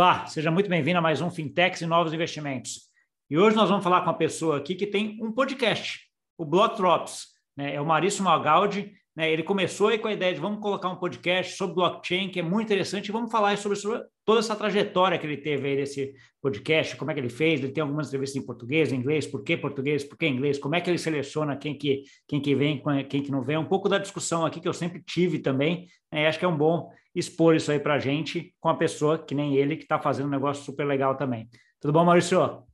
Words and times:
Olá, 0.00 0.24
seja 0.24 0.50
muito 0.50 0.70
bem-vindo 0.70 0.96
a 0.96 1.02
mais 1.02 1.20
um 1.20 1.30
Fintechs 1.30 1.82
e 1.82 1.86
Novos 1.86 2.14
Investimentos. 2.14 2.88
E 3.28 3.36
hoje 3.36 3.54
nós 3.54 3.68
vamos 3.68 3.84
falar 3.84 4.00
com 4.00 4.06
uma 4.06 4.16
pessoa 4.16 4.56
aqui 4.56 4.74
que 4.74 4.86
tem 4.86 5.22
um 5.22 5.30
podcast, 5.30 6.00
o 6.38 6.44
Block 6.46 6.78
Drops. 6.78 7.26
Né? 7.54 7.74
É 7.74 7.80
o 7.82 7.84
Maurício 7.84 8.24
Magaldi. 8.24 8.94
Né? 9.16 9.32
Ele 9.32 9.42
começou 9.42 9.88
aí 9.88 9.98
com 9.98 10.08
a 10.08 10.12
ideia 10.12 10.32
de 10.32 10.40
vamos 10.40 10.60
colocar 10.60 10.88
um 10.88 10.96
podcast 10.96 11.56
sobre 11.56 11.74
blockchain, 11.74 12.28
que 12.28 12.40
é 12.40 12.42
muito 12.42 12.66
interessante, 12.66 13.08
e 13.08 13.12
vamos 13.12 13.30
falar 13.30 13.56
sobre, 13.58 13.76
sobre 13.76 14.02
toda 14.24 14.40
essa 14.40 14.54
trajetória 14.54 15.18
que 15.18 15.26
ele 15.26 15.36
teve 15.36 15.68
aí 15.68 15.76
desse 15.76 16.14
podcast, 16.40 16.96
como 16.96 17.10
é 17.10 17.14
que 17.14 17.20
ele 17.20 17.28
fez, 17.28 17.60
ele 17.60 17.72
tem 17.72 17.82
algumas 17.82 18.08
entrevistas 18.08 18.42
em 18.42 18.46
português, 18.46 18.92
em 18.92 18.96
inglês, 18.96 19.26
por 19.26 19.42
que 19.42 19.56
português, 19.56 20.04
por 20.04 20.16
que 20.16 20.26
inglês, 20.26 20.58
como 20.58 20.74
é 20.74 20.80
que 20.80 20.88
ele 20.88 20.98
seleciona 20.98 21.56
quem 21.56 21.76
que, 21.76 22.04
quem 22.26 22.40
que 22.40 22.54
vem, 22.54 22.82
quem 23.08 23.22
que 23.22 23.30
não 23.30 23.42
vem, 23.42 23.56
um 23.56 23.64
pouco 23.64 23.88
da 23.88 23.98
discussão 23.98 24.46
aqui 24.46 24.60
que 24.60 24.68
eu 24.68 24.72
sempre 24.72 25.02
tive 25.02 25.38
também, 25.38 25.86
né? 26.10 26.26
acho 26.26 26.38
que 26.38 26.44
é 26.44 26.48
um 26.48 26.56
bom 26.56 26.90
expor 27.14 27.56
isso 27.56 27.70
aí 27.72 27.80
para 27.80 27.94
a 27.94 27.98
gente 27.98 28.54
com 28.60 28.68
a 28.68 28.76
pessoa 28.76 29.18
que 29.18 29.34
nem 29.34 29.56
ele, 29.56 29.76
que 29.76 29.82
está 29.82 29.98
fazendo 29.98 30.26
um 30.26 30.30
negócio 30.30 30.64
super 30.64 30.86
legal 30.86 31.16
também. 31.16 31.48
Tudo 31.80 31.92
bom, 31.92 32.04
Maurício? 32.04 32.69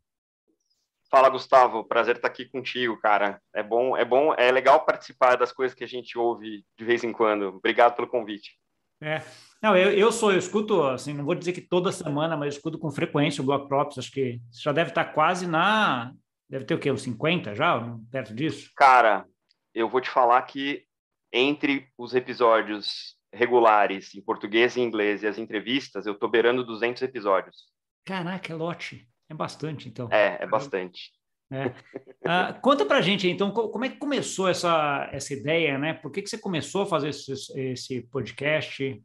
Fala, 1.10 1.28
Gustavo. 1.28 1.84
Prazer 1.84 2.16
estar 2.16 2.28
aqui 2.28 2.46
contigo, 2.46 2.98
cara. 3.00 3.40
É 3.54 3.62
bom, 3.62 3.96
é 3.96 4.04
bom, 4.04 4.34
é 4.34 4.50
legal 4.50 4.84
participar 4.84 5.36
das 5.36 5.52
coisas 5.52 5.76
que 5.76 5.84
a 5.84 5.88
gente 5.88 6.18
ouve 6.18 6.64
de 6.78 6.84
vez 6.84 7.04
em 7.04 7.12
quando. 7.12 7.48
Obrigado 7.48 7.94
pelo 7.94 8.08
convite. 8.08 8.58
É. 9.00 9.22
Não, 9.62 9.76
eu, 9.76 9.92
eu 9.92 10.10
sou, 10.10 10.32
eu 10.32 10.38
escuto, 10.38 10.82
assim, 10.82 11.12
não 11.12 11.24
vou 11.24 11.34
dizer 11.34 11.52
que 11.52 11.60
toda 11.60 11.92
semana, 11.92 12.36
mas 12.36 12.46
eu 12.46 12.58
escuto 12.58 12.78
com 12.78 12.90
frequência 12.90 13.42
o 13.42 13.44
Block 13.44 13.68
Props. 13.68 13.98
Acho 13.98 14.10
que 14.10 14.40
já 14.52 14.72
deve 14.72 14.90
estar 14.90 15.04
quase 15.06 15.46
na. 15.46 16.12
Deve 16.48 16.64
ter 16.64 16.74
o 16.74 16.78
quê? 16.78 16.90
Uns 16.90 17.02
50 17.02 17.54
já? 17.54 17.80
Perto 18.10 18.34
disso? 18.34 18.70
Cara, 18.76 19.26
eu 19.74 19.88
vou 19.88 20.00
te 20.00 20.10
falar 20.10 20.40
que 20.42 20.84
entre 21.32 21.88
os 21.98 22.14
episódios 22.14 23.16
regulares 23.32 24.14
em 24.14 24.22
português 24.22 24.76
e 24.76 24.80
inglês 24.80 25.22
e 25.22 25.26
as 25.26 25.38
entrevistas, 25.38 26.06
eu 26.06 26.14
tô 26.14 26.28
beirando 26.28 26.64
200 26.64 27.02
episódios. 27.02 27.56
Caraca, 28.04 28.52
é 28.52 28.56
lote. 28.56 29.06
É 29.28 29.34
bastante, 29.34 29.88
então. 29.88 30.08
É, 30.10 30.38
é 30.42 30.46
bastante. 30.46 31.12
É. 31.50 31.66
Uh, 31.66 32.60
conta 32.60 32.84
pra 32.84 33.00
gente, 33.00 33.28
então, 33.28 33.52
como 33.52 33.84
é 33.84 33.88
que 33.88 33.98
começou 33.98 34.48
essa, 34.48 35.08
essa 35.12 35.32
ideia, 35.32 35.78
né? 35.78 35.94
Por 35.94 36.10
que, 36.10 36.22
que 36.22 36.28
você 36.28 36.38
começou 36.38 36.82
a 36.82 36.86
fazer 36.86 37.10
esse, 37.10 37.32
esse 37.60 38.02
podcast? 38.08 39.02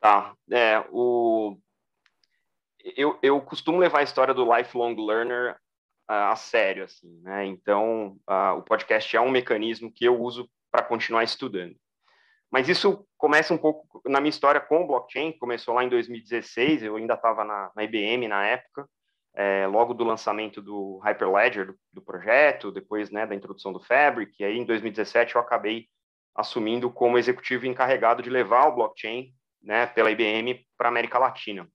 Tá, 0.00 0.34
é, 0.50 0.84
o... 0.90 1.56
Eu, 2.96 3.18
eu 3.22 3.40
costumo 3.40 3.78
levar 3.78 4.00
a 4.00 4.04
história 4.04 4.32
do 4.32 4.44
lifelong 4.56 4.94
learner 4.94 5.56
uh, 6.08 6.30
a 6.30 6.36
sério, 6.36 6.84
assim, 6.84 7.20
né? 7.22 7.44
Então, 7.46 8.16
uh, 8.28 8.58
o 8.58 8.62
podcast 8.62 9.16
é 9.16 9.20
um 9.20 9.30
mecanismo 9.30 9.92
que 9.92 10.04
eu 10.04 10.20
uso 10.20 10.48
para 10.70 10.84
continuar 10.84 11.24
estudando. 11.24 11.74
Mas 12.50 12.68
isso 12.68 13.06
começa 13.16 13.52
um 13.52 13.58
pouco 13.58 14.00
na 14.08 14.20
minha 14.20 14.30
história 14.30 14.60
com 14.60 14.82
o 14.82 14.86
blockchain, 14.86 15.36
começou 15.38 15.74
lá 15.74 15.84
em 15.84 15.88
2016, 15.88 16.84
eu 16.84 16.96
ainda 16.96 17.14
estava 17.14 17.44
na, 17.44 17.72
na 17.74 17.82
IBM 17.82 18.28
na 18.28 18.46
época, 18.46 18.88
é, 19.36 19.66
logo 19.66 19.92
do 19.92 20.02
lançamento 20.02 20.62
do 20.62 20.98
Hyperledger, 21.04 21.66
do, 21.66 21.78
do 21.92 22.02
projeto, 22.02 22.72
depois 22.72 23.10
né, 23.10 23.26
da 23.26 23.34
introdução 23.34 23.70
do 23.70 23.78
Fabric, 23.78 24.32
e 24.40 24.44
aí 24.44 24.56
em 24.56 24.64
2017 24.64 25.34
eu 25.34 25.40
acabei 25.40 25.86
assumindo 26.34 26.90
como 26.90 27.18
executivo 27.18 27.66
encarregado 27.66 28.22
de 28.22 28.30
levar 28.30 28.66
o 28.66 28.74
blockchain 28.74 29.32
né, 29.62 29.86
pela 29.86 30.10
IBM 30.10 30.66
para 30.76 30.88
a 30.88 30.90
América 30.90 31.18
Latina, 31.18 31.68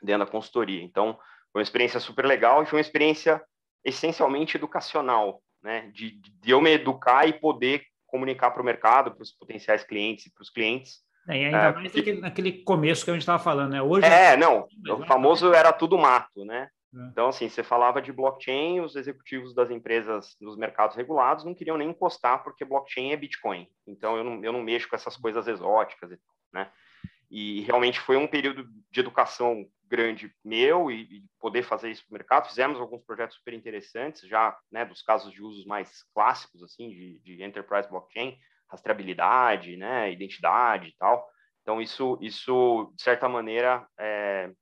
dentro 0.00 0.24
da 0.24 0.30
consultoria. 0.30 0.82
Então, 0.82 1.14
foi 1.52 1.60
uma 1.60 1.64
experiência 1.64 1.98
super 1.98 2.24
legal 2.24 2.62
e 2.62 2.66
foi 2.66 2.78
uma 2.78 2.82
experiência 2.82 3.42
essencialmente 3.84 4.56
educacional, 4.56 5.42
né, 5.62 5.90
de, 5.92 6.20
de 6.20 6.50
eu 6.50 6.60
me 6.60 6.70
educar 6.70 7.26
e 7.26 7.32
poder 7.32 7.82
comunicar 8.06 8.52
para 8.52 8.62
o 8.62 8.64
mercado, 8.64 9.12
para 9.12 9.22
os 9.22 9.32
potenciais 9.32 9.82
clientes 9.82 10.26
e 10.26 10.32
para 10.32 10.42
os 10.42 10.50
clientes, 10.50 11.04
é, 11.28 11.40
e 11.40 11.44
ainda 11.46 11.58
é, 11.58 11.72
mais 11.72 11.92
porque... 11.92 12.12
naquele 12.12 12.52
começo 12.62 13.04
que 13.04 13.10
a 13.10 13.14
gente 13.14 13.22
estava 13.22 13.42
falando, 13.42 13.72
né? 13.72 13.82
Hoje 13.82 14.06
é, 14.06 14.36
não, 14.36 14.68
o 14.88 15.04
famoso 15.06 15.52
era 15.52 15.72
tudo 15.72 15.98
mato, 15.98 16.44
né? 16.44 16.68
É. 16.94 16.98
Então, 17.08 17.28
assim, 17.28 17.48
você 17.48 17.62
falava 17.62 18.00
de 18.00 18.12
blockchain, 18.12 18.80
os 18.80 18.96
executivos 18.96 19.54
das 19.54 19.70
empresas 19.70 20.36
dos 20.40 20.56
mercados 20.56 20.96
regulados 20.96 21.44
não 21.44 21.54
queriam 21.54 21.76
nem 21.76 21.90
encostar, 21.90 22.42
porque 22.42 22.64
blockchain 22.64 23.12
é 23.12 23.16
Bitcoin. 23.16 23.68
Então, 23.86 24.16
eu 24.16 24.24
não, 24.24 24.44
eu 24.44 24.52
não 24.52 24.62
mexo 24.62 24.88
com 24.88 24.96
essas 24.96 25.16
coisas 25.16 25.46
exóticas, 25.46 26.10
né? 26.52 26.70
E 27.30 27.62
realmente 27.62 28.00
foi 28.00 28.16
um 28.16 28.26
período 28.26 28.68
de 28.90 29.00
educação 29.00 29.66
grande 29.88 30.32
meu 30.44 30.90
e, 30.90 31.02
e 31.02 31.24
poder 31.40 31.62
fazer 31.62 31.90
isso 31.90 32.04
no 32.08 32.16
mercado. 32.16 32.48
Fizemos 32.48 32.80
alguns 32.80 33.02
projetos 33.04 33.36
super 33.36 33.54
interessantes, 33.54 34.28
já 34.28 34.56
né, 34.70 34.84
dos 34.84 35.02
casos 35.02 35.32
de 35.32 35.42
usos 35.42 35.64
mais 35.64 36.04
clássicos, 36.14 36.62
assim, 36.62 36.88
de, 36.90 37.18
de 37.20 37.42
enterprise 37.42 37.88
blockchain, 37.88 38.38
rastreabilidade, 38.70 39.76
né, 39.76 40.10
identidade 40.12 40.88
e 40.88 40.96
tal. 40.96 41.28
Então, 41.62 41.80
isso, 41.80 42.18
isso 42.20 42.92
de 42.94 43.02
certa 43.02 43.28
maneira, 43.28 43.86
é, 43.98 44.52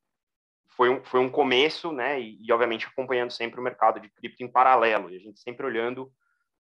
foi 0.77 0.89
um, 0.89 1.05
foi 1.05 1.21
um 1.21 1.31
começo, 1.31 1.93
né? 1.93 2.21
E, 2.21 2.39
e, 2.41 2.53
obviamente 2.53 2.87
acompanhando 2.87 3.31
sempre 3.31 3.61
o 3.61 3.63
mercado 3.63 4.01
de 4.01 4.09
cripto 4.09 4.43
em 4.43 4.51
paralelo, 4.51 5.11
e 5.11 5.17
a 5.17 5.21
gente 5.21 5.41
sempre 5.41 5.65
olhando 5.65 6.13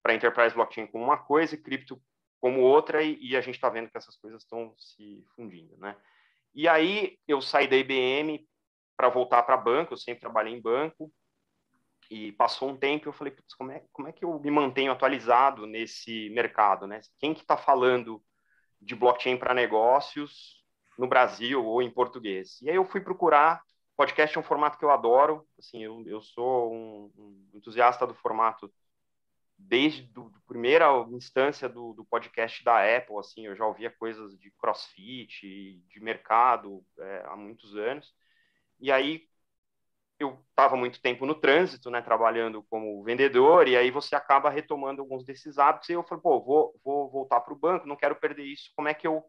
para 0.02 0.14
Enterprise 0.14 0.56
Blockchain 0.56 0.88
como 0.88 1.04
uma 1.04 1.18
coisa 1.18 1.56
e 1.56 1.62
cripto 1.62 2.02
como 2.40 2.62
outra, 2.62 3.04
e, 3.04 3.18
e 3.22 3.36
a 3.36 3.42
gente 3.42 3.56
está 3.56 3.70
vendo 3.70 3.90
que 3.90 3.98
essas 3.98 4.16
coisas 4.18 4.44
estão 4.44 4.74
se 4.78 5.26
fundindo, 5.36 5.76
né? 5.78 5.96
E 6.54 6.68
aí 6.68 7.18
eu 7.28 7.42
saí 7.42 7.68
da 7.68 7.76
IBM 7.76 8.48
para 8.96 9.10
voltar 9.10 9.44
para 9.44 9.58
banco, 9.58 9.94
eu 9.94 9.98
sempre 9.98 10.22
trabalhei 10.22 10.54
em 10.54 10.62
banco, 10.62 11.12
e 12.10 12.32
passou 12.32 12.70
um 12.70 12.78
tempo 12.78 13.10
eu 13.10 13.14
falei, 13.14 13.36
como 13.58 13.72
é, 13.72 13.84
como 13.92 14.08
é 14.08 14.14
que 14.14 14.24
eu 14.24 14.40
me 14.40 14.50
mantenho 14.50 14.92
atualizado 14.92 15.66
nesse 15.66 16.30
mercado, 16.30 16.88
né? 16.88 17.02
Quem 17.20 17.34
que 17.34 17.42
está 17.42 17.58
falando 17.58 18.24
de 18.82 18.96
blockchain 18.96 19.38
para 19.38 19.54
negócios 19.54 20.64
no 20.98 21.08
Brasil 21.08 21.66
ou 21.66 21.82
em 21.82 21.92
português? 21.92 22.62
E 22.62 22.70
aí 22.70 22.76
eu 22.78 22.86
fui 22.86 23.02
procurar 23.02 23.62
podcast 23.98 24.38
é 24.38 24.40
um 24.40 24.44
formato 24.44 24.78
que 24.78 24.86
eu 24.86 24.92
adoro. 24.92 25.46
Assim, 25.58 25.84
eu, 25.84 26.04
eu 26.08 26.22
sou 26.22 26.72
um, 26.72 27.12
um 27.18 27.50
entusiasta 27.56 28.06
do 28.06 28.14
formato 28.14 28.72
desde 29.58 30.04
do, 30.04 30.30
do 30.30 30.40
primeira 30.42 30.88
instância 31.12 31.68
do, 31.68 31.94
do, 31.94 32.06
podcast 32.06 32.64
da 32.64 32.98
Apple. 32.98 33.18
Assim, 33.18 33.48
eu 33.48 33.56
já 33.56 33.66
ouvia 33.66 33.90
coisas 33.90 34.38
de 34.38 34.52
CrossFit, 34.52 35.82
de 35.90 36.00
mercado 36.00 36.86
é, 37.00 37.24
há 37.26 37.36
muitos 37.36 37.76
anos. 37.76 38.14
E 38.80 38.92
aí 38.92 39.28
eu 40.20 40.44
estava 40.50 40.76
muito 40.76 41.02
tempo 41.02 41.26
no 41.26 41.36
trânsito, 41.36 41.90
né, 41.92 42.02
trabalhando 42.02 42.64
como 42.64 43.04
vendedor, 43.04 43.68
e 43.68 43.78
aí 43.78 43.92
você 43.92 44.16
acaba 44.16 44.50
retomando 44.50 45.02
alguns 45.02 45.24
desses 45.24 45.58
hábitos. 45.58 45.90
E 45.90 45.94
eu 45.94 46.04
falei, 46.04 46.22
pô, 46.22 46.42
vou, 46.42 46.80
vou 46.84 47.10
voltar 47.10 47.42
para 47.42 47.54
o 47.54 47.58
banco, 47.58 47.88
não 47.88 47.96
quero 47.96 48.16
perder 48.16 48.44
isso. 48.46 48.72
Como 48.76 48.88
é 48.88 48.94
que 48.94 49.08
eu 49.08 49.24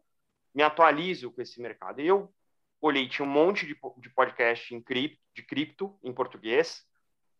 me 0.53 0.63
atualizo 0.63 1.31
com 1.31 1.41
esse 1.41 1.61
mercado? 1.61 2.01
E 2.01 2.07
eu 2.07 2.31
olhei, 2.81 3.07
tinha 3.07 3.27
um 3.27 3.31
monte 3.31 3.65
de, 3.65 3.77
de 3.97 4.09
podcast 4.09 4.73
em 4.73 4.81
cripto, 4.81 5.19
de 5.33 5.43
cripto 5.43 5.97
em 6.03 6.13
português, 6.13 6.85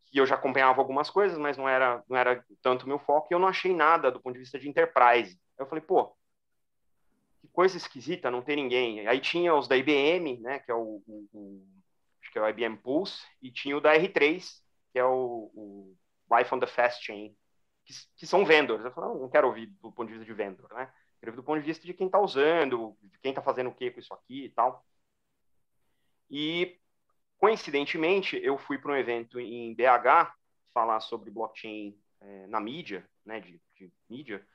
que 0.05 0.19
eu 0.19 0.25
já 0.25 0.35
acompanhava 0.35 0.81
algumas 0.81 1.09
coisas, 1.09 1.37
mas 1.37 1.57
não 1.57 1.67
era, 1.67 2.03
não 2.09 2.17
era 2.17 2.43
tanto 2.61 2.87
meu 2.87 2.99
foco, 2.99 3.27
e 3.29 3.33
eu 3.33 3.39
não 3.39 3.47
achei 3.47 3.73
nada 3.73 4.11
do 4.11 4.19
ponto 4.19 4.33
de 4.33 4.39
vista 4.39 4.59
de 4.59 4.67
enterprise. 4.67 5.39
Eu 5.57 5.67
falei, 5.67 5.83
pô, 5.83 6.15
que 7.39 7.47
coisa 7.47 7.77
esquisita, 7.77 8.31
não 8.31 8.41
tem 8.41 8.55
ninguém. 8.55 9.07
Aí 9.07 9.19
tinha 9.19 9.53
os 9.53 9.67
da 9.67 9.77
IBM, 9.77 10.39
né, 10.39 10.59
que 10.59 10.71
é 10.71 10.75
o, 10.75 11.01
o, 11.07 11.29
o 11.31 11.63
acho 12.21 12.31
que 12.31 12.39
é 12.39 12.41
o 12.41 12.49
IBM 12.49 12.77
Pulse, 12.77 13.23
e 13.41 13.51
tinha 13.51 13.77
o 13.77 13.81
da 13.81 13.95
R3, 13.95 14.61
que 14.91 14.99
é 14.99 15.05
o, 15.05 15.51
o 15.53 15.95
Life 16.37 16.53
on 16.53 16.59
the 16.59 16.67
Fast 16.67 17.05
Chain, 17.05 17.35
que, 17.85 17.93
que 18.17 18.27
são 18.27 18.45
vendors. 18.45 18.83
Eu 18.83 18.91
falei, 18.91 19.19
não 19.19 19.29
quero 19.29 19.47
ouvir 19.47 19.67
do 19.67 19.91
ponto 19.91 20.07
de 20.07 20.13
vista 20.13 20.25
de 20.25 20.33
vendor, 20.33 20.71
né? 20.73 20.91
Quero 21.19 21.31
ouvir 21.31 21.41
do 21.41 21.45
ponto 21.45 21.59
de 21.59 21.65
vista 21.65 21.85
de 21.85 21.93
quem 21.93 22.07
está 22.07 22.19
usando, 22.19 22.97
de 23.01 23.19
quem 23.19 23.31
está 23.31 23.41
fazendo 23.41 23.69
o 23.69 23.75
que 23.75 23.91
com 23.91 23.99
isso 23.99 24.13
aqui 24.13 24.45
e 24.45 24.49
tal. 24.49 24.85
E, 26.29 26.77
coincidentemente, 27.37 28.39
eu 28.43 28.57
fui 28.57 28.77
para 28.77 28.91
um 28.91 28.95
evento 28.95 29.39
em 29.39 29.73
BH 29.73 30.33
falar 30.73 30.99
sobre 30.99 31.31
blockchain 31.31 31.97
é, 32.21 32.47
na 32.47 32.59
mídia, 32.59 33.07
né, 33.25 33.39
de, 33.39 33.61
de, 33.75 33.91
mídia, 34.09 34.45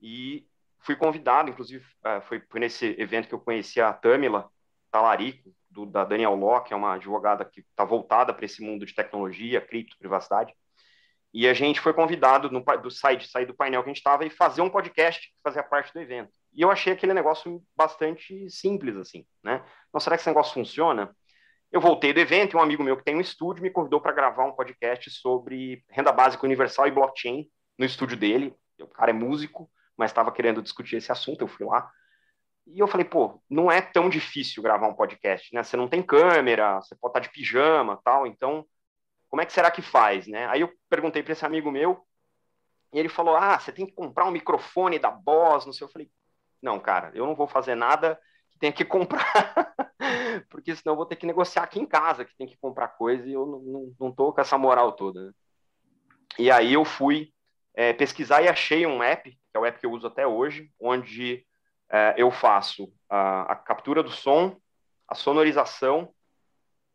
e 0.00 0.46
fui 0.80 0.96
convidado, 0.96 1.50
inclusive, 1.50 1.84
é, 2.04 2.20
foi, 2.22 2.40
foi, 2.40 2.60
nesse 2.60 2.86
evento 2.98 3.28
que 3.28 3.34
eu 3.34 3.40
conheci 3.40 3.80
a 3.80 3.92
Tamila 3.92 4.50
Talarico, 4.90 5.54
do, 5.70 5.86
da 5.86 6.04
Daniel 6.04 6.36
Law, 6.36 6.62
que 6.62 6.72
é 6.72 6.76
uma 6.76 6.94
advogada 6.94 7.44
que 7.44 7.60
está 7.60 7.84
voltada 7.84 8.32
para 8.32 8.44
esse 8.44 8.62
mundo 8.62 8.86
de 8.86 8.94
tecnologia, 8.94 9.60
cripto, 9.60 9.98
privacidade, 9.98 10.54
e 11.32 11.48
a 11.48 11.54
gente 11.54 11.80
foi 11.80 11.92
convidado 11.92 12.48
no, 12.48 12.60
do 12.60 12.90
site, 12.90 13.28
sair 13.28 13.44
do 13.44 13.54
painel 13.54 13.82
que 13.82 13.88
a 13.88 13.92
gente 13.92 13.98
estava 13.98 14.24
e 14.24 14.30
fazer 14.30 14.62
um 14.62 14.70
podcast 14.70 15.20
que 15.20 15.34
fazia 15.42 15.64
parte 15.64 15.92
do 15.92 16.00
evento. 16.00 16.32
E 16.54 16.62
eu 16.62 16.70
achei 16.70 16.92
aquele 16.92 17.12
negócio 17.12 17.62
bastante 17.76 18.48
simples, 18.48 18.96
assim, 18.96 19.26
né? 19.42 19.64
Não, 19.92 20.00
será 20.00 20.16
que 20.16 20.20
esse 20.20 20.30
negócio 20.30 20.54
funciona? 20.54 21.14
Eu 21.72 21.80
voltei 21.80 22.12
do 22.12 22.20
evento 22.20 22.54
e 22.54 22.56
um 22.56 22.62
amigo 22.62 22.84
meu 22.84 22.96
que 22.96 23.02
tem 23.02 23.16
um 23.16 23.20
estúdio 23.20 23.62
me 23.62 23.70
convidou 23.70 24.00
para 24.00 24.12
gravar 24.12 24.44
um 24.44 24.52
podcast 24.52 25.10
sobre 25.10 25.84
renda 25.90 26.12
básica 26.12 26.46
universal 26.46 26.86
e 26.86 26.92
blockchain 26.92 27.50
no 27.76 27.84
estúdio 27.84 28.16
dele. 28.16 28.54
O 28.80 28.86
cara 28.86 29.10
é 29.10 29.14
músico, 29.14 29.68
mas 29.96 30.10
estava 30.10 30.30
querendo 30.30 30.62
discutir 30.62 30.96
esse 30.96 31.10
assunto, 31.10 31.42
eu 31.42 31.48
fui 31.48 31.66
lá. 31.66 31.90
E 32.66 32.78
eu 32.78 32.86
falei, 32.86 33.04
pô, 33.04 33.42
não 33.50 33.70
é 33.70 33.80
tão 33.80 34.08
difícil 34.08 34.62
gravar 34.62 34.86
um 34.86 34.94
podcast, 34.94 35.52
né? 35.52 35.64
Você 35.64 35.76
não 35.76 35.88
tem 35.88 36.02
câmera, 36.02 36.80
você 36.80 36.94
pode 36.94 37.10
estar 37.10 37.20
de 37.20 37.30
pijama, 37.30 38.00
tal, 38.04 38.26
então 38.26 38.64
como 39.28 39.42
é 39.42 39.46
que 39.46 39.52
será 39.52 39.68
que 39.68 39.82
faz, 39.82 40.28
né? 40.28 40.46
Aí 40.46 40.60
eu 40.60 40.72
perguntei 40.88 41.20
para 41.20 41.32
esse 41.32 41.44
amigo 41.44 41.70
meu 41.70 42.06
e 42.92 42.98
ele 43.00 43.08
falou: 43.08 43.36
"Ah, 43.36 43.58
você 43.58 43.72
tem 43.72 43.84
que 43.84 43.92
comprar 43.92 44.26
um 44.26 44.30
microfone 44.30 44.98
da 44.98 45.10
Boss", 45.10 45.66
não 45.66 45.72
sei. 45.72 45.84
Eu 45.84 45.90
falei: 45.90 46.08
não, 46.62 46.80
cara, 46.80 47.10
eu 47.14 47.26
não 47.26 47.34
vou 47.34 47.46
fazer 47.46 47.74
nada 47.74 48.18
que 48.50 48.58
tenha 48.58 48.72
que 48.72 48.84
comprar 48.84 49.74
porque 50.48 50.74
senão 50.74 50.92
eu 50.92 50.96
vou 50.96 51.06
ter 51.06 51.16
que 51.16 51.26
negociar 51.26 51.62
aqui 51.62 51.78
em 51.78 51.86
casa, 51.86 52.24
que 52.24 52.36
tem 52.36 52.46
que 52.46 52.56
comprar 52.56 52.88
coisa, 52.88 53.26
e 53.26 53.32
eu 53.32 53.46
não, 53.46 53.58
não, 53.60 53.94
não 54.00 54.12
tô 54.12 54.32
com 54.32 54.40
essa 54.40 54.58
moral 54.58 54.92
toda. 54.92 55.26
Né? 55.26 55.32
E 56.38 56.50
aí 56.50 56.72
eu 56.72 56.84
fui 56.84 57.32
é, 57.74 57.92
pesquisar 57.92 58.42
e 58.42 58.48
achei 58.48 58.86
um 58.86 59.02
app, 59.02 59.30
que 59.30 59.38
é 59.56 59.58
o 59.58 59.64
app 59.64 59.78
que 59.78 59.86
eu 59.86 59.92
uso 59.92 60.06
até 60.06 60.26
hoje, 60.26 60.70
onde 60.80 61.46
é, 61.90 62.14
eu 62.16 62.30
faço 62.30 62.92
a, 63.08 63.52
a 63.52 63.56
captura 63.56 64.02
do 64.02 64.10
som, 64.10 64.60
a 65.08 65.14
sonorização, 65.14 66.12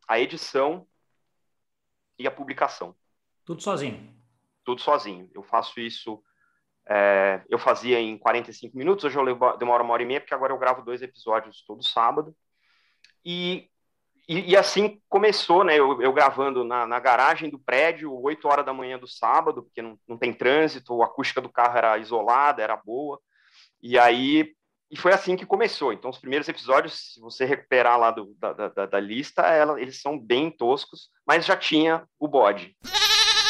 a 0.07 0.19
edição 0.19 0.87
e 2.17 2.27
a 2.27 2.31
publicação. 2.31 2.95
Tudo 3.45 3.61
sozinho? 3.61 4.13
Tudo 4.63 4.81
sozinho. 4.81 5.29
Eu 5.33 5.43
faço 5.43 5.79
isso 5.79 6.21
é, 6.89 7.41
eu 7.47 7.59
fazia 7.59 7.99
em 7.99 8.17
45 8.17 8.75
minutos, 8.75 9.05
hoje 9.05 9.15
eu 9.15 9.57
demoro 9.57 9.83
uma 9.83 9.93
hora 9.93 10.01
e 10.01 10.05
meia, 10.05 10.19
porque 10.19 10.33
agora 10.33 10.51
eu 10.51 10.57
gravo 10.57 10.81
dois 10.81 11.03
episódios 11.03 11.63
todo 11.67 11.83
sábado. 11.83 12.35
E, 13.23 13.69
e, 14.27 14.51
e 14.51 14.57
assim 14.57 14.99
começou, 15.07 15.63
né? 15.63 15.75
Eu, 15.75 16.01
eu 16.01 16.11
gravando 16.11 16.63
na, 16.63 16.87
na, 16.87 16.99
garagem 16.99 17.47
do 17.47 17.59
prédio, 17.59 18.19
8 18.19 18.47
horas 18.47 18.65
da 18.65 18.73
manhã 18.73 18.97
do 18.97 19.07
sábado, 19.07 19.61
porque 19.61 19.83
não, 19.83 19.99
não 20.07 20.17
tem 20.17 20.33
trânsito, 20.33 21.03
a 21.03 21.05
acústica 21.05 21.39
do 21.39 21.49
carro 21.49 21.77
era 21.77 21.97
isolada, 21.99 22.63
era 22.63 22.75
boa. 22.75 23.19
E 23.81 23.97
aí 23.99 24.55
e 24.91 24.97
foi 24.97 25.13
assim 25.13 25.37
que 25.37 25.45
começou. 25.45 25.93
Então, 25.93 26.09
os 26.09 26.17
primeiros 26.17 26.49
episódios, 26.49 27.13
se 27.13 27.19
você 27.19 27.45
recuperar 27.45 27.99
lá 27.99 28.09
do, 28.09 28.33
da, 28.39 28.53
da, 28.53 28.85
da, 28.87 28.99
lista, 28.99 29.43
ela, 29.43 29.79
eles 29.79 30.01
são 30.01 30.17
bem 30.17 30.49
toscos, 30.49 31.09
mas 31.27 31.45
já 31.45 31.55
tinha 31.55 32.03
o 32.19 32.27
bode. 32.27 32.75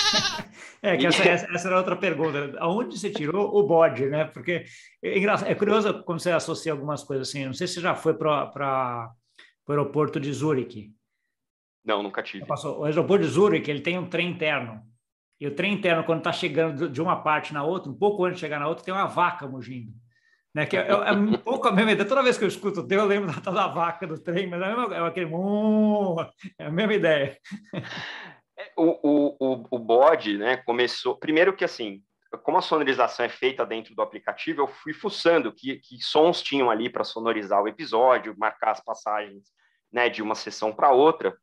É, 0.81 0.95
que 0.95 1.05
essa, 1.05 1.23
essa, 1.23 1.67
era 1.67 1.77
outra 1.77 1.95
pergunta. 1.95 2.55
Aonde 2.59 2.97
você 2.97 3.09
tirou 3.09 3.53
o 3.53 3.63
bode, 3.63 4.05
né? 4.05 4.23
Porque 4.23 4.63
é, 5.03 5.23
é 5.51 5.55
curioso 5.55 6.03
como 6.03 6.19
você 6.19 6.31
associa 6.31 6.71
algumas 6.71 7.03
coisas 7.03 7.27
assim. 7.27 7.45
Não 7.45 7.53
sei 7.53 7.67
se 7.67 7.75
você 7.75 7.81
já 7.81 7.95
foi 7.95 8.13
para 8.13 9.11
o 9.67 9.71
aeroporto 9.71 10.19
de 10.19 10.31
Zurique. 10.31 10.93
Não, 11.83 12.01
nunca 12.01 12.23
tive. 12.23 12.45
O 12.49 12.85
aeroporto 12.85 13.25
de 13.25 13.29
Zurique, 13.29 13.69
ele 13.69 13.81
tem 13.81 13.97
um 13.97 14.07
trem 14.07 14.29
interno. 14.29 14.81
E 15.39 15.47
o 15.47 15.55
trem 15.55 15.73
interno, 15.73 16.03
quando 16.03 16.19
está 16.19 16.31
chegando 16.31 16.89
de 16.89 17.01
uma 17.01 17.17
parte 17.17 17.53
na 17.53 17.63
outra, 17.63 17.91
um 17.91 17.97
pouco 17.97 18.25
antes 18.25 18.35
de 18.35 18.41
chegar 18.41 18.59
na 18.59 18.67
outra, 18.67 18.83
tem 18.83 18.93
uma 18.93 19.05
vaca 19.05 19.47
mugindo. 19.47 19.91
Né? 20.53 20.65
Que 20.65 20.77
é, 20.77 20.87
é, 20.87 21.11
um 21.11 21.33
pouco 21.33 21.67
a 21.67 21.71
mesma 21.71 21.91
ideia. 21.91 22.07
Toda 22.07 22.23
vez 22.23 22.37
que 22.37 22.43
eu 22.43 22.47
escuto 22.47 22.81
o 22.81 22.87
teu, 22.87 22.99
eu 22.99 23.05
lembro 23.05 23.33
da, 23.33 23.51
da 23.51 23.67
vaca 23.67 24.07
do 24.07 24.17
trem, 24.17 24.47
mas 24.47 24.61
é, 24.61 24.95
é 24.95 24.99
aquele... 24.99 25.29
É 26.57 26.65
a 26.65 26.71
mesma 26.71 26.93
ideia. 26.93 27.37
O, 28.79 29.35
o, 29.39 29.67
o 29.71 29.79
bode, 29.79 30.37
né, 30.37 30.57
começou... 30.57 31.17
Primeiro 31.17 31.55
que, 31.55 31.63
assim, 31.63 32.01
como 32.43 32.57
a 32.57 32.61
sonorização 32.61 33.25
é 33.25 33.29
feita 33.29 33.65
dentro 33.65 33.95
do 33.95 34.01
aplicativo, 34.01 34.61
eu 34.61 34.67
fui 34.67 34.93
fuçando 34.93 35.51
que, 35.51 35.77
que 35.77 36.01
sons 36.01 36.41
tinham 36.41 36.69
ali 36.69 36.89
para 36.89 37.03
sonorizar 37.03 37.61
o 37.61 37.67
episódio, 37.67 38.35
marcar 38.37 38.71
as 38.71 38.83
passagens 38.83 39.43
né, 39.91 40.09
de 40.09 40.21
uma 40.21 40.35
sessão 40.35 40.71
para 40.71 40.91
outra. 40.91 41.35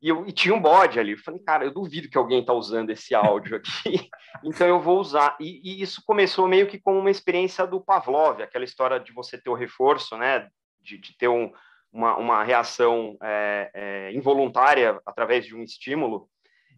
E, 0.00 0.08
eu, 0.08 0.26
e 0.26 0.32
tinha 0.32 0.54
um 0.54 0.60
bode 0.60 1.00
ali. 1.00 1.12
Eu 1.12 1.18
falei, 1.18 1.40
cara, 1.40 1.64
eu 1.64 1.72
duvido 1.72 2.08
que 2.08 2.18
alguém 2.18 2.40
está 2.40 2.52
usando 2.52 2.90
esse 2.90 3.14
áudio 3.14 3.56
aqui, 3.56 4.08
então 4.44 4.66
eu 4.66 4.80
vou 4.80 5.00
usar. 5.00 5.36
E, 5.40 5.60
e, 5.64 5.82
isso 5.82 6.02
começou 6.06 6.46
meio 6.46 6.66
que 6.66 6.78
como 6.78 6.98
uma 6.98 7.10
experiência 7.10 7.66
do 7.66 7.80
Pavlov, 7.80 8.40
aquela 8.42 8.64
história 8.64 9.00
de 9.00 9.12
você 9.12 9.38
ter 9.38 9.50
o 9.50 9.54
reforço, 9.54 10.16
né, 10.16 10.48
de, 10.80 10.98
de 10.98 11.16
ter 11.16 11.28
um, 11.28 11.50
uma, 11.90 12.16
uma 12.16 12.44
reação 12.44 13.16
é, 13.22 13.70
é, 13.74 14.12
involuntária 14.12 15.00
através 15.06 15.46
de 15.46 15.56
um 15.56 15.62
estímulo. 15.62 16.28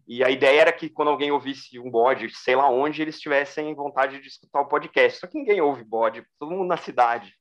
E 0.07 0.23
a 0.23 0.29
ideia 0.29 0.61
era 0.61 0.71
que 0.71 0.89
quando 0.89 1.09
alguém 1.09 1.31
ouvisse 1.31 1.77
um 1.77 1.91
bode, 1.91 2.29
sei 2.33 2.55
lá 2.55 2.69
onde, 2.69 3.01
eles 3.01 3.19
tivessem 3.19 3.75
vontade 3.75 4.21
de 4.21 4.27
escutar 4.27 4.61
o 4.61 4.67
podcast. 4.67 5.19
Só 5.19 5.27
que 5.27 5.37
ninguém 5.37 5.59
ouve 5.59 5.83
bode, 5.83 6.25
todo 6.39 6.51
mundo 6.51 6.67
na 6.67 6.77
cidade. 6.77 7.33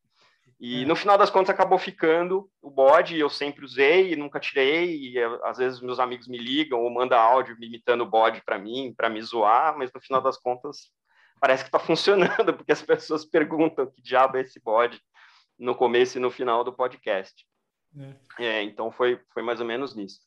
E 0.58 0.82
é. 0.82 0.86
no 0.86 0.96
final 0.96 1.16
das 1.16 1.30
contas 1.30 1.50
acabou 1.50 1.78
ficando 1.78 2.50
o 2.60 2.70
bode, 2.70 3.18
eu 3.18 3.28
sempre 3.28 3.64
usei 3.64 4.12
e 4.12 4.16
nunca 4.16 4.40
tirei. 4.40 4.96
E 4.96 5.18
às 5.44 5.58
vezes 5.58 5.80
meus 5.80 6.00
amigos 6.00 6.26
me 6.26 6.38
ligam 6.38 6.80
ou 6.80 6.90
mandam 6.90 7.18
áudio 7.18 7.56
me 7.58 7.68
imitando 7.68 8.00
o 8.00 8.10
bode 8.10 8.42
para 8.44 8.58
mim, 8.58 8.92
para 8.96 9.08
me 9.08 9.22
zoar, 9.22 9.78
mas 9.78 9.92
no 9.92 10.00
final 10.00 10.20
das 10.20 10.36
contas 10.36 10.90
parece 11.40 11.62
que 11.62 11.68
está 11.68 11.78
funcionando, 11.80 12.52
porque 12.52 12.72
as 12.72 12.82
pessoas 12.82 13.24
perguntam 13.24 13.86
que 13.86 14.02
diabo 14.02 14.38
é 14.38 14.40
esse 14.40 14.58
bode 14.60 15.00
no 15.56 15.74
começo 15.74 16.18
e 16.18 16.20
no 16.20 16.32
final 16.32 16.64
do 16.64 16.72
podcast. 16.72 17.46
É. 18.38 18.44
É, 18.44 18.62
então 18.62 18.90
foi, 18.90 19.20
foi 19.32 19.42
mais 19.42 19.60
ou 19.60 19.66
menos 19.66 19.94
nisso. 19.94 20.20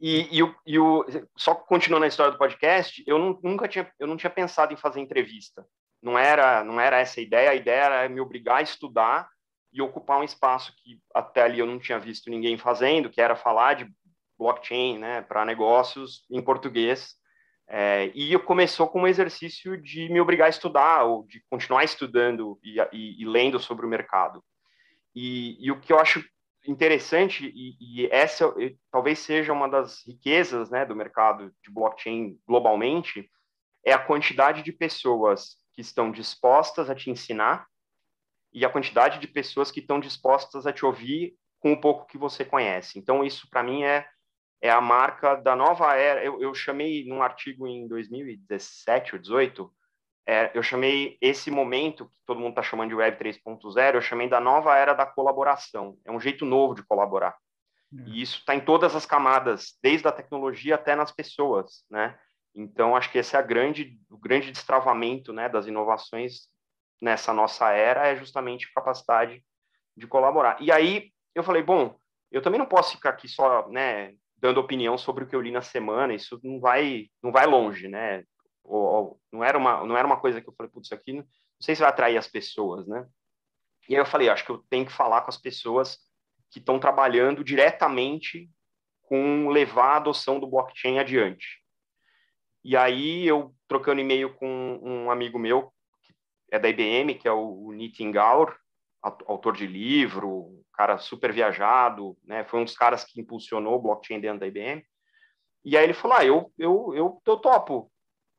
E, 0.00 0.38
e, 0.38 0.42
o, 0.42 0.54
e 0.66 0.78
o, 0.78 1.04
só 1.36 1.54
continuando 1.54 2.04
a 2.04 2.08
história 2.08 2.32
do 2.32 2.38
podcast, 2.38 3.04
eu 3.06 3.18
não, 3.18 3.38
nunca 3.42 3.68
tinha, 3.68 3.90
eu 3.98 4.06
não 4.06 4.16
tinha 4.16 4.30
pensado 4.30 4.72
em 4.72 4.76
fazer 4.76 5.00
entrevista. 5.00 5.66
Não 6.02 6.18
era, 6.18 6.64
não 6.64 6.80
era 6.80 6.98
essa 6.98 7.20
a 7.20 7.22
ideia. 7.22 7.50
A 7.50 7.54
ideia 7.54 7.84
era 7.84 8.08
me 8.08 8.20
obrigar 8.20 8.58
a 8.58 8.62
estudar 8.62 9.28
e 9.72 9.82
ocupar 9.82 10.18
um 10.18 10.24
espaço 10.24 10.74
que 10.76 10.98
até 11.14 11.42
ali 11.42 11.58
eu 11.58 11.66
não 11.66 11.78
tinha 11.78 11.98
visto 11.98 12.30
ninguém 12.30 12.56
fazendo, 12.56 13.10
que 13.10 13.20
era 13.20 13.36
falar 13.36 13.74
de 13.74 13.92
blockchain, 14.38 14.98
né, 14.98 15.20
para 15.20 15.44
negócios 15.44 16.24
em 16.30 16.42
português. 16.42 17.14
É, 17.68 18.10
e 18.14 18.36
começou 18.40 18.88
com 18.88 19.02
um 19.02 19.06
exercício 19.06 19.80
de 19.80 20.08
me 20.08 20.20
obrigar 20.20 20.46
a 20.46 20.50
estudar 20.50 21.04
ou 21.04 21.24
de 21.24 21.40
continuar 21.48 21.84
estudando 21.84 22.58
e, 22.64 22.80
e, 22.92 23.22
e 23.22 23.24
lendo 23.24 23.60
sobre 23.60 23.86
o 23.86 23.88
mercado. 23.88 24.42
E, 25.14 25.56
e, 25.64 25.70
o 25.70 25.78
que 25.78 25.92
eu 25.92 25.98
acho 26.00 26.24
interessante, 26.66 27.46
e, 27.46 27.76
e 27.80 28.06
essa 28.10 28.52
talvez 28.90 29.18
seja 29.18 29.52
uma 29.52 29.68
das 29.68 30.06
riquezas 30.06 30.70
né, 30.70 30.84
do 30.84 30.94
mercado 30.94 31.52
de 31.62 31.70
blockchain 31.70 32.38
globalmente, 32.46 33.30
é 33.84 33.92
a 33.92 33.98
quantidade 33.98 34.62
de 34.62 34.72
pessoas 34.72 35.56
que 35.72 35.80
estão 35.80 36.10
dispostas 36.10 36.90
a 36.90 36.94
te 36.94 37.10
ensinar 37.10 37.66
e 38.52 38.64
a 38.64 38.70
quantidade 38.70 39.18
de 39.18 39.28
pessoas 39.28 39.70
que 39.70 39.80
estão 39.80 40.00
dispostas 40.00 40.66
a 40.66 40.72
te 40.72 40.84
ouvir 40.84 41.34
com 41.60 41.72
o 41.72 41.80
pouco 41.80 42.06
que 42.06 42.18
você 42.18 42.44
conhece. 42.44 42.98
Então, 42.98 43.24
isso 43.24 43.48
para 43.48 43.62
mim 43.62 43.84
é, 43.84 44.06
é 44.60 44.70
a 44.70 44.80
marca 44.80 45.36
da 45.36 45.54
nova 45.54 45.94
era. 45.94 46.24
Eu, 46.24 46.40
eu 46.40 46.52
chamei 46.54 47.04
num 47.04 47.22
artigo 47.22 47.66
em 47.66 47.86
2017 47.86 49.14
ou 49.14 49.22
2018 49.22 49.72
é, 50.26 50.50
eu 50.54 50.62
chamei 50.62 51.18
esse 51.20 51.50
momento, 51.50 52.06
que 52.06 52.12
todo 52.26 52.40
mundo 52.40 52.50
está 52.50 52.62
chamando 52.62 52.90
de 52.90 52.94
Web 52.94 53.18
3.0, 53.18 53.94
eu 53.94 54.02
chamei 54.02 54.28
da 54.28 54.40
nova 54.40 54.76
era 54.76 54.92
da 54.92 55.06
colaboração. 55.06 55.96
É 56.04 56.12
um 56.12 56.20
jeito 56.20 56.44
novo 56.44 56.74
de 56.74 56.84
colaborar. 56.84 57.36
É. 57.92 58.02
E 58.08 58.22
isso 58.22 58.38
está 58.38 58.54
em 58.54 58.60
todas 58.60 58.94
as 58.94 59.04
camadas, 59.04 59.76
desde 59.82 60.06
a 60.06 60.12
tecnologia 60.12 60.76
até 60.76 60.94
nas 60.94 61.10
pessoas, 61.10 61.84
né? 61.90 62.18
Então, 62.54 62.96
acho 62.96 63.10
que 63.10 63.18
esse 63.18 63.36
é 63.36 63.38
a 63.38 63.42
grande, 63.42 63.98
o 64.10 64.18
grande 64.18 64.50
destravamento 64.50 65.32
né, 65.32 65.48
das 65.48 65.66
inovações 65.66 66.48
nessa 67.00 67.32
nossa 67.32 67.70
era, 67.70 68.08
é 68.08 68.16
justamente 68.16 68.66
a 68.66 68.80
capacidade 68.80 69.44
de 69.96 70.06
colaborar. 70.06 70.60
E 70.60 70.72
aí, 70.72 71.12
eu 71.34 71.42
falei, 71.42 71.62
bom, 71.62 71.96
eu 72.30 72.42
também 72.42 72.58
não 72.58 72.66
posso 72.66 72.92
ficar 72.92 73.10
aqui 73.10 73.28
só, 73.28 73.68
né, 73.68 74.14
dando 74.36 74.58
opinião 74.58 74.98
sobre 74.98 75.24
o 75.24 75.26
que 75.26 75.34
eu 75.34 75.40
li 75.40 75.50
na 75.50 75.62
semana, 75.62 76.14
isso 76.14 76.40
não 76.42 76.58
vai, 76.60 77.06
não 77.22 77.30
vai 77.30 77.46
longe, 77.46 77.88
né? 77.88 78.24
Ou, 78.70 78.82
ou, 78.82 79.20
não 79.32 79.44
era 79.44 79.58
uma 79.58 79.84
não 79.84 79.96
era 79.96 80.06
uma 80.06 80.20
coisa 80.20 80.40
que 80.40 80.48
eu 80.48 80.54
falei, 80.54 80.70
putz, 80.70 80.86
isso 80.86 80.94
aqui 80.94 81.12
não, 81.12 81.22
não 81.22 81.26
sei 81.60 81.74
se 81.74 81.80
vai 81.80 81.90
atrair 81.90 82.16
as 82.16 82.28
pessoas, 82.28 82.86
né? 82.86 83.06
E 83.88 83.94
aí 83.94 84.00
eu 84.00 84.06
falei, 84.06 84.28
acho 84.28 84.44
que 84.44 84.50
eu 84.50 84.58
tenho 84.70 84.86
que 84.86 84.92
falar 84.92 85.22
com 85.22 85.30
as 85.30 85.36
pessoas 85.36 85.98
que 86.50 86.58
estão 86.58 86.78
trabalhando 86.78 87.42
diretamente 87.42 88.48
com 89.02 89.48
levar 89.48 89.94
a 89.94 89.96
adoção 89.96 90.38
do 90.38 90.46
blockchain 90.46 90.98
adiante. 90.98 91.60
E 92.62 92.76
aí 92.76 93.26
eu 93.26 93.54
trocando 93.66 94.00
e-mail 94.00 94.34
com 94.34 94.80
um 94.82 95.10
amigo 95.10 95.38
meu 95.38 95.72
que 96.04 96.14
é 96.52 96.58
da 96.58 96.68
IBM, 96.68 97.14
que 97.14 97.26
é 97.26 97.32
o 97.32 97.72
Nitin 97.72 98.12
Gaur, 98.12 98.56
autor 99.02 99.56
de 99.56 99.66
livro, 99.66 100.62
cara 100.74 100.98
super 100.98 101.32
viajado, 101.32 102.16
né? 102.24 102.44
Foi 102.44 102.60
um 102.60 102.64
dos 102.64 102.76
caras 102.76 103.04
que 103.04 103.20
impulsionou 103.20 103.76
o 103.76 103.82
blockchain 103.82 104.20
dentro 104.20 104.40
da 104.40 104.46
IBM. 104.46 104.84
E 105.64 105.76
aí 105.76 105.84
ele 105.84 105.94
falou: 105.94 106.16
ah, 106.16 106.24
eu, 106.24 106.52
eu, 106.58 106.94
eu, 106.94 107.22
eu 107.26 107.36
topo 107.36 107.89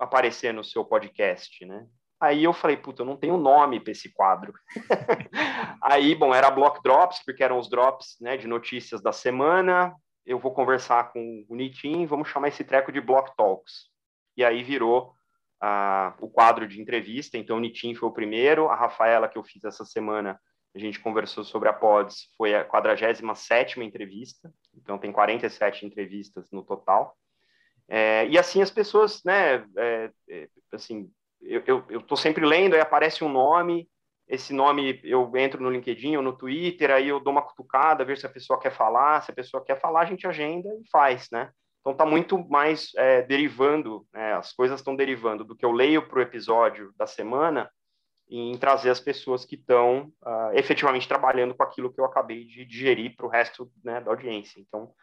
aparecer 0.02 0.54
no 0.54 0.64
seu 0.64 0.84
podcast, 0.84 1.66
né? 1.66 1.86
Aí 2.20 2.44
eu 2.44 2.54
falei, 2.54 2.78
puta, 2.78 3.02
eu 3.02 3.06
não 3.06 3.18
tenho 3.18 3.38
nome 3.38 3.80
para 3.80 3.92
esse 3.92 4.12
quadro. 4.14 4.54
Aí, 5.82 6.14
bom, 6.14 6.34
era 6.34 6.52
Block 6.52 6.82
Drops, 6.84 7.24
porque 7.26 7.44
eram 7.44 7.58
os 7.58 7.68
drops 7.68 8.16
né, 8.22 8.38
de 8.38 8.48
notícias 8.48 9.02
da 9.02 9.12
semana. 9.12 9.96
Eu 10.24 10.38
vou 10.38 10.54
conversar 10.54 11.12
com 11.12 11.44
o 11.50 11.56
Nitin, 11.56 12.06
vamos 12.06 12.30
chamar 12.30 12.50
esse 12.50 12.64
treco 12.64 12.92
de 12.92 13.02
Block 13.02 13.36
Talks. 13.36 13.90
E 14.38 14.44
aí 14.44 14.62
virou 14.62 15.14
o 16.20 16.30
quadro 16.30 16.68
de 16.68 16.80
entrevista. 16.80 17.38
Então, 17.38 17.58
o 17.58 17.60
Nitin 17.60 17.96
foi 17.96 18.10
o 18.10 18.14
primeiro, 18.14 18.70
a 18.70 18.76
Rafaela, 18.76 19.28
que 19.28 19.38
eu 19.38 19.44
fiz 19.44 19.64
essa 19.64 19.84
semana, 19.84 20.40
a 20.76 20.80
gente 20.80 21.00
conversou 21.00 21.44
sobre 21.44 21.70
a 21.70 21.74
Pods, 21.74 22.30
foi 22.38 22.54
a 22.56 22.64
47ª 22.64 23.82
entrevista. 23.84 24.54
Então, 24.76 25.00
tem 25.00 25.12
47 25.12 25.88
entrevistas 25.88 26.50
no 26.52 26.64
total. 26.64 27.16
É, 27.94 28.26
e 28.28 28.38
assim 28.38 28.62
as 28.62 28.72
pessoas, 28.72 29.22
né, 29.26 29.66
é, 29.78 30.10
é, 30.30 30.48
assim, 30.72 31.12
eu 31.42 31.84
estou 31.90 32.16
sempre 32.16 32.46
lendo, 32.46 32.74
aí 32.74 32.80
aparece 32.80 33.22
um 33.22 33.28
nome, 33.28 33.86
esse 34.30 34.54
nome 34.54 35.02
eu 35.04 35.30
entro 35.36 35.62
no 35.62 35.70
LinkedIn 35.70 36.16
ou 36.16 36.24
no 36.24 36.38
Twitter, 36.38 36.90
aí 36.90 37.10
eu 37.10 37.20
dou 37.20 37.34
uma 37.34 37.42
cutucada, 37.42 38.06
ver 38.06 38.18
se 38.18 38.26
a 38.26 38.30
pessoa 38.30 38.58
quer 38.58 38.72
falar, 38.72 39.22
se 39.22 39.32
a 39.32 39.36
pessoa 39.36 39.62
quer 39.62 39.78
falar, 39.78 40.04
a 40.04 40.06
gente 40.06 40.26
agenda 40.26 40.70
e 40.70 40.90
faz, 40.90 41.28
né? 41.34 41.52
Então 41.82 41.92
está 41.92 42.06
muito 42.06 42.38
mais 42.48 42.92
é, 42.96 43.24
derivando, 43.24 44.08
né, 44.14 44.36
as 44.36 44.54
coisas 44.54 44.80
estão 44.80 44.96
derivando 44.96 45.44
do 45.44 45.54
que 45.54 45.66
eu 45.66 45.72
leio 45.74 46.08
para 46.08 46.20
o 46.20 46.22
episódio 46.22 46.94
da 46.96 47.06
semana, 47.06 47.70
em 48.30 48.58
trazer 48.58 48.90
as 48.90 49.02
pessoas 49.02 49.44
que 49.44 49.56
estão 49.56 50.14
uh, 50.24 50.54
efetivamente 50.54 51.10
trabalhando 51.10 51.54
com 51.54 51.64
aquilo 51.64 51.92
que 51.92 52.00
eu 52.00 52.06
acabei 52.06 52.46
de 52.46 52.64
digerir 52.64 53.14
para 53.18 53.26
o 53.26 53.30
resto 53.30 53.70
né, 53.84 54.00
da 54.00 54.12
audiência. 54.12 54.62
Então, 54.62 54.94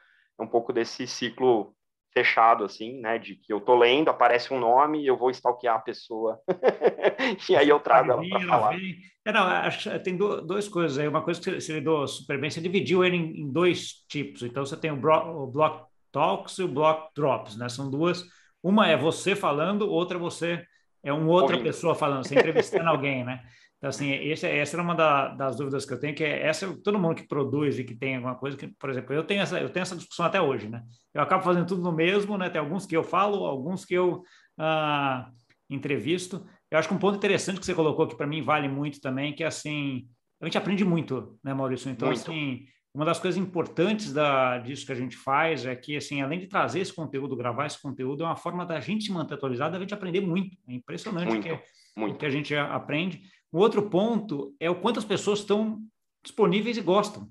é 0.41 0.43
um 0.43 0.47
pouco 0.47 0.73
desse 0.73 1.07
ciclo 1.07 1.77
fechado, 2.13 2.65
assim, 2.65 3.01
né, 3.01 3.19
de 3.19 3.37
que 3.37 3.53
eu 3.53 3.61
tô 3.61 3.77
lendo, 3.77 4.09
aparece 4.09 4.53
um 4.53 4.59
nome 4.59 5.03
e 5.03 5.07
eu 5.07 5.17
vou 5.17 5.31
stalkear 5.31 5.77
a 5.77 5.81
pessoa, 5.81 6.41
e 7.49 7.57
aí 7.57 7.69
eu 7.69 7.79
trago 7.81 8.13
ela 8.13 8.29
para 8.29 8.41
falar. 8.47 8.77
É, 9.25 9.33
não, 9.33 9.43
acho, 9.43 10.01
tem 10.01 10.17
duas 10.17 10.69
coisas 10.69 10.97
aí. 10.99 11.07
Uma 11.07 11.21
coisa 11.21 11.39
que 11.39 11.61
você 11.61 11.75
lidou 11.75 12.09
super 12.09 12.41
bem, 12.41 12.49
você 12.49 12.63
dividiu 12.63 13.05
ele 13.05 13.17
em, 13.17 13.43
em 13.43 13.53
dois 13.53 14.05
tipos. 14.09 14.43
Então, 14.43 14.65
você 14.65 14.75
tem 14.75 14.91
o, 14.91 14.97
bro, 14.97 15.43
o 15.43 15.47
Block 15.47 15.87
Talks 16.11 16.57
e 16.59 16.63
o 16.63 16.69
Block 16.69 17.13
Drops, 17.15 17.57
né? 17.59 17.69
São 17.69 17.91
duas. 17.91 18.25
Uma 18.63 18.89
é 18.89 18.97
você 18.97 19.37
falando, 19.37 19.91
outra 19.91 20.17
é 20.17 20.21
você 20.21 20.65
é 21.05 21.13
uma 21.13 21.31
outra 21.31 21.57
Ouvindo. 21.57 21.63
pessoa 21.63 21.95
falando, 21.95 22.27
você 22.27 22.35
entrevistando 22.37 22.89
alguém, 22.91 23.23
né? 23.25 23.43
Então, 23.79 23.91
assim, 23.91 24.11
esse, 24.11 24.47
essa 24.47 24.77
era 24.77 24.83
uma 24.83 24.95
da, 24.95 25.29
das 25.29 25.57
dúvidas 25.57 25.87
que 25.87 25.95
eu 25.95 26.01
tenho, 26.01 26.15
que 26.15 26.25
é 26.25 26.47
essa, 26.47 26.77
todo 26.83 26.99
mundo 26.99 27.15
que 27.15 27.29
produz 27.29 27.79
e 27.79 27.85
que 27.85 27.95
tem 27.95 28.17
alguma 28.17 28.35
coisa, 28.35 28.57
que, 28.57 28.67
por 28.67 28.91
exemplo, 28.91 29.15
eu 29.15 29.23
tenho, 29.23 29.41
essa, 29.41 29.61
eu 29.61 29.71
tenho 29.71 29.83
essa 29.83 29.97
discussão 29.97 30.27
até 30.27 30.41
hoje, 30.41 30.69
né? 30.69 30.83
Eu 31.15 31.23
acabo 31.23 31.45
fazendo 31.45 31.67
tudo 31.67 31.83
no 31.83 31.93
mesmo, 31.93 32.37
né? 32.37 32.51
Tem 32.51 32.61
alguns 32.61 32.87
que 32.87 32.97
eu 32.97 33.05
falo, 33.05 33.47
alguns 33.47 33.85
que 33.85 33.95
eu 33.95 34.23
ah, 34.59 35.31
entrevisto. 35.71 36.45
Eu 36.71 36.79
acho 36.79 36.89
que 36.89 36.95
um 36.95 36.99
ponto 36.99 37.17
interessante 37.17 37.61
que 37.61 37.67
você 37.67 37.75
colocou, 37.75 38.09
que 38.09 38.17
para 38.17 38.27
mim 38.27 38.43
vale 38.43 38.69
muito 38.69 39.01
também, 39.01 39.33
que 39.33 39.45
é 39.45 39.47
assim, 39.47 40.09
a 40.41 40.45
gente 40.45 40.59
aprende 40.59 40.85
muito, 40.85 41.39
né, 41.43 41.55
Maurício? 41.55 41.89
Então, 41.91 42.09
muito. 42.09 42.21
assim, 42.21 42.67
uma 42.93 43.05
das 43.05 43.21
coisas 43.21 43.41
importantes 43.41 44.13
da, 44.13 44.59
disso 44.59 44.85
que 44.85 44.93
a 44.93 44.97
gente 44.97 45.17
faz 45.17 45.65
é 45.65 45.77
que, 45.77 45.97
assim, 45.97 46.21
além 46.21 46.41
de 46.41 46.49
trazer 46.49 46.81
esse 46.81 46.93
conteúdo, 46.93 47.37
gravar 47.37 47.67
esse 47.67 47.81
conteúdo, 47.81 48.25
é 48.25 48.27
uma 48.27 48.37
forma 48.37 48.67
da 48.67 48.81
gente 48.81 49.05
se 49.05 49.13
manter 49.13 49.35
atualizado, 49.35 49.75
da 49.75 49.81
gente 49.81 49.95
aprender 49.95 50.21
muito. 50.21 50.57
É 50.69 50.75
impressionante 50.75 51.29
muito, 51.29 51.43
que, 51.43 51.61
muito. 51.97 52.19
que 52.19 52.27
a 52.27 52.31
gente 52.31 52.55
aprende. 52.57 53.23
O 53.51 53.59
outro 53.59 53.89
ponto 53.89 54.55
é 54.61 54.69
o 54.69 54.81
quanto 54.81 54.99
as 54.99 55.05
pessoas 55.05 55.41
estão 55.41 55.81
disponíveis 56.23 56.77
e 56.77 56.83
gostam. 56.83 57.29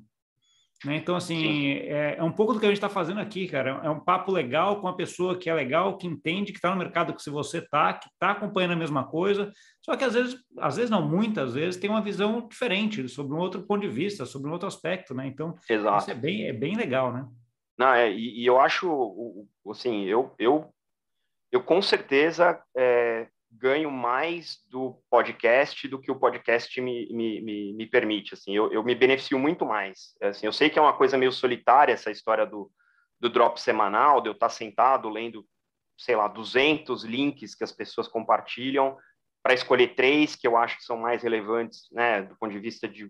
Né? 0.86 0.96
Então, 0.98 1.16
assim, 1.16 1.72
é, 1.72 2.18
é, 2.18 2.24
um 2.24 2.32
pouco 2.32 2.54
do 2.54 2.60
que 2.60 2.66
a 2.66 2.70
gente 2.70 2.78
está 2.78 2.90
fazendo 2.90 3.20
aqui, 3.20 3.48
cara. 3.48 3.82
É 3.84 3.90
um 3.90 4.00
papo 4.00 4.32
legal 4.32 4.80
com 4.80 4.88
a 4.88 4.96
pessoa 4.96 5.38
que 5.38 5.50
é 5.50 5.54
legal, 5.54 5.98
que 5.98 6.06
entende, 6.06 6.52
que 6.52 6.60
está 6.60 6.70
no 6.70 6.78
mercado 6.78 7.14
que 7.14 7.22
se 7.22 7.30
você 7.30 7.60
está, 7.60 7.94
que 7.94 8.08
está 8.08 8.32
acompanhando 8.32 8.74
a 8.74 8.78
mesma 8.78 9.04
coisa. 9.04 9.52
Só 9.82 9.96
que 9.96 10.04
às 10.04 10.14
vezes, 10.14 10.38
às 10.60 10.76
vezes 10.76 10.92
não, 10.92 11.08
muitas 11.08 11.56
vezes 11.56 11.80
tem 11.80 11.90
uma 11.90 12.02
visão 12.02 12.48
diferente 12.48 13.08
sobre 13.10 13.36
um 13.36 13.40
outro 13.40 13.64
ponto 13.64 13.82
de 13.82 13.90
vista, 13.90 14.26
sobre 14.26 14.50
um 14.50 14.54
outro 14.54 14.68
aspecto, 14.68 15.16
né? 15.16 15.26
Então, 15.26 15.56
Exato. 15.68 15.98
isso 15.98 16.12
é 16.12 16.16
bem, 16.16 16.48
é 16.48 16.54
bem 16.54 16.76
legal, 16.76 17.12
né? 17.12 17.28
Não, 17.78 17.94
é, 17.94 18.12
e, 18.12 18.42
e 18.42 18.46
eu 18.46 18.60
acho, 18.60 19.48
assim, 19.70 20.04
eu, 20.06 20.34
eu, 20.38 20.72
eu 21.52 21.64
com 21.64 21.82
certeza 21.82 22.60
é, 22.76 23.28
ganho 23.52 23.90
mais 23.90 24.60
do 24.70 25.02
podcast 25.10 25.88
do 25.88 26.00
que 26.00 26.12
o 26.12 26.20
podcast 26.20 26.80
me, 26.82 27.08
me, 27.12 27.42
me, 27.42 27.74
me 27.74 27.86
permite. 27.86 28.34
Assim, 28.34 28.56
eu, 28.56 28.72
eu 28.72 28.84
me 28.84 28.94
beneficio 28.94 29.40
muito 29.40 29.66
mais. 29.66 30.16
Assim, 30.22 30.46
eu 30.46 30.54
sei 30.54 30.70
que 30.70 30.78
é 30.78 30.82
uma 30.82 30.94
coisa 30.94 31.18
meio 31.18 31.32
solitária 31.32 31.94
essa 31.94 32.12
história 32.12 32.46
do, 32.46 32.72
do 33.20 33.30
drop 33.30 33.60
semanal, 33.60 34.22
de 34.22 34.30
eu 34.30 34.34
estar 34.34 34.50
sentado 34.50 35.10
lendo, 35.10 35.46
sei 35.98 36.16
lá, 36.16 36.28
200 36.28 37.04
links 37.04 37.56
que 37.56 37.64
as 37.64 37.72
pessoas 37.72 38.08
compartilham 38.08 38.98
para 39.42 39.54
escolher 39.54 39.96
três 39.96 40.36
que 40.36 40.46
eu 40.46 40.58
acho 40.58 40.78
que 40.78 40.84
são 40.84 40.98
mais 40.98 41.24
relevantes, 41.24 41.88
né, 41.92 42.22
do 42.22 42.36
ponto 42.36 42.52
de 42.52 42.60
vista 42.60 42.88
de 42.88 43.10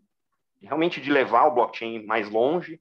realmente 0.62 1.02
de 1.02 1.10
levar 1.10 1.46
o 1.46 1.52
blockchain 1.52 2.06
mais 2.06 2.30
longe. 2.30 2.80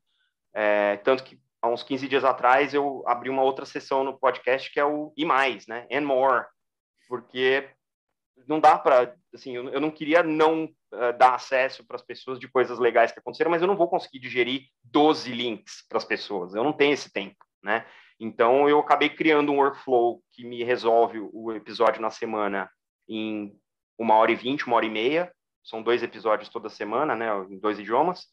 É, 0.55 0.99
tanto 0.99 1.25
que 1.25 1.41
há 1.61 1.69
uns 1.69 1.83
15 1.83 2.07
dias 2.09 2.25
atrás 2.25 2.75
eu 2.75 3.03
abri 3.07 3.31
uma 3.31 3.43
outra 3.43 3.65
sessão 3.65 4.05
no 4.05 4.19
podcast 4.19 4.71
que 4.71 4.79
é 4.79 4.85
o 4.85 5.13
e 5.17 5.25
mais, 5.25 5.67
né, 5.67 5.87
and 5.91 6.03
more, 6.03 6.45
porque 7.07 7.69
não 8.47 8.61
dá 8.61 8.79
para, 8.79 9.15
assim, 9.35 9.57
eu, 9.57 9.69
eu, 9.71 9.81
não 9.81 9.91
queria 9.91 10.23
não 10.23 10.65
uh, 10.65 11.19
dar 11.19 11.35
acesso 11.35 11.85
para 11.87 11.97
as 11.97 12.03
pessoas 12.03 12.39
de 12.39 12.49
coisas 12.49 12.79
legais 12.79 13.13
que 13.13 13.19
aconteceram, 13.19 13.51
mas 13.51 13.63
eu 13.63 13.69
não 13.69 13.77
vou 13.77 13.89
conseguir 13.89 14.19
digerir 14.19 14.67
12 14.85 15.33
links 15.33 15.85
para 15.89 15.99
as 15.99 16.05
pessoas, 16.05 16.55
eu 16.55 16.63
não 16.63 16.73
tenho 16.73 16.93
esse 16.93 17.13
tempo, 17.13 17.37
né? 17.63 17.87
Então 18.19 18.69
eu 18.69 18.79
acabei 18.79 19.11
criando 19.11 19.53
um 19.53 19.59
workflow 19.59 20.23
que 20.33 20.45
me 20.45 20.65
resolve 20.65 21.19
o 21.33 21.53
episódio 21.53 22.01
na 22.01 22.11
semana 22.11 22.71
em 23.09 23.55
uma 23.99 24.15
hora 24.15 24.33
e 24.33 24.37
vinte, 24.37 24.67
uma 24.67 24.77
hora 24.77 24.87
e 24.87 24.91
meia, 24.91 25.33
são 25.63 25.83
dois 25.83 26.03
episódios 26.03 26.49
toda 26.49 26.69
semana, 26.69 27.15
né, 27.15 27.29
em 27.51 27.59
dois 27.59 27.79
idiomas, 27.79 28.27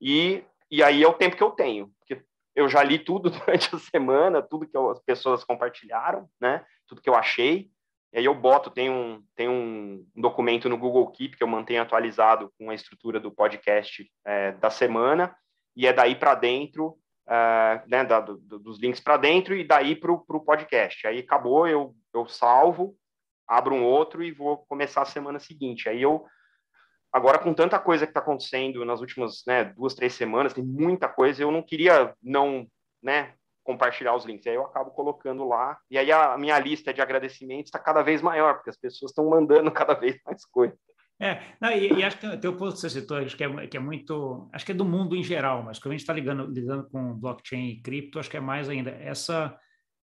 e, 0.00 0.44
e 0.70 0.82
aí 0.82 1.02
é 1.02 1.08
o 1.08 1.14
tempo 1.14 1.36
que 1.36 1.42
eu 1.42 1.50
tenho, 1.50 1.90
porque 1.98 2.22
eu 2.54 2.68
já 2.68 2.82
li 2.82 2.98
tudo 2.98 3.30
durante 3.30 3.74
a 3.74 3.78
semana, 3.78 4.42
tudo 4.42 4.66
que 4.66 4.76
as 4.76 5.00
pessoas 5.00 5.42
compartilharam, 5.42 6.28
né, 6.40 6.64
tudo 6.86 7.00
que 7.00 7.08
eu 7.08 7.14
achei, 7.14 7.70
e 8.14 8.18
aí 8.18 8.24
eu 8.26 8.34
boto, 8.34 8.70
tem 8.70 8.88
um, 8.88 9.20
tem 9.34 9.48
um 9.48 10.06
documento 10.14 10.68
no 10.68 10.78
Google 10.78 11.10
Keep 11.10 11.36
que 11.36 11.42
eu 11.42 11.48
mantenho 11.48 11.82
atualizado 11.82 12.48
com 12.56 12.70
a 12.70 12.74
estrutura 12.74 13.18
do 13.18 13.32
podcast 13.32 14.08
é, 14.24 14.52
da 14.52 14.70
semana, 14.70 15.36
e 15.76 15.84
é 15.84 15.92
daí 15.92 16.14
para 16.14 16.36
dentro, 16.36 16.96
é, 17.28 17.82
né, 17.88 18.04
da, 18.04 18.20
do, 18.20 18.36
dos 18.36 18.78
links 18.78 19.00
para 19.00 19.16
dentro 19.16 19.56
e 19.56 19.64
daí 19.64 19.96
para 19.96 20.12
o 20.12 20.40
podcast. 20.40 21.04
Aí 21.08 21.18
acabou, 21.18 21.66
eu, 21.66 21.92
eu 22.14 22.24
salvo, 22.28 22.96
abro 23.48 23.74
um 23.74 23.82
outro 23.82 24.22
e 24.22 24.30
vou 24.30 24.58
começar 24.68 25.02
a 25.02 25.06
semana 25.06 25.40
seguinte. 25.40 25.88
Aí 25.88 26.00
eu, 26.00 26.24
agora 27.12 27.40
com 27.40 27.52
tanta 27.52 27.80
coisa 27.80 28.06
que 28.06 28.12
está 28.12 28.20
acontecendo 28.20 28.84
nas 28.84 29.00
últimas 29.00 29.42
né, 29.44 29.64
duas, 29.64 29.92
três 29.92 30.14
semanas, 30.14 30.54
tem 30.54 30.62
muita 30.62 31.08
coisa, 31.08 31.42
eu 31.42 31.50
não 31.50 31.64
queria 31.64 32.14
não 32.22 32.64
né, 33.02 33.34
compartilhar 33.64 34.14
os 34.14 34.24
links. 34.24 34.46
Aí 34.46 34.54
eu 34.54 34.64
acabo 34.64 34.90
colocando 34.90 35.48
lá. 35.48 35.76
E 35.90 35.98
aí 35.98 36.12
a 36.12 36.38
minha 36.38 36.58
lista 36.58 36.92
de 36.94 37.00
agradecimentos 37.00 37.68
está 37.68 37.78
cada 37.78 38.02
vez 38.02 38.22
maior, 38.22 38.54
porque 38.54 38.70
as 38.70 38.76
pessoas 38.76 39.10
estão 39.10 39.28
mandando 39.28 39.70
cada 39.72 39.94
vez 39.94 40.20
mais 40.24 40.44
coisas. 40.44 40.78
É, 41.20 41.40
não, 41.60 41.70
e, 41.70 41.92
e, 41.92 42.02
acho 42.02 42.18
que 42.18 42.36
tem 42.36 42.50
o 42.50 42.56
ponto 42.56 42.74
que 42.74 42.80
você 42.80 42.90
citou, 42.90 43.16
acho 43.18 43.36
que 43.36 43.44
é, 43.44 43.66
que 43.68 43.76
é 43.76 43.80
muito, 43.80 44.48
acho 44.52 44.66
que 44.66 44.72
é 44.72 44.74
do 44.74 44.84
mundo 44.84 45.14
em 45.14 45.22
geral, 45.22 45.62
mas 45.62 45.78
quando 45.78 45.92
a 45.92 45.96
gente 45.96 46.00
está 46.00 46.12
lidando 46.12 46.88
com 46.90 47.14
blockchain 47.14 47.68
e 47.68 47.80
cripto, 47.80 48.18
acho 48.18 48.28
que 48.28 48.36
é 48.36 48.40
mais 48.40 48.68
ainda 48.68 48.90
essa 48.90 49.56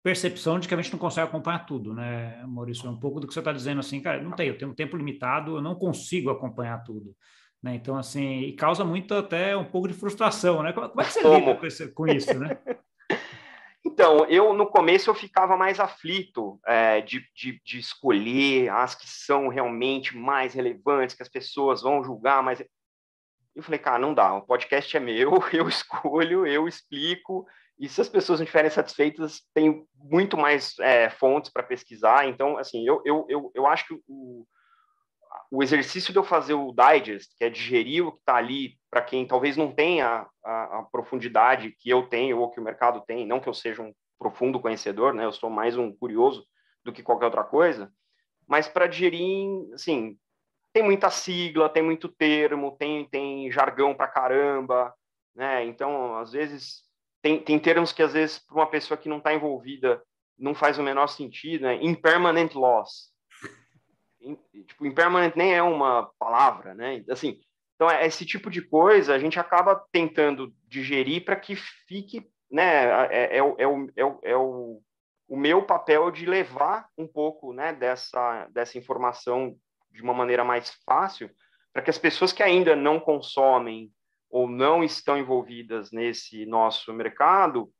percepção 0.00 0.60
de 0.60 0.68
que 0.68 0.74
a 0.74 0.76
gente 0.80 0.92
não 0.92 1.00
consegue 1.00 1.26
acompanhar 1.26 1.66
tudo, 1.66 1.92
né, 1.92 2.40
Maurício? 2.46 2.86
É 2.86 2.90
um 2.90 3.00
pouco 3.00 3.18
do 3.18 3.26
que 3.26 3.34
você 3.34 3.40
está 3.40 3.52
dizendo 3.52 3.80
assim, 3.80 4.00
cara, 4.00 4.22
não 4.22 4.30
tem, 4.30 4.46
eu 4.46 4.56
tenho 4.56 4.70
um 4.70 4.74
tempo 4.74 4.96
limitado, 4.96 5.56
eu 5.56 5.62
não 5.62 5.74
consigo 5.74 6.30
acompanhar 6.30 6.84
tudo. 6.84 7.14
Né? 7.62 7.76
Então, 7.76 7.96
assim, 7.96 8.40
e 8.40 8.52
causa 8.54 8.84
muito 8.84 9.14
até 9.14 9.56
um 9.56 9.64
pouco 9.64 9.86
de 9.86 9.94
frustração, 9.94 10.62
né? 10.62 10.72
Como, 10.72 10.88
como 10.88 11.00
é 11.00 11.04
que 11.04 11.12
você 11.12 11.22
Como? 11.22 11.38
lida 11.38 11.54
com, 11.54 11.66
esse, 11.66 11.88
com 11.92 12.06
isso, 12.08 12.38
né? 12.38 12.58
Então, 13.92 14.24
eu 14.24 14.54
no 14.54 14.66
começo 14.66 15.10
eu 15.10 15.14
ficava 15.14 15.54
mais 15.54 15.78
aflito 15.78 16.58
é, 16.66 17.02
de, 17.02 17.22
de, 17.36 17.60
de, 17.62 17.78
escolher 17.78 18.70
as 18.70 18.94
que 18.94 19.06
são 19.06 19.48
realmente 19.48 20.16
mais 20.16 20.54
relevantes, 20.54 21.14
que 21.14 21.22
as 21.22 21.28
pessoas 21.28 21.82
vão 21.82 22.02
julgar, 22.02 22.42
mas 22.42 22.64
eu 23.54 23.62
falei, 23.62 23.78
cara, 23.78 23.98
não 23.98 24.14
dá, 24.14 24.32
o 24.32 24.46
podcast 24.46 24.96
é 24.96 24.98
meu, 24.98 25.32
eu 25.52 25.68
escolho, 25.68 26.46
eu 26.46 26.66
explico, 26.66 27.46
e 27.78 27.86
se 27.86 28.00
as 28.00 28.08
pessoas 28.08 28.38
não 28.40 28.44
estiverem 28.44 28.70
satisfeitas, 28.70 29.42
tem 29.52 29.86
muito 29.94 30.38
mais 30.38 30.78
é, 30.78 31.10
fontes 31.10 31.52
para 31.52 31.62
pesquisar, 31.62 32.26
então, 32.26 32.56
assim, 32.56 32.88
eu, 32.88 33.02
eu, 33.04 33.26
eu, 33.28 33.52
eu 33.54 33.66
acho 33.66 33.88
que 33.88 33.94
o, 34.08 34.46
o 35.50 35.62
exercício 35.62 36.12
de 36.12 36.18
eu 36.18 36.24
fazer 36.24 36.54
o 36.54 36.72
digest, 36.72 37.36
que 37.36 37.44
é 37.44 37.50
digerir 37.50 38.06
o 38.06 38.12
que 38.12 38.18
está 38.20 38.36
ali, 38.36 38.78
para 38.90 39.02
quem 39.02 39.26
talvez 39.26 39.56
não 39.56 39.70
tenha 39.70 40.26
a, 40.44 40.78
a, 40.78 40.82
profundidade 40.90 41.74
que 41.78 41.90
eu 41.90 42.06
tenho 42.08 42.38
ou 42.38 42.50
que 42.50 42.58
o 42.58 42.62
mercado 42.62 43.02
tem, 43.06 43.26
não 43.26 43.38
que 43.38 43.48
eu 43.48 43.54
seja 43.54 43.82
um 43.82 43.92
profundo 44.18 44.60
conhecedor, 44.60 45.12
né? 45.12 45.24
Eu 45.24 45.32
sou 45.32 45.50
mais 45.50 45.76
um 45.76 45.92
curioso 45.92 46.46
do 46.84 46.92
que 46.92 47.02
qualquer 47.02 47.26
outra 47.26 47.44
coisa, 47.44 47.92
mas 48.46 48.66
para 48.66 48.86
digerir, 48.86 49.46
assim, 49.74 50.16
tem 50.72 50.82
muita 50.82 51.10
sigla, 51.10 51.68
tem 51.68 51.82
muito 51.82 52.08
termo, 52.08 52.76
tem, 52.78 53.08
tem 53.08 53.50
jargão 53.50 53.94
para 53.94 54.08
caramba, 54.08 54.94
né? 55.34 55.64
Então, 55.66 56.16
às 56.16 56.32
vezes, 56.32 56.82
tem, 57.20 57.38
tem 57.38 57.58
termos 57.58 57.92
que, 57.92 58.02
às 58.02 58.14
vezes, 58.14 58.38
para 58.38 58.56
uma 58.56 58.66
pessoa 58.66 58.96
que 58.96 59.08
não 59.08 59.18
está 59.18 59.34
envolvida, 59.34 60.02
não 60.38 60.54
faz 60.54 60.78
o 60.78 60.82
menor 60.82 61.08
sentido, 61.08 61.62
né? 61.62 61.78
Impermanent 61.82 62.54
loss 62.54 63.11
tipo, 64.66 64.86
impermanent 64.86 65.34
nem 65.36 65.54
é 65.54 65.62
uma 65.62 66.10
palavra, 66.18 66.74
né? 66.74 67.04
Assim, 67.10 67.40
então, 67.74 67.90
é 67.90 68.06
esse 68.06 68.24
tipo 68.24 68.48
de 68.48 68.62
coisa 68.62 69.14
a 69.14 69.18
gente 69.18 69.40
acaba 69.40 69.84
tentando 69.90 70.54
digerir 70.68 71.24
para 71.24 71.36
que 71.36 71.56
fique, 71.56 72.30
né? 72.50 73.06
É, 73.06 73.36
é, 73.36 73.36
é, 73.38 73.42
o, 73.42 73.56
é, 73.96 74.04
o, 74.04 74.20
é 74.22 74.36
o, 74.36 74.82
o 75.28 75.36
meu 75.36 75.64
papel 75.64 76.10
de 76.10 76.26
levar 76.26 76.86
um 76.96 77.06
pouco, 77.06 77.52
né, 77.52 77.72
dessa, 77.72 78.46
dessa 78.50 78.78
informação 78.78 79.56
de 79.90 80.02
uma 80.02 80.14
maneira 80.14 80.44
mais 80.44 80.70
fácil 80.84 81.30
para 81.72 81.82
que 81.82 81.90
as 81.90 81.98
pessoas 81.98 82.32
que 82.32 82.42
ainda 82.42 82.76
não 82.76 83.00
consomem 83.00 83.90
ou 84.30 84.48
não 84.48 84.84
estão 84.84 85.18
envolvidas 85.18 85.90
nesse 85.90 86.46
nosso 86.46 86.92
mercado 86.92 87.72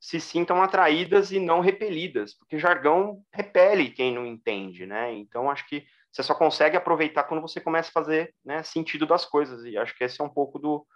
se 0.00 0.18
sintam 0.18 0.62
atraídas 0.62 1.30
e 1.30 1.38
não 1.38 1.60
repelidas, 1.60 2.32
porque 2.34 2.58
jargão 2.58 3.22
repele 3.30 3.90
quem 3.90 4.14
não 4.14 4.24
entende, 4.24 4.86
né? 4.86 5.12
Então 5.12 5.50
acho 5.50 5.68
que 5.68 5.84
você 6.10 6.22
só 6.22 6.34
consegue 6.34 6.76
aproveitar 6.76 7.24
quando 7.24 7.42
você 7.42 7.60
começa 7.60 7.90
a 7.90 7.92
fazer 7.92 8.34
né, 8.44 8.62
sentido 8.62 9.06
das 9.06 9.26
coisas 9.26 9.64
e 9.64 9.76
acho 9.76 9.94
que 9.96 10.02
esse 10.02 10.20
é 10.20 10.24
um 10.24 10.28
pouco 10.28 10.58
do, 10.58 10.86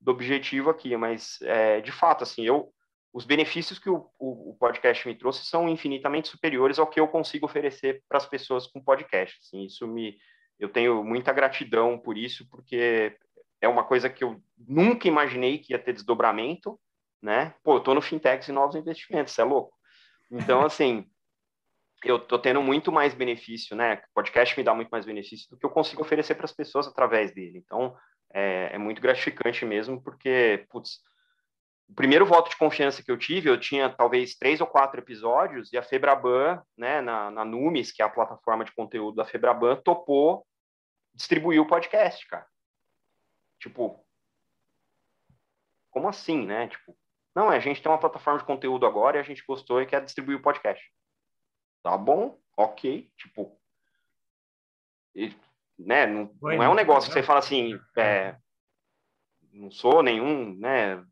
do 0.00 0.10
objetivo 0.10 0.70
aqui, 0.70 0.96
mas 0.96 1.38
é, 1.42 1.80
de 1.82 1.92
fato 1.92 2.24
assim 2.24 2.44
eu 2.44 2.72
os 3.12 3.24
benefícios 3.24 3.78
que 3.78 3.88
o, 3.88 4.10
o, 4.18 4.50
o, 4.50 4.56
podcast 4.58 5.06
me 5.06 5.14
trouxe 5.14 5.44
são 5.44 5.68
infinitamente 5.68 6.26
superiores 6.26 6.80
ao 6.80 6.86
que 6.88 6.98
eu 6.98 7.06
consigo 7.06 7.46
oferecer 7.46 8.02
para 8.08 8.18
as 8.18 8.26
pessoas 8.26 8.66
com 8.66 8.82
podcast. 8.82 9.38
Assim, 9.40 9.62
isso 9.62 9.86
me, 9.86 10.18
eu 10.58 10.68
tenho 10.68 11.04
muita 11.04 11.32
gratidão 11.32 11.96
por 11.96 12.18
isso, 12.18 12.44
porque 12.50 13.16
é 13.60 13.68
uma 13.68 13.84
coisa 13.84 14.10
que 14.10 14.24
eu 14.24 14.42
nunca 14.58 15.06
imaginei 15.06 15.58
que 15.58 15.72
ia 15.72 15.78
ter 15.78 15.92
desdobramento, 15.92 16.76
né? 17.24 17.54
Pô, 17.64 17.76
eu 17.76 17.80
tô 17.80 17.94
no 17.94 18.02
fintechs 18.02 18.48
e 18.48 18.52
novos 18.52 18.76
investimentos, 18.76 19.32
você 19.32 19.40
é 19.40 19.44
louco. 19.44 19.74
Então, 20.30 20.60
assim, 20.66 21.10
eu 22.04 22.18
tô 22.18 22.38
tendo 22.38 22.62
muito 22.62 22.92
mais 22.92 23.14
benefício, 23.14 23.74
né? 23.74 23.94
O 23.94 24.14
podcast 24.14 24.56
me 24.56 24.62
dá 24.62 24.74
muito 24.74 24.90
mais 24.90 25.06
benefício 25.06 25.48
do 25.48 25.56
que 25.56 25.64
eu 25.64 25.70
consigo 25.70 26.02
oferecer 26.02 26.34
para 26.34 26.44
as 26.44 26.52
pessoas 26.52 26.86
através 26.86 27.34
dele. 27.34 27.58
Então, 27.58 27.96
é, 28.32 28.74
é, 28.74 28.78
muito 28.78 29.00
gratificante 29.00 29.64
mesmo, 29.64 30.02
porque, 30.02 30.66
putz, 30.68 31.00
o 31.88 31.94
primeiro 31.94 32.26
voto 32.26 32.50
de 32.50 32.56
confiança 32.56 33.02
que 33.02 33.10
eu 33.10 33.16
tive, 33.16 33.48
eu 33.48 33.58
tinha 33.58 33.88
talvez 33.88 34.34
três 34.34 34.60
ou 34.60 34.66
quatro 34.66 35.00
episódios, 35.00 35.72
e 35.72 35.78
a 35.78 35.82
Febraban, 35.82 36.62
né, 36.76 37.00
na, 37.00 37.30
na 37.30 37.44
Numis, 37.44 37.90
que 37.90 38.02
é 38.02 38.04
a 38.04 38.10
plataforma 38.10 38.64
de 38.64 38.72
conteúdo 38.72 39.16
da 39.16 39.24
Febraban, 39.24 39.76
topou 39.76 40.46
distribuir 41.14 41.60
o 41.60 41.66
podcast, 41.66 42.26
cara. 42.26 42.46
Tipo, 43.58 44.04
como 45.90 46.08
assim, 46.08 46.44
né? 46.44 46.68
Tipo, 46.68 46.94
não, 47.34 47.50
a 47.50 47.58
gente 47.58 47.82
tem 47.82 47.90
uma 47.90 47.98
plataforma 47.98 48.38
de 48.38 48.46
conteúdo 48.46 48.86
agora 48.86 49.16
e 49.16 49.20
a 49.20 49.24
gente 49.24 49.44
gostou 49.46 49.80
e 49.80 49.86
quer 49.86 50.04
distribuir 50.04 50.38
o 50.38 50.42
podcast. 50.42 50.82
Tá 51.82 51.96
bom, 51.96 52.38
ok, 52.56 53.10
tipo, 53.16 53.58
e, 55.14 55.34
né, 55.78 56.06
não, 56.06 56.30
não, 56.40 56.62
é 56.62 56.68
um 56.68 56.74
negócio 56.74 57.10
que 57.10 57.14
você 57.14 57.22
fala 57.22 57.40
assim, 57.40 57.78
é, 57.96 58.36
não 59.52 59.70
sou 59.70 60.02
nenhum, 60.02 60.56
né, 60.56 61.04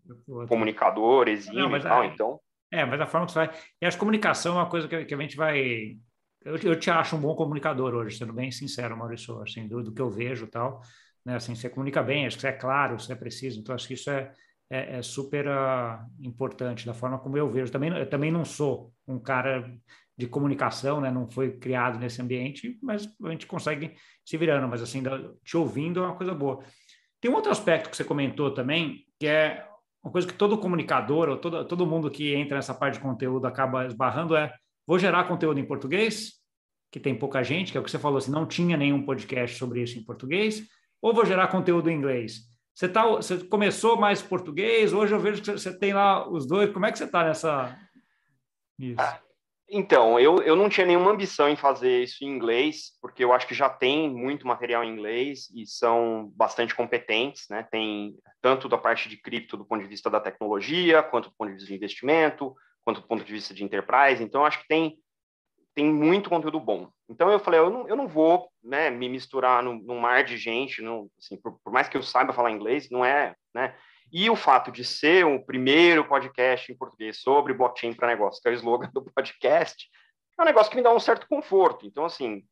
comunicador, 0.48 1.28
exímio 1.28 1.68
não, 1.68 1.76
e 1.76 1.82
tal, 1.82 2.04
então... 2.04 2.40
É, 2.72 2.84
mas 2.86 3.00
a 3.00 3.06
forma 3.06 3.26
que 3.26 3.32
você 3.32 3.46
vai... 3.46 3.54
E 3.80 3.86
acho 3.86 3.96
que 3.96 4.00
comunicação 4.00 4.54
é 4.54 4.62
uma 4.62 4.70
coisa 4.70 4.88
que, 4.88 5.04
que 5.04 5.14
a 5.14 5.18
gente 5.18 5.36
vai... 5.36 5.98
Eu, 6.42 6.56
eu, 6.56 6.78
te 6.78 6.90
acho 6.90 7.16
um 7.16 7.20
bom 7.20 7.36
comunicador 7.36 7.94
hoje, 7.94 8.16
sendo 8.16 8.32
bem 8.32 8.50
sincero, 8.50 8.96
Maurício, 8.96 9.40
assim, 9.42 9.68
do, 9.68 9.82
do 9.82 9.92
que 9.92 10.00
eu 10.00 10.10
vejo 10.10 10.46
e 10.46 10.50
tal 10.50 10.80
né? 11.24 11.36
Assim, 11.36 11.54
você 11.54 11.68
comunica 11.68 12.02
bem, 12.02 12.26
acho 12.26 12.36
que 12.36 12.42
você 12.42 12.48
é 12.48 12.52
claro, 12.52 12.98
você 12.98 13.12
é 13.12 13.16
preciso, 13.16 13.60
então 13.60 13.74
acho 13.74 13.86
que 13.86 13.94
isso 13.94 14.10
é, 14.10 14.32
é, 14.72 14.96
é 14.96 15.02
super 15.02 15.46
uh, 15.46 15.98
importante 16.18 16.86
da 16.86 16.94
forma 16.94 17.18
como 17.18 17.36
eu 17.36 17.50
vejo. 17.50 17.70
Também, 17.70 17.90
eu 17.90 18.08
também 18.08 18.32
não 18.32 18.42
sou 18.42 18.90
um 19.06 19.18
cara 19.18 19.70
de 20.16 20.26
comunicação, 20.26 20.98
né? 20.98 21.10
Não 21.10 21.28
foi 21.28 21.58
criado 21.58 21.98
nesse 21.98 22.22
ambiente, 22.22 22.78
mas 22.82 23.06
a 23.22 23.30
gente 23.30 23.46
consegue 23.46 23.94
se 24.24 24.36
virando, 24.38 24.66
mas 24.66 24.80
assim, 24.80 25.02
te 25.44 25.56
ouvindo 25.58 26.00
é 26.00 26.06
uma 26.06 26.16
coisa 26.16 26.32
boa. 26.34 26.64
Tem 27.20 27.30
um 27.30 27.34
outro 27.34 27.52
aspecto 27.52 27.90
que 27.90 27.96
você 27.96 28.02
comentou 28.02 28.50
também, 28.50 29.04
que 29.20 29.26
é 29.26 29.68
uma 30.02 30.10
coisa 30.10 30.26
que 30.26 30.32
todo 30.32 30.56
comunicador, 30.56 31.28
ou 31.28 31.36
todo, 31.36 31.66
todo 31.66 31.86
mundo 31.86 32.10
que 32.10 32.34
entra 32.34 32.56
nessa 32.56 32.72
parte 32.74 32.94
de 32.94 33.00
conteúdo 33.00 33.46
acaba 33.46 33.86
esbarrando, 33.86 34.34
é 34.34 34.54
vou 34.86 34.98
gerar 34.98 35.24
conteúdo 35.24 35.60
em 35.60 35.66
português, 35.66 36.32
que 36.90 36.98
tem 36.98 37.14
pouca 37.14 37.42
gente, 37.42 37.72
que 37.72 37.78
é 37.78 37.80
o 37.80 37.84
que 37.84 37.90
você 37.90 37.98
falou, 37.98 38.18
assim, 38.18 38.30
não 38.30 38.46
tinha 38.46 38.76
nenhum 38.76 39.04
podcast 39.04 39.58
sobre 39.58 39.82
isso 39.82 39.98
em 39.98 40.04
português, 40.04 40.66
ou 41.00 41.12
vou 41.12 41.26
gerar 41.26 41.48
conteúdo 41.48 41.90
em 41.90 41.96
inglês? 41.96 42.51
Você, 42.74 42.88
tá, 42.88 43.06
você 43.06 43.38
começou 43.44 43.96
mais 43.96 44.22
português, 44.22 44.92
hoje 44.92 45.14
eu 45.14 45.20
vejo 45.20 45.42
que 45.42 45.52
você 45.52 45.76
tem 45.76 45.92
lá 45.92 46.28
os 46.28 46.46
dois. 46.46 46.72
Como 46.72 46.86
é 46.86 46.92
que 46.92 46.98
você 46.98 47.04
está 47.04 47.24
nessa. 47.24 47.78
Isso. 48.78 49.00
Ah, 49.00 49.20
então, 49.74 50.20
eu, 50.20 50.42
eu 50.42 50.54
não 50.54 50.68
tinha 50.68 50.86
nenhuma 50.86 51.10
ambição 51.10 51.48
em 51.48 51.56
fazer 51.56 52.02
isso 52.02 52.22
em 52.22 52.28
inglês, 52.28 52.92
porque 53.00 53.24
eu 53.24 53.32
acho 53.32 53.46
que 53.46 53.54
já 53.54 53.70
tem 53.70 54.10
muito 54.10 54.46
material 54.46 54.84
em 54.84 54.90
inglês 54.90 55.50
e 55.54 55.66
são 55.66 56.30
bastante 56.36 56.74
competentes, 56.74 57.46
né? 57.48 57.66
Tem 57.70 58.14
tanto 58.42 58.68
da 58.68 58.76
parte 58.76 59.08
de 59.08 59.16
cripto 59.16 59.56
do 59.56 59.64
ponto 59.64 59.82
de 59.82 59.88
vista 59.88 60.10
da 60.10 60.20
tecnologia, 60.20 61.02
quanto 61.02 61.30
do 61.30 61.34
ponto 61.36 61.48
de 61.48 61.54
vista 61.54 61.68
de 61.68 61.74
investimento, 61.74 62.54
quanto 62.84 63.00
do 63.00 63.06
ponto 63.06 63.24
de 63.24 63.32
vista 63.32 63.54
de 63.54 63.64
enterprise. 63.64 64.22
Então, 64.22 64.44
acho 64.44 64.60
que 64.60 64.68
tem 64.68 64.98
tem 65.74 65.92
muito 65.92 66.28
conteúdo 66.28 66.60
bom. 66.60 66.90
Então 67.08 67.30
eu 67.30 67.38
falei, 67.38 67.60
eu 67.60 67.70
não, 67.70 67.88
eu 67.88 67.96
não 67.96 68.06
vou 68.06 68.50
né, 68.62 68.90
me 68.90 69.08
misturar 69.08 69.62
num, 69.62 69.74
num 69.74 69.98
mar 69.98 70.24
de 70.24 70.36
gente, 70.36 70.82
não, 70.82 71.08
assim, 71.18 71.36
por, 71.36 71.58
por, 71.62 71.72
mais 71.72 71.88
que 71.88 71.96
eu 71.96 72.02
saiba 72.02 72.32
falar 72.32 72.50
inglês, 72.50 72.90
não 72.90 73.04
é, 73.04 73.34
né? 73.54 73.76
E 74.10 74.28
o 74.28 74.36
fato 74.36 74.70
de 74.70 74.84
ser 74.84 75.24
o 75.24 75.42
primeiro 75.42 76.06
podcast 76.06 76.70
em 76.70 76.76
português 76.76 77.22
sobre 77.22 77.54
blockchain 77.54 77.94
para 77.94 78.08
negócio, 78.08 78.42
que 78.42 78.48
é 78.48 78.52
o 78.52 78.54
slogan 78.54 78.90
do 78.92 79.02
podcast, 79.10 79.88
é 80.38 80.42
um 80.42 80.44
negócio 80.44 80.70
que 80.70 80.76
me 80.76 80.82
dá 80.82 80.92
um 80.92 81.00
certo 81.00 81.26
conforto. 81.26 81.86
Então, 81.86 82.04
assim, 82.04 82.44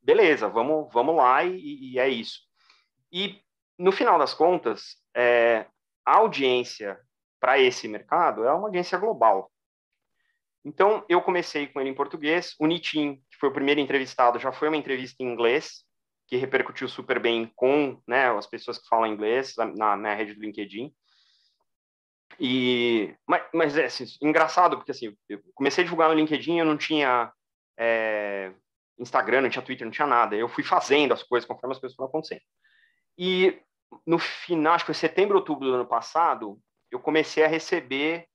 beleza, 0.00 0.48
vamos, 0.48 0.90
vamos 0.92 1.14
lá 1.16 1.44
e, 1.44 1.92
e 1.92 1.98
é 1.98 2.08
isso. 2.08 2.40
E, 3.12 3.40
no 3.78 3.92
final 3.92 4.18
das 4.18 4.32
contas, 4.32 4.96
é, 5.14 5.66
a 6.04 6.16
audiência 6.16 6.98
para 7.38 7.58
esse 7.58 7.86
mercado 7.86 8.44
é 8.44 8.52
uma 8.52 8.68
audiência 8.68 8.96
global. 8.96 9.50
Então, 10.66 11.04
eu 11.08 11.22
comecei 11.22 11.68
com 11.68 11.80
ele 11.80 11.90
em 11.90 11.94
português. 11.94 12.56
O 12.58 12.66
Nitin, 12.66 13.22
que 13.30 13.38
foi 13.38 13.50
o 13.50 13.52
primeiro 13.52 13.78
entrevistado, 13.78 14.40
já 14.40 14.50
foi 14.50 14.66
uma 14.66 14.76
entrevista 14.76 15.22
em 15.22 15.26
inglês, 15.32 15.84
que 16.26 16.36
repercutiu 16.36 16.88
super 16.88 17.20
bem 17.20 17.52
com 17.54 18.02
né, 18.04 18.36
as 18.36 18.48
pessoas 18.48 18.76
que 18.76 18.88
falam 18.88 19.06
inglês 19.06 19.54
na, 19.76 19.96
na 19.96 20.12
rede 20.12 20.34
do 20.34 20.40
LinkedIn. 20.40 20.92
E, 22.40 23.14
mas, 23.24 23.44
mas 23.54 23.78
é 23.78 23.84
assim, 23.84 24.06
engraçado, 24.20 24.76
porque 24.76 24.90
assim, 24.90 25.16
eu 25.28 25.40
comecei 25.54 25.82
a 25.82 25.84
divulgar 25.84 26.08
no 26.08 26.16
LinkedIn, 26.16 26.58
eu 26.58 26.64
não 26.64 26.76
tinha 26.76 27.32
é, 27.78 28.52
Instagram, 28.98 29.42
não 29.42 29.48
tinha 29.48 29.62
Twitter, 29.62 29.86
não 29.86 29.92
tinha 29.92 30.08
nada. 30.08 30.34
Eu 30.34 30.48
fui 30.48 30.64
fazendo 30.64 31.14
as 31.14 31.22
coisas 31.22 31.46
conforme 31.46 31.76
as 31.76 31.78
coisas 31.78 31.94
foram 31.94 32.08
acontecendo. 32.08 32.42
E 33.16 33.56
no 34.04 34.18
final, 34.18 34.74
acho 34.74 34.82
que 34.82 34.92
foi 34.92 34.94
setembro, 34.96 35.36
outubro 35.36 35.68
do 35.68 35.74
ano 35.74 35.86
passado, 35.86 36.58
eu 36.90 36.98
comecei 36.98 37.44
a 37.44 37.48
receber 37.48 38.26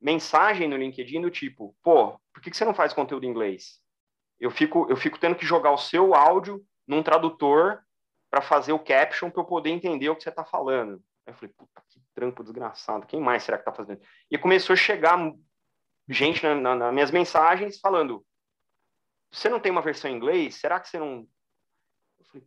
mensagem 0.00 0.68
no 0.68 0.76
LinkedIn 0.76 1.20
do 1.20 1.30
tipo, 1.30 1.74
pô, 1.82 2.18
por 2.32 2.42
que, 2.42 2.50
que 2.50 2.56
você 2.56 2.64
não 2.64 2.74
faz 2.74 2.92
conteúdo 2.92 3.24
em 3.24 3.30
inglês? 3.30 3.80
Eu 4.38 4.50
fico, 4.50 4.86
eu 4.90 4.96
fico 4.96 5.18
tendo 5.18 5.34
que 5.34 5.46
jogar 5.46 5.72
o 5.72 5.78
seu 5.78 6.14
áudio 6.14 6.64
num 6.86 7.02
tradutor 7.02 7.82
para 8.30 8.42
fazer 8.42 8.72
o 8.72 8.78
caption 8.78 9.30
para 9.30 9.40
eu 9.40 9.46
poder 9.46 9.70
entender 9.70 10.10
o 10.10 10.16
que 10.16 10.22
você 10.22 10.28
está 10.28 10.44
falando. 10.44 11.02
Aí 11.26 11.32
eu 11.32 11.34
falei, 11.34 11.54
puta, 11.56 11.82
que 11.88 12.00
trampo 12.14 12.42
desgraçado, 12.42 13.06
quem 13.06 13.20
mais 13.20 13.42
será 13.42 13.56
que 13.56 13.62
está 13.62 13.72
fazendo? 13.72 14.00
E 14.30 14.36
começou 14.36 14.74
a 14.74 14.76
chegar 14.76 15.18
gente 16.08 16.42
nas 16.42 16.60
na, 16.60 16.74
na 16.74 16.92
minhas 16.92 17.10
mensagens 17.10 17.80
falando, 17.80 18.24
você 19.30 19.48
não 19.48 19.58
tem 19.58 19.72
uma 19.72 19.82
versão 19.82 20.10
em 20.10 20.14
inglês? 20.14 20.54
Será 20.56 20.78
que 20.78 20.88
você 20.88 20.98
não... 20.98 21.26
Eu 22.18 22.24
falei, 22.26 22.46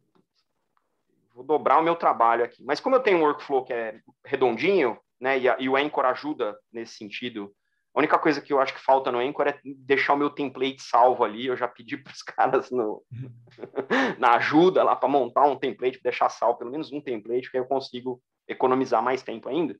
vou 1.33 1.43
dobrar 1.43 1.79
o 1.79 1.83
meu 1.83 1.95
trabalho 1.95 2.43
aqui. 2.43 2.63
Mas 2.63 2.79
como 2.79 2.95
eu 2.95 3.01
tenho 3.01 3.19
um 3.19 3.23
workflow 3.23 3.65
que 3.65 3.73
é 3.73 4.01
redondinho, 4.23 4.99
né? 5.19 5.37
E, 5.37 5.49
a, 5.49 5.57
e 5.59 5.67
o 5.67 5.75
Anchor 5.75 6.05
ajuda 6.05 6.57
nesse 6.71 6.95
sentido. 6.95 7.53
A 7.93 7.99
única 7.99 8.19
coisa 8.19 8.39
que 8.39 8.53
eu 8.53 8.59
acho 8.59 8.73
que 8.73 8.79
falta 8.79 9.11
no 9.11 9.19
Anchor 9.19 9.47
é 9.47 9.59
deixar 9.63 10.13
o 10.13 10.17
meu 10.17 10.29
template 10.29 10.81
salvo 10.81 11.23
ali. 11.23 11.47
Eu 11.47 11.57
já 11.57 11.67
pedi 11.67 11.97
para 12.01 12.13
os 12.13 12.21
caras 12.21 12.71
no, 12.71 13.03
na 14.17 14.35
ajuda 14.35 14.83
lá 14.83 14.95
para 14.95 15.09
montar 15.09 15.45
um 15.45 15.57
template, 15.57 16.01
deixar 16.01 16.29
salvo 16.29 16.59
pelo 16.59 16.71
menos 16.71 16.91
um 16.91 17.01
template, 17.01 17.51
que 17.51 17.57
eu 17.57 17.65
consigo 17.65 18.21
economizar 18.47 19.01
mais 19.01 19.21
tempo 19.21 19.49
ainda. 19.49 19.75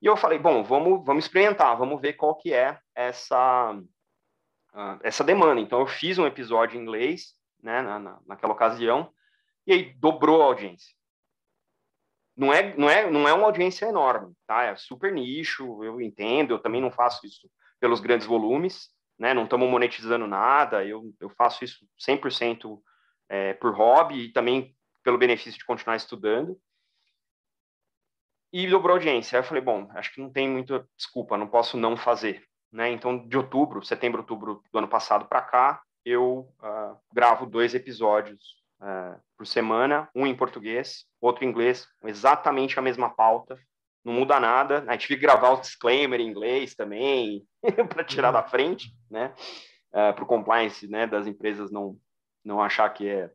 E 0.00 0.06
eu 0.06 0.16
falei, 0.16 0.38
bom, 0.38 0.62
vamos, 0.62 1.04
vamos 1.04 1.24
experimentar, 1.24 1.76
vamos 1.76 2.00
ver 2.00 2.14
qual 2.14 2.34
que 2.34 2.54
é 2.54 2.78
essa, 2.94 3.72
uh, 3.72 4.98
essa 5.02 5.22
demanda. 5.22 5.60
Então, 5.60 5.80
eu 5.80 5.86
fiz 5.86 6.16
um 6.18 6.26
episódio 6.26 6.78
em 6.78 6.82
inglês, 6.82 7.34
né, 7.62 7.82
na, 7.82 7.98
na, 7.98 8.18
naquela 8.26 8.54
ocasião, 8.54 9.12
e 9.66 9.72
aí 9.74 9.94
dobrou 9.98 10.40
a 10.40 10.46
audiência 10.46 10.94
não 12.40 12.54
é, 12.54 12.74
não 12.74 12.88
é, 12.88 13.10
não 13.10 13.28
é 13.28 13.34
uma 13.34 13.44
audiência 13.44 13.84
enorme, 13.84 14.34
tá? 14.46 14.62
É 14.62 14.74
super 14.74 15.12
nicho, 15.12 15.84
eu 15.84 16.00
entendo, 16.00 16.54
eu 16.54 16.58
também 16.58 16.80
não 16.80 16.90
faço 16.90 17.26
isso 17.26 17.50
pelos 17.78 18.00
grandes 18.00 18.26
volumes, 18.26 18.88
né? 19.18 19.34
Não 19.34 19.44
estamos 19.44 19.68
monetizando 19.68 20.26
nada, 20.26 20.82
eu, 20.82 21.14
eu 21.20 21.28
faço 21.28 21.62
isso 21.64 21.86
100% 22.00 22.80
é, 23.28 23.52
por 23.52 23.74
hobby 23.74 24.24
e 24.24 24.32
também 24.32 24.74
pelo 25.04 25.18
benefício 25.18 25.58
de 25.58 25.66
continuar 25.66 25.96
estudando. 25.96 26.58
E 28.50 28.66
dobrou 28.66 28.94
audiência. 28.94 29.38
Aí 29.38 29.44
eu 29.44 29.46
falei, 29.46 29.62
bom, 29.62 29.90
acho 29.94 30.14
que 30.14 30.20
não 30.20 30.30
tem 30.30 30.48
muita 30.48 30.88
desculpa, 30.96 31.36
não 31.36 31.46
posso 31.46 31.76
não 31.76 31.94
fazer, 31.94 32.42
né? 32.72 32.90
Então, 32.90 33.28
de 33.28 33.36
outubro, 33.36 33.84
setembro, 33.84 34.22
outubro 34.22 34.62
do 34.72 34.78
ano 34.78 34.88
passado 34.88 35.26
para 35.26 35.42
cá, 35.42 35.82
eu 36.06 36.50
uh, 36.58 36.96
gravo 37.12 37.44
dois 37.44 37.74
episódios 37.74 38.59
uh, 38.80 39.20
por 39.36 39.46
semana, 39.46 40.08
um 40.14 40.26
em 40.26 40.36
português, 40.36 41.04
outro 41.20 41.44
em 41.44 41.48
inglês, 41.48 41.86
exatamente 42.04 42.78
a 42.78 42.82
mesma 42.82 43.10
pauta, 43.10 43.58
não 44.04 44.12
muda 44.12 44.40
nada. 44.40 44.84
A 44.88 44.92
gente 44.92 45.02
tive 45.02 45.16
que 45.16 45.26
gravar 45.26 45.50
o 45.50 45.60
disclaimer 45.60 46.20
em 46.20 46.28
inglês 46.28 46.74
também, 46.74 47.44
para 47.88 48.04
tirar 48.04 48.32
da 48.32 48.42
frente, 48.42 48.94
né? 49.10 49.34
Uh, 49.90 50.14
para 50.14 50.24
o 50.24 50.26
compliance 50.26 50.86
né, 50.86 51.06
das 51.06 51.26
empresas 51.26 51.70
não, 51.72 51.96
não 52.44 52.62
achar 52.62 52.88
que 52.90 53.08
é 53.08 53.30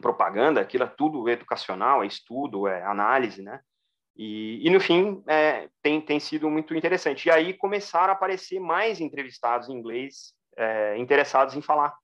propaganda, 0.00 0.60
aquilo 0.60 0.84
é 0.84 0.86
tudo 0.86 1.28
educacional, 1.28 2.02
é 2.02 2.06
estudo, 2.06 2.66
é 2.66 2.82
análise, 2.82 3.42
né? 3.42 3.60
E, 4.16 4.66
e 4.66 4.70
no 4.70 4.80
fim, 4.80 5.22
é, 5.26 5.68
tem, 5.82 6.00
tem 6.00 6.20
sido 6.20 6.48
muito 6.50 6.74
interessante. 6.74 7.26
E 7.26 7.30
aí 7.30 7.54
começaram 7.54 8.12
a 8.12 8.16
aparecer 8.16 8.60
mais 8.60 9.00
entrevistados 9.00 9.68
em 9.68 9.74
inglês 9.74 10.34
é, 10.56 10.96
interessados 10.98 11.54
em 11.54 11.62
falar 11.62 11.94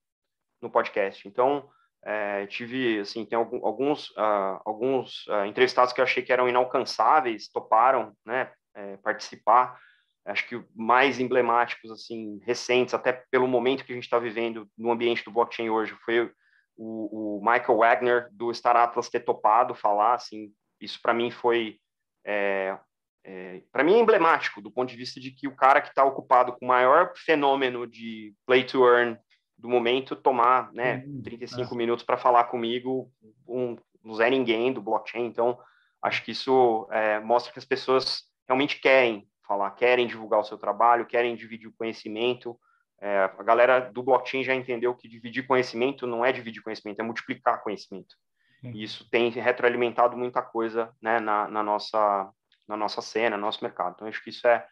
no 0.60 0.70
podcast. 0.70 1.26
Então, 1.28 1.68
é, 2.04 2.46
tive, 2.46 3.00
assim, 3.00 3.24
tem 3.24 3.36
alguns, 3.36 4.10
uh, 4.10 4.60
alguns 4.64 5.26
uh, 5.26 5.44
entrevistados 5.46 5.92
que 5.92 6.00
eu 6.00 6.04
achei 6.04 6.22
que 6.22 6.32
eram 6.32 6.48
inalcançáveis, 6.48 7.48
toparam, 7.48 8.12
né, 8.24 8.50
é, 8.74 8.96
participar. 8.98 9.78
Acho 10.24 10.46
que 10.46 10.62
mais 10.74 11.18
emblemáticos, 11.18 11.90
assim, 11.90 12.38
recentes, 12.44 12.94
até 12.94 13.24
pelo 13.30 13.48
momento 13.48 13.84
que 13.84 13.92
a 13.92 13.94
gente 13.94 14.04
está 14.04 14.18
vivendo 14.18 14.68
no 14.76 14.90
ambiente 14.90 15.24
do 15.24 15.32
blockchain 15.32 15.70
hoje, 15.70 15.96
foi 16.04 16.30
o, 16.76 17.38
o 17.38 17.40
Michael 17.40 17.78
Wagner 17.78 18.28
do 18.30 18.52
Star 18.54 18.76
Atlas 18.76 19.08
ter 19.08 19.20
topado 19.20 19.74
falar, 19.74 20.14
assim, 20.14 20.52
isso 20.80 21.00
para 21.02 21.14
mim 21.14 21.30
foi 21.30 21.78
é, 22.24 22.78
é, 23.24 23.62
para 23.72 23.82
mim 23.82 23.94
é 23.94 23.98
emblemático 23.98 24.62
do 24.62 24.70
ponto 24.70 24.88
de 24.88 24.96
vista 24.96 25.20
de 25.20 25.30
que 25.30 25.48
o 25.48 25.56
cara 25.56 25.80
que 25.80 25.88
está 25.88 26.04
ocupado 26.04 26.52
com 26.52 26.64
o 26.64 26.68
maior 26.68 27.12
fenômeno 27.16 27.86
de 27.86 28.34
play 28.46 28.64
to 28.64 28.86
earn 28.86 29.18
do 29.58 29.68
momento 29.68 30.14
tomar 30.14 30.72
né, 30.72 31.04
35 31.24 31.70
uhum. 31.70 31.76
minutos 31.76 32.04
para 32.04 32.16
falar 32.16 32.44
comigo, 32.44 33.10
um, 33.46 33.76
um 34.04 34.14
Zé 34.14 34.30
Ninguém 34.30 34.72
do 34.72 34.80
blockchain. 34.80 35.26
Então, 35.26 35.58
acho 36.00 36.24
que 36.24 36.30
isso 36.30 36.86
é, 36.92 37.18
mostra 37.18 37.52
que 37.52 37.58
as 37.58 37.64
pessoas 37.64 38.22
realmente 38.46 38.80
querem 38.80 39.28
falar, 39.46 39.70
querem 39.72 40.06
divulgar 40.06 40.40
o 40.40 40.44
seu 40.44 40.56
trabalho, 40.56 41.06
querem 41.06 41.34
dividir 41.34 41.66
o 41.66 41.74
conhecimento. 41.76 42.58
É, 43.00 43.30
a 43.36 43.42
galera 43.42 43.80
do 43.80 44.02
blockchain 44.02 44.44
já 44.44 44.54
entendeu 44.54 44.94
que 44.94 45.08
dividir 45.08 45.46
conhecimento 45.46 46.06
não 46.06 46.24
é 46.24 46.32
dividir 46.32 46.62
conhecimento, 46.62 47.00
é 47.00 47.04
multiplicar 47.04 47.62
conhecimento. 47.62 48.14
E 48.62 48.82
isso 48.82 49.08
tem 49.08 49.30
retroalimentado 49.30 50.16
muita 50.16 50.42
coisa 50.42 50.92
né, 51.00 51.20
na, 51.20 51.46
na, 51.48 51.62
nossa, 51.62 52.30
na 52.66 52.76
nossa 52.76 53.00
cena, 53.00 53.36
no 53.36 53.42
nosso 53.42 53.62
mercado. 53.62 53.94
Então, 53.94 54.08
acho 54.08 54.22
que 54.22 54.30
isso 54.30 54.46
é, 54.48 54.66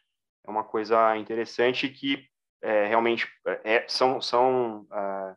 é 0.45 0.51
uma 0.51 0.65
coisa 0.65 1.17
interessante 1.17 1.89
que 1.89 2.27
é, 2.63 2.87
realmente 2.87 3.29
é, 3.47 3.75
é 3.75 3.89
são, 3.89 4.21
são 4.21 4.83
uh, 4.83 5.37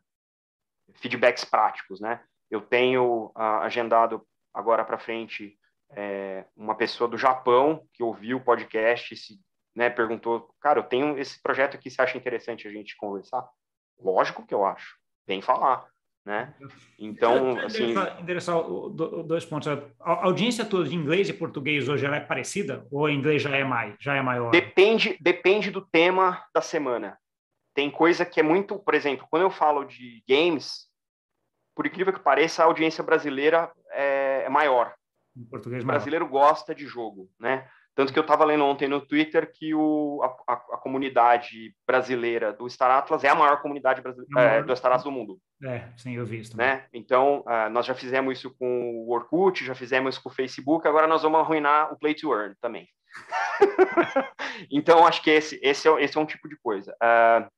feedbacks 0.94 1.44
práticos. 1.44 2.00
Né? 2.00 2.22
Eu 2.50 2.60
tenho 2.60 3.32
uh, 3.36 3.60
agendado 3.62 4.26
agora 4.52 4.84
para 4.84 4.98
frente 4.98 5.56
é, 5.92 6.44
uma 6.56 6.74
pessoa 6.74 7.08
do 7.08 7.18
Japão 7.18 7.86
que 7.92 8.02
ouviu 8.02 8.36
o 8.36 8.44
podcast 8.44 9.12
e 9.12 9.16
se 9.16 9.40
né, 9.74 9.88
perguntou, 9.88 10.52
cara, 10.60 10.78
eu 10.80 10.84
tenho 10.84 11.18
esse 11.18 11.40
projeto 11.40 11.76
aqui, 11.76 11.90
você 11.90 12.02
acha 12.02 12.18
interessante 12.18 12.66
a 12.66 12.70
gente 12.70 12.96
conversar? 12.96 13.48
Lógico 13.98 14.44
que 14.44 14.54
eu 14.54 14.64
acho, 14.64 14.96
vem 15.26 15.40
falar. 15.40 15.86
Né? 16.24 16.54
Então, 16.98 17.58
assim... 17.60 17.94
Interessar 18.20 18.62
dois 19.24 19.44
pontos. 19.44 19.68
A 19.68 20.26
audiência 20.26 20.64
toda 20.64 20.88
de 20.88 20.94
inglês 20.94 21.28
e 21.28 21.32
português 21.32 21.88
hoje 21.88 22.04
ela 22.04 22.16
é 22.16 22.20
parecida? 22.20 22.86
Ou 22.90 23.08
em 23.08 23.16
inglês 23.16 23.42
já 23.42 23.56
é, 23.56 23.64
mais, 23.64 23.96
já 23.98 24.14
é 24.14 24.22
maior? 24.22 24.50
Depende, 24.50 25.16
depende 25.20 25.70
do 25.70 25.80
tema 25.80 26.44
da 26.54 26.60
semana. 26.60 27.18
Tem 27.74 27.90
coisa 27.90 28.26
que 28.26 28.38
é 28.38 28.42
muito... 28.42 28.78
Por 28.78 28.94
exemplo, 28.94 29.26
quando 29.30 29.42
eu 29.42 29.50
falo 29.50 29.84
de 29.84 30.22
games, 30.28 30.88
por 31.74 31.86
incrível 31.86 32.12
que 32.12 32.20
pareça, 32.20 32.62
a 32.62 32.66
audiência 32.66 33.02
brasileira 33.02 33.72
é, 33.90 34.42
é 34.44 34.48
maior. 34.48 34.94
O 35.34 35.84
brasileiro 35.84 36.28
gosta 36.28 36.74
de 36.74 36.86
jogo, 36.86 37.30
né? 37.40 37.66
Tanto 37.94 38.12
que 38.12 38.18
eu 38.18 38.22
estava 38.22 38.44
lendo 38.44 38.64
ontem 38.64 38.88
no 38.88 39.00
Twitter 39.00 39.50
que 39.52 39.74
o, 39.74 40.20
a, 40.22 40.52
a, 40.52 40.76
comunidade 40.78 41.74
brasileira 41.86 42.52
do 42.52 42.68
Star 42.70 42.90
Atlas 42.90 43.24
é 43.24 43.28
a 43.28 43.34
maior 43.34 43.60
comunidade 43.60 44.00
brasileira, 44.00 44.40
é, 44.40 44.62
do 44.62 44.74
Star 44.76 44.92
Atlas 44.92 45.04
do 45.04 45.10
mundo. 45.10 45.38
É, 45.62 45.88
sim, 45.96 46.16
eu 46.16 46.24
vi 46.24 46.40
isso. 46.40 46.56
Né? 46.56 46.86
Então, 46.92 47.40
uh, 47.40 47.68
nós 47.70 47.84
já 47.84 47.94
fizemos 47.94 48.38
isso 48.38 48.54
com 48.56 49.04
o 49.06 49.10
Orkut, 49.10 49.64
já 49.64 49.74
fizemos 49.74 50.14
isso 50.14 50.22
com 50.22 50.30
o 50.30 50.32
Facebook, 50.32 50.86
agora 50.86 51.06
nós 51.06 51.22
vamos 51.22 51.40
arruinar 51.40 51.92
o 51.92 51.98
Play 51.98 52.14
to 52.14 52.32
Earn 52.32 52.54
também. 52.60 52.88
então, 54.70 55.06
acho 55.06 55.22
que 55.22 55.30
esse, 55.30 55.58
esse, 55.62 55.88
é, 55.88 56.02
esse 56.02 56.16
é 56.16 56.20
um 56.20 56.26
tipo 56.26 56.48
de 56.48 56.56
coisa. 56.62 56.92
Uh, 57.02 57.50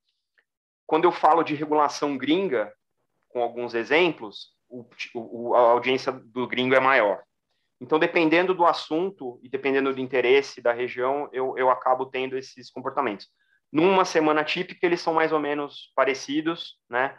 quando 0.87 1.05
eu 1.05 1.13
falo 1.13 1.43
de 1.43 1.55
regulação 1.55 2.17
gringa, 2.17 2.73
com 3.29 3.43
alguns 3.43 3.75
exemplos, 3.75 4.49
o, 4.69 4.85
o, 5.15 5.55
a 5.55 5.61
audiência 5.73 6.13
do 6.13 6.47
gringo 6.47 6.75
é 6.75 6.81
maior. 6.81 7.23
Então, 7.83 7.99
dependendo 7.99 8.55
do 8.55 8.65
assunto 8.65 9.41
e 9.43 9.49
dependendo 9.49 9.93
do 9.93 10.01
interesse 10.01 10.63
da 10.63 10.73
região, 10.73 11.29
eu, 11.33 11.59
eu 11.59 11.69
acabo 11.69 12.07
tendo 12.07 12.39
esses 12.39 12.71
comportamentos. 12.71 13.29
Numa 13.73 14.05
semana 14.05 14.45
típica, 14.45 14.87
eles 14.87 15.01
são 15.01 15.13
mais 15.13 15.33
ou 15.33 15.41
menos 15.41 15.91
parecidos, 15.97 16.79
né? 16.89 17.19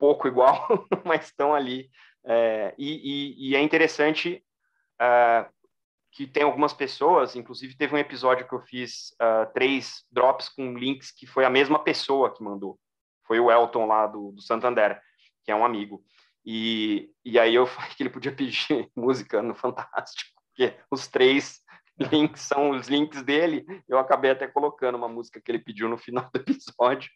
Pouco 0.00 0.26
igual, 0.26 0.66
mas 1.06 1.26
estão 1.26 1.54
ali. 1.54 1.88
É, 2.24 2.74
e, 2.76 2.88
e, 2.88 3.50
e, 3.50 3.56
é 3.56 3.60
interessante 3.60 4.44
é, 5.00 5.48
que 6.10 6.26
tem 6.26 6.42
algumas 6.42 6.72
pessoas, 6.72 7.36
inclusive 7.36 7.76
teve 7.76 7.94
um 7.94 7.98
episódio 7.98 8.48
que 8.48 8.52
eu 8.52 8.60
fiz 8.62 9.12
uh, 9.12 9.50
três 9.54 10.04
drops 10.10 10.48
com 10.48 10.76
links 10.76 11.12
que 11.12 11.24
foi 11.24 11.44
a 11.44 11.50
mesma 11.50 11.78
pessoa 11.78 12.34
que 12.34 12.42
mandou. 12.42 12.80
Foi 13.28 13.38
o 13.38 13.48
Elton 13.48 13.86
lá 13.86 14.08
do, 14.08 14.32
do 14.32 14.42
Santander, 14.42 15.00
que 15.44 15.52
é 15.52 15.54
um 15.54 15.64
amigo. 15.64 16.02
E, 16.44 17.10
e 17.24 17.38
aí 17.38 17.54
eu 17.54 17.66
falei 17.68 17.90
que 17.90 18.02
ele 18.02 18.10
podia 18.10 18.32
pedir 18.32 18.90
música 18.96 19.42
no 19.42 19.54
Fantástico, 19.54 20.40
porque 20.48 20.74
os 20.90 21.06
três 21.08 21.60
links 22.10 22.42
são 22.42 22.70
os 22.70 22.88
links 22.88 23.22
dele. 23.22 23.64
Eu 23.88 23.98
acabei 23.98 24.30
até 24.30 24.46
colocando 24.46 24.96
uma 24.96 25.08
música 25.08 25.40
que 25.40 25.50
ele 25.50 25.58
pediu 25.58 25.88
no 25.88 25.98
final 25.98 26.28
do 26.32 26.40
episódio, 26.40 27.10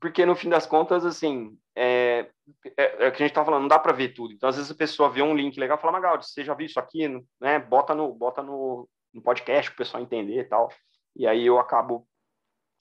porque 0.00 0.24
no 0.24 0.34
fim 0.34 0.48
das 0.48 0.66
contas, 0.66 1.04
assim, 1.04 1.56
é, 1.76 2.30
é, 2.76 3.04
é 3.04 3.08
o 3.08 3.12
que 3.12 3.22
a 3.22 3.26
gente 3.26 3.30
estava 3.30 3.46
falando, 3.46 3.62
não 3.62 3.68
dá 3.68 3.78
para 3.78 3.92
ver 3.92 4.14
tudo. 4.14 4.32
Então, 4.32 4.48
às 4.48 4.56
vezes 4.56 4.70
a 4.70 4.74
pessoa 4.74 5.10
vê 5.10 5.22
um 5.22 5.36
link 5.36 5.58
legal 5.58 5.76
e 5.76 5.80
fala, 5.80 5.92
Magaldi, 5.92 6.26
você 6.26 6.44
já 6.44 6.54
viu 6.54 6.66
isso 6.66 6.80
aqui? 6.80 7.08
Né? 7.40 7.58
Bota, 7.58 7.94
no, 7.94 8.12
bota 8.12 8.42
no, 8.42 8.88
no 9.12 9.22
podcast 9.22 9.70
para 9.70 9.74
o 9.74 9.78
pessoal 9.78 10.02
entender 10.02 10.40
e 10.40 10.44
tal. 10.44 10.70
E 11.14 11.26
aí 11.26 11.44
eu 11.44 11.58
acabo 11.58 12.06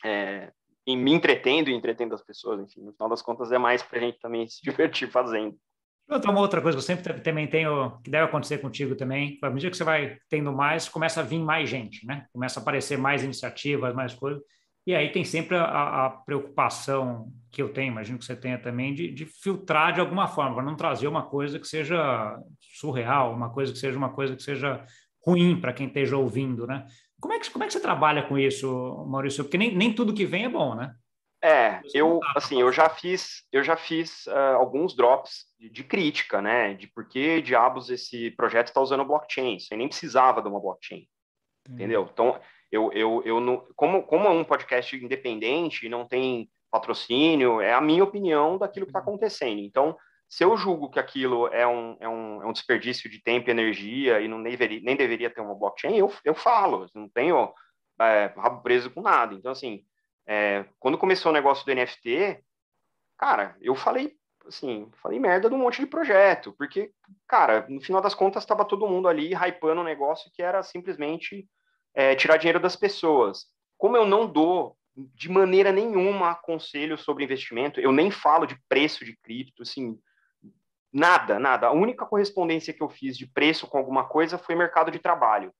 é, 0.05 0.51
me 0.87 1.11
entretendo 1.11 1.69
e 1.69 1.73
entretendo 1.73 2.15
as 2.15 2.23
pessoas, 2.23 2.61
enfim, 2.61 2.81
no 2.81 2.93
final 2.93 3.09
das 3.09 3.21
contas 3.21 3.51
é 3.51 3.57
mais 3.57 3.83
para 3.83 3.99
a 3.99 4.01
gente 4.01 4.19
também 4.19 4.47
se 4.49 4.61
divertir 4.61 5.09
fazendo. 5.09 5.57
Uma 6.11 6.41
outra 6.41 6.61
coisa 6.61 6.77
que 6.77 6.81
eu 6.83 6.85
sempre 6.85 7.13
também 7.21 7.47
tenho, 7.47 7.97
que 8.03 8.11
deve 8.11 8.25
acontecer 8.25 8.57
contigo 8.57 8.95
também, 8.95 9.39
à 9.41 9.49
medida 9.49 9.71
que 9.71 9.77
você 9.77 9.83
vai 9.83 10.17
tendo 10.29 10.51
mais, 10.51 10.89
começa 10.89 11.21
a 11.21 11.23
vir 11.23 11.39
mais 11.39 11.69
gente, 11.69 12.05
né? 12.05 12.25
Começa 12.33 12.59
a 12.59 12.61
aparecer 12.61 12.97
mais 12.97 13.23
iniciativas, 13.23 13.95
mais 13.95 14.13
coisas. 14.13 14.41
E 14.85 14.93
aí 14.93 15.09
tem 15.09 15.23
sempre 15.23 15.55
a, 15.55 16.07
a 16.07 16.09
preocupação 16.09 17.31
que 17.49 17.61
eu 17.61 17.69
tenho, 17.69 17.91
imagino 17.91 18.17
que 18.17 18.25
você 18.25 18.35
tenha 18.35 18.57
também, 18.57 18.93
de, 18.93 19.09
de 19.09 19.25
filtrar 19.25 19.93
de 19.93 20.01
alguma 20.01 20.27
forma, 20.27 20.55
para 20.55 20.65
não 20.65 20.75
trazer 20.75 21.07
uma 21.07 21.23
coisa 21.23 21.57
que 21.57 21.67
seja 21.67 22.37
surreal, 22.59 23.33
uma 23.33 23.49
coisa 23.49 23.71
que 23.71 23.79
seja 23.79 23.97
uma 23.97 24.09
coisa 24.09 24.35
que 24.35 24.43
seja 24.43 24.83
ruim 25.25 25.61
para 25.61 25.71
quem 25.71 25.87
esteja 25.87 26.17
ouvindo, 26.17 26.67
né? 26.67 26.85
Como 27.21 27.33
é, 27.33 27.39
que, 27.39 27.49
como 27.51 27.63
é 27.63 27.67
que 27.67 27.73
você 27.73 27.79
trabalha 27.79 28.23
com 28.23 28.37
isso, 28.37 29.05
Maurício? 29.07 29.43
Porque 29.43 29.57
nem, 29.57 29.73
nem 29.75 29.93
tudo 29.93 30.13
que 30.13 30.25
vem 30.25 30.43
é 30.43 30.49
bom, 30.49 30.75
né? 30.75 30.91
É, 31.43 31.81
eu 31.93 32.19
assim, 32.35 32.61
eu 32.61 32.71
já 32.71 32.87
fiz, 32.87 33.43
eu 33.51 33.63
já 33.63 33.75
fiz 33.75 34.27
uh, 34.27 34.57
alguns 34.57 34.95
drops 34.95 35.45
de, 35.59 35.69
de, 35.69 35.83
crítica, 35.83 36.39
né, 36.39 36.75
de 36.75 36.87
por 36.87 37.07
que 37.07 37.41
diabos 37.41 37.89
esse 37.89 38.29
projeto 38.31 38.67
está 38.67 38.79
usando 38.79 39.05
blockchain. 39.05 39.59
Você 39.59 39.75
nem 39.75 39.87
precisava 39.87 40.41
de 40.41 40.47
uma 40.47 40.59
blockchain, 40.59 41.07
hum. 41.67 41.73
entendeu? 41.73 42.07
Então, 42.13 42.39
eu, 42.71 42.91
eu, 42.93 43.23
eu 43.25 43.39
não, 43.39 43.65
como, 43.75 44.03
como 44.03 44.27
é 44.27 44.29
um 44.29 44.43
podcast 44.43 44.95
independente, 44.95 45.89
não 45.89 46.07
tem 46.07 46.47
patrocínio, 46.69 47.59
é 47.59 47.73
a 47.73 47.81
minha 47.81 48.03
opinião 48.03 48.57
daquilo 48.57 48.85
que 48.85 48.91
está 48.91 48.99
acontecendo. 48.99 49.59
Então, 49.59 49.97
se 50.29 50.45
eu 50.45 50.55
julgo 50.55 50.89
que 50.89 50.99
aquilo 50.99 51.47
é 51.47 51.67
um, 51.67 51.97
é 51.99 52.07
um, 52.07 52.43
é 52.43 52.45
um 52.45 52.53
desperdício 52.53 53.09
de 53.09 53.21
tempo 53.21 53.49
e 53.49 53.51
energia 53.51 54.21
e 54.21 54.27
não 54.27 54.41
deveria, 54.41 54.79
nem 54.81 54.95
deveria 54.95 55.29
ter 55.29 55.41
uma 55.41 55.53
blockchain, 55.53 55.97
eu, 55.97 56.09
eu 56.23 56.33
falo, 56.33 56.87
não 56.95 57.09
tenho 57.09 57.51
é, 57.99 58.31
rabo 58.37 58.61
preso 58.61 58.89
com 58.89 59.01
nada. 59.01 59.35
Então, 59.35 59.51
assim, 59.51 59.83
é, 60.27 60.65
quando 60.79 60.97
começou 60.97 61.31
o 61.31 61.33
negócio 61.33 61.65
do 61.65 61.73
NFT, 61.73 62.43
cara, 63.17 63.55
eu 63.61 63.75
falei 63.75 64.15
assim, 64.47 64.89
falei 65.01 65.19
merda 65.19 65.49
de 65.49 65.55
um 65.55 65.59
monte 65.59 65.79
de 65.79 65.87
projeto, 65.87 66.53
porque, 66.57 66.91
cara, 67.27 67.65
no 67.69 67.79
final 67.79 68.01
das 68.01 68.15
contas 68.15 68.43
estava 68.43 68.65
todo 68.65 68.87
mundo 68.87 69.07
ali 69.07 69.33
hypando 69.33 69.81
um 69.81 69.85
negócio 69.85 70.31
que 70.33 70.41
era 70.41 70.63
simplesmente 70.63 71.47
é, 71.93 72.15
tirar 72.15 72.37
dinheiro 72.37 72.59
das 72.59 72.75
pessoas. 72.75 73.45
Como 73.77 73.95
eu 73.95 74.05
não 74.05 74.25
dou 74.25 74.75
de 74.95 75.29
maneira 75.29 75.71
nenhuma 75.71 76.35
conselho 76.35 76.97
sobre 76.97 77.23
investimento, 77.23 77.79
eu 77.79 77.91
nem 77.91 78.11
falo 78.11 78.45
de 78.45 78.59
preço 78.67 79.05
de 79.05 79.15
cripto, 79.17 79.63
assim, 79.63 79.97
nada, 80.91 81.39
nada. 81.39 81.67
A 81.67 81.71
única 81.71 82.05
correspondência 82.05 82.73
que 82.73 82.83
eu 82.83 82.89
fiz 82.89 83.17
de 83.17 83.25
preço 83.25 83.67
com 83.67 83.77
alguma 83.77 84.05
coisa 84.05 84.37
foi 84.37 84.55
mercado 84.55 84.91
de 84.91 84.99
trabalho, 84.99 85.53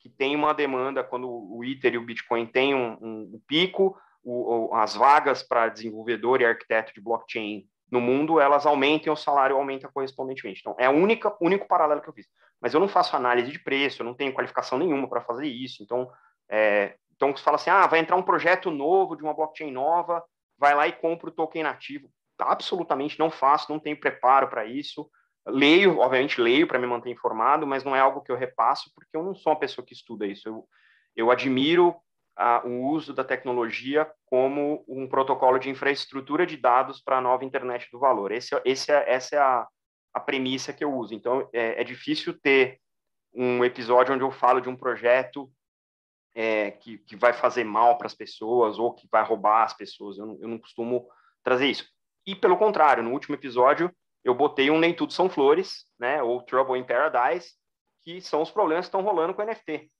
que 0.00 0.08
tem 0.08 0.34
uma 0.34 0.54
demanda 0.54 1.04
quando 1.04 1.28
o 1.28 1.62
Ether 1.64 1.94
e 1.94 1.98
o 1.98 2.04
Bitcoin 2.04 2.46
têm 2.46 2.74
um, 2.74 2.92
um, 3.00 3.42
pico, 3.46 3.96
o, 4.30 4.74
as 4.74 4.94
vagas 4.94 5.42
para 5.42 5.68
desenvolvedor 5.68 6.40
e 6.40 6.44
arquiteto 6.44 6.92
de 6.92 7.00
blockchain 7.00 7.66
no 7.90 8.00
mundo, 8.00 8.38
elas 8.38 8.66
aumentem, 8.66 9.12
o 9.12 9.16
salário 9.16 9.56
aumenta 9.56 9.88
correspondentemente. 9.88 10.60
Então, 10.60 10.76
é 10.78 10.88
o 10.88 10.92
único, 10.92 11.34
único 11.40 11.66
paralelo 11.66 12.02
que 12.02 12.08
eu 12.08 12.12
fiz. 12.12 12.26
Mas 12.60 12.74
eu 12.74 12.80
não 12.80 12.88
faço 12.88 13.16
análise 13.16 13.50
de 13.50 13.58
preço, 13.58 14.02
eu 14.02 14.06
não 14.06 14.14
tenho 14.14 14.34
qualificação 14.34 14.78
nenhuma 14.78 15.08
para 15.08 15.22
fazer 15.22 15.46
isso. 15.46 15.82
Então, 15.82 16.10
é, 16.50 16.96
então, 17.14 17.34
você 17.34 17.42
fala 17.42 17.56
assim, 17.56 17.70
ah, 17.70 17.86
vai 17.86 18.00
entrar 18.00 18.16
um 18.16 18.22
projeto 18.22 18.70
novo 18.70 19.16
de 19.16 19.22
uma 19.22 19.34
blockchain 19.34 19.70
nova, 19.70 20.22
vai 20.56 20.74
lá 20.74 20.86
e 20.86 20.92
compra 20.92 21.30
o 21.30 21.32
token 21.32 21.62
nativo. 21.62 22.08
Absolutamente 22.38 23.18
não 23.18 23.30
faço, 23.30 23.72
não 23.72 23.80
tenho 23.80 23.98
preparo 23.98 24.48
para 24.48 24.64
isso. 24.64 25.08
Leio, 25.46 25.98
obviamente 25.98 26.40
leio 26.40 26.66
para 26.66 26.78
me 26.78 26.86
manter 26.86 27.10
informado, 27.10 27.66
mas 27.66 27.82
não 27.82 27.96
é 27.96 28.00
algo 28.00 28.20
que 28.20 28.30
eu 28.30 28.36
repasso, 28.36 28.90
porque 28.94 29.16
eu 29.16 29.22
não 29.22 29.34
sou 29.34 29.52
uma 29.52 29.58
pessoa 29.58 29.84
que 29.84 29.94
estuda 29.94 30.26
isso. 30.26 30.48
Eu, 30.48 30.68
eu 31.16 31.30
admiro 31.30 31.96
a, 32.38 32.64
o 32.64 32.86
uso 32.86 33.12
da 33.12 33.24
tecnologia 33.24 34.08
como 34.26 34.84
um 34.86 35.08
protocolo 35.08 35.58
de 35.58 35.68
infraestrutura 35.68 36.46
de 36.46 36.56
dados 36.56 37.02
para 37.02 37.18
a 37.18 37.20
nova 37.20 37.44
internet 37.44 37.88
do 37.90 37.98
valor. 37.98 38.30
Esse, 38.30 38.54
esse 38.64 38.92
é, 38.92 39.12
essa 39.12 39.34
é 39.34 39.38
a, 39.40 39.66
a 40.14 40.20
premissa 40.20 40.72
que 40.72 40.84
eu 40.84 40.94
uso. 40.94 41.12
Então, 41.12 41.48
é, 41.52 41.80
é 41.80 41.84
difícil 41.84 42.38
ter 42.40 42.80
um 43.34 43.64
episódio 43.64 44.14
onde 44.14 44.22
eu 44.22 44.30
falo 44.30 44.60
de 44.60 44.68
um 44.68 44.76
projeto 44.76 45.50
é, 46.32 46.70
que, 46.70 46.98
que 46.98 47.16
vai 47.16 47.32
fazer 47.32 47.64
mal 47.64 47.98
para 47.98 48.06
as 48.06 48.14
pessoas 48.14 48.78
ou 48.78 48.94
que 48.94 49.08
vai 49.10 49.24
roubar 49.24 49.64
as 49.64 49.74
pessoas. 49.74 50.16
Eu 50.16 50.26
não, 50.26 50.38
eu 50.40 50.48
não 50.48 50.58
costumo 50.58 51.08
trazer 51.42 51.66
isso. 51.66 51.88
E, 52.24 52.36
pelo 52.36 52.56
contrário, 52.56 53.02
no 53.02 53.10
último 53.10 53.34
episódio, 53.34 53.92
eu 54.22 54.32
botei 54.34 54.70
um 54.70 54.78
Nem 54.78 54.94
Tudo 54.94 55.12
São 55.12 55.28
Flores, 55.28 55.86
né, 55.98 56.22
ou 56.22 56.42
Trouble 56.42 56.78
in 56.78 56.84
Paradise, 56.84 57.54
que 58.02 58.20
são 58.20 58.42
os 58.42 58.50
problemas 58.50 58.84
que 58.84 58.88
estão 58.88 59.02
rolando 59.02 59.34
com 59.34 59.42
o 59.42 59.44
NFT. 59.44 59.90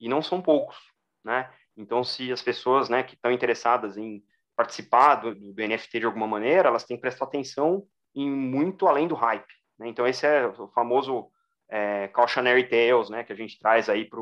E 0.00 0.08
não 0.08 0.22
são 0.22 0.40
poucos, 0.40 0.78
né? 1.24 1.50
Então, 1.76 2.04
se 2.04 2.30
as 2.30 2.42
pessoas 2.42 2.88
né, 2.88 3.02
que 3.02 3.14
estão 3.14 3.30
interessadas 3.32 3.96
em 3.96 4.22
participar 4.56 5.16
do, 5.16 5.34
do, 5.34 5.66
NFT 5.66 6.00
de 6.00 6.06
alguma 6.06 6.26
maneira, 6.26 6.68
elas 6.68 6.84
têm 6.84 6.96
que 6.96 7.00
prestar 7.00 7.24
atenção 7.24 7.84
em 8.14 8.30
muito 8.30 8.86
além 8.86 9.08
do 9.08 9.14
hype. 9.14 9.52
Né? 9.78 9.88
Então, 9.88 10.06
esse 10.06 10.26
é 10.26 10.46
o 10.46 10.68
famoso 10.68 11.28
é, 11.70 12.08
cautionary 12.08 12.64
tales 12.64 13.08
né, 13.08 13.24
que 13.24 13.32
a 13.32 13.36
gente 13.36 13.58
traz 13.58 13.88
aí 13.88 14.04
para 14.04 14.20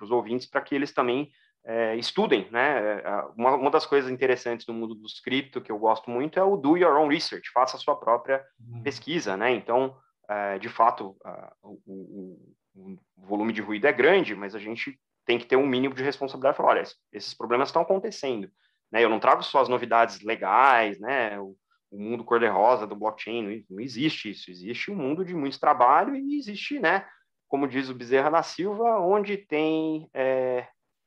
os 0.00 0.10
ouvintes 0.10 0.46
para 0.46 0.60
que 0.60 0.74
eles 0.74 0.92
também 0.92 1.30
é, 1.64 1.96
estudem. 1.96 2.48
Né? 2.50 3.00
É, 3.00 3.24
uma, 3.36 3.54
uma, 3.56 3.70
das 3.70 3.84
coisas 3.86 4.10
interessantes 4.10 4.64
do 4.64 4.72
mundo 4.72 4.94
dos 4.94 5.18
cripto 5.18 5.60
que 5.60 5.72
eu 5.72 5.78
gosto 5.78 6.08
muito 6.10 6.38
é 6.38 6.42
o 6.44 6.56
do 6.56 6.76
your 6.76 6.96
own 6.96 7.08
research, 7.08 7.50
faça 7.50 7.76
a 7.76 7.80
sua 7.80 7.96
própria 7.96 8.44
uhum. 8.60 8.82
pesquisa. 8.82 9.36
Né? 9.36 9.50
Então, 9.52 9.96
é, 10.28 10.58
de 10.58 10.68
fato, 10.68 11.16
o, 11.62 11.80
o, 11.84 12.54
o 12.76 12.96
volume 13.16 13.52
de 13.52 13.60
ruído 13.60 13.86
é 13.86 13.92
grande, 13.92 14.36
mas 14.36 14.54
a 14.54 14.60
gente 14.60 14.96
tem 15.30 15.38
que 15.38 15.46
ter 15.46 15.54
um 15.54 15.66
mínimo 15.66 15.94
de 15.94 16.02
responsabilidade. 16.02 16.56
Falar, 16.56 16.70
olha, 16.70 16.82
esses 17.12 17.32
problemas 17.32 17.68
estão 17.68 17.82
acontecendo. 17.82 18.50
Né? 18.90 19.04
Eu 19.04 19.08
não 19.08 19.20
trago 19.20 19.44
só 19.44 19.60
as 19.60 19.68
novidades 19.68 20.22
legais, 20.22 20.98
né? 20.98 21.38
o, 21.38 21.56
o 21.88 22.00
mundo 22.00 22.24
cor-de-rosa 22.24 22.84
do 22.84 22.96
blockchain, 22.96 23.42
não, 23.42 23.76
não, 23.76 23.80
existe 23.80 24.28
isso. 24.28 24.50
Existe 24.50 24.90
um 24.90 24.96
mundo 24.96 25.24
de 25.24 25.32
muito 25.32 25.60
trabalho 25.60 26.16
e 26.16 26.36
existe, 26.36 26.80
né? 26.80 27.06
como 27.46 27.68
diz 27.68 27.88
o 27.88 27.94
Bezerra 27.94 28.28
da 28.28 28.42
Silva, 28.42 28.98
onde 28.98 29.36
tem, 29.36 30.10
é, 30.12 30.66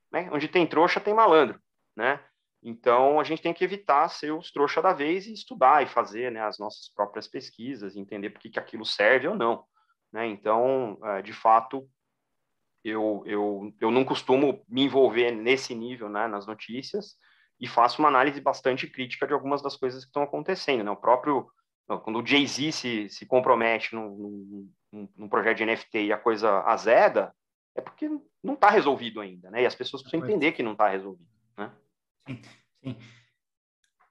né? 0.10 0.30
onde 0.32 0.48
tem 0.48 0.66
trouxa, 0.66 1.02
tem 1.02 1.14
malandro. 1.14 1.60
Né? 1.94 2.18
Então, 2.64 3.20
a 3.20 3.26
gente 3.26 3.42
tem 3.42 3.54
que 3.54 3.66
evitar 3.66 4.08
ser 4.08 4.32
os 4.32 4.54
trouxa 4.54 4.82
da 4.82 4.94
vez 4.94 5.28
e 5.28 5.34
estudar 5.34 5.84
e 5.84 5.88
fazer 5.88 6.32
né, 6.32 6.42
as 6.42 6.58
nossas 6.58 6.88
próprias 6.96 7.28
pesquisas, 7.28 7.98
entender 7.98 8.30
por 8.30 8.40
que, 8.40 8.52
que 8.52 8.60
aquilo 8.60 8.86
serve 8.86 9.28
ou 9.28 9.36
não. 9.36 9.66
Né? 10.14 10.28
Então, 10.28 10.98
é, 11.04 11.22
de 11.22 11.34
fato, 11.34 11.86
eu, 12.84 13.24
eu, 13.26 13.74
eu 13.80 13.92
não 13.92 14.04
costumo 14.04 14.64
me 14.68 14.84
envolver 14.84 15.32
nesse 15.32 15.74
nível 15.74 16.10
né, 16.10 16.28
nas 16.28 16.46
notícias 16.46 17.16
e 17.60 17.68
faço 17.68 18.02
uma 18.02 18.10
análise 18.10 18.42
bastante 18.42 18.88
crítica 18.88 19.26
de 19.26 19.34
algumas 19.34 19.62
das 19.62 19.76
coisas 19.78 20.04
que 20.04 20.10
estão 20.10 20.24
acontecendo. 20.24 20.84
Né? 20.84 20.92
O 20.92 20.98
próprio, 20.98 21.48
quando 22.04 22.20
o 22.20 22.26
Jay-Z 22.26 22.72
se, 22.72 23.10
se 23.10 23.26
compromete 23.26 23.96
num, 23.96 24.68
num, 24.92 25.10
num, 25.16 25.30
projeto 25.30 25.58
de 25.58 25.66
NFT 25.66 26.06
e 26.06 26.14
a 26.14 26.18
coisa 26.18 26.62
azeda, 26.62 27.34
é 27.76 27.82
porque 27.82 28.10
não 28.44 28.56
está 28.56 28.70
resolvido 28.70 29.22
ainda, 29.22 29.50
né? 29.50 29.64
E 29.64 29.66
as 29.66 29.74
pessoas 29.74 30.04
precisam 30.04 30.28
entender 30.28 30.52
que 30.52 30.62
não 30.62 30.74
está 30.74 30.90
resolvido, 30.90 31.30
né? 31.58 31.72
Sim, 32.28 32.42
sim. 32.84 32.98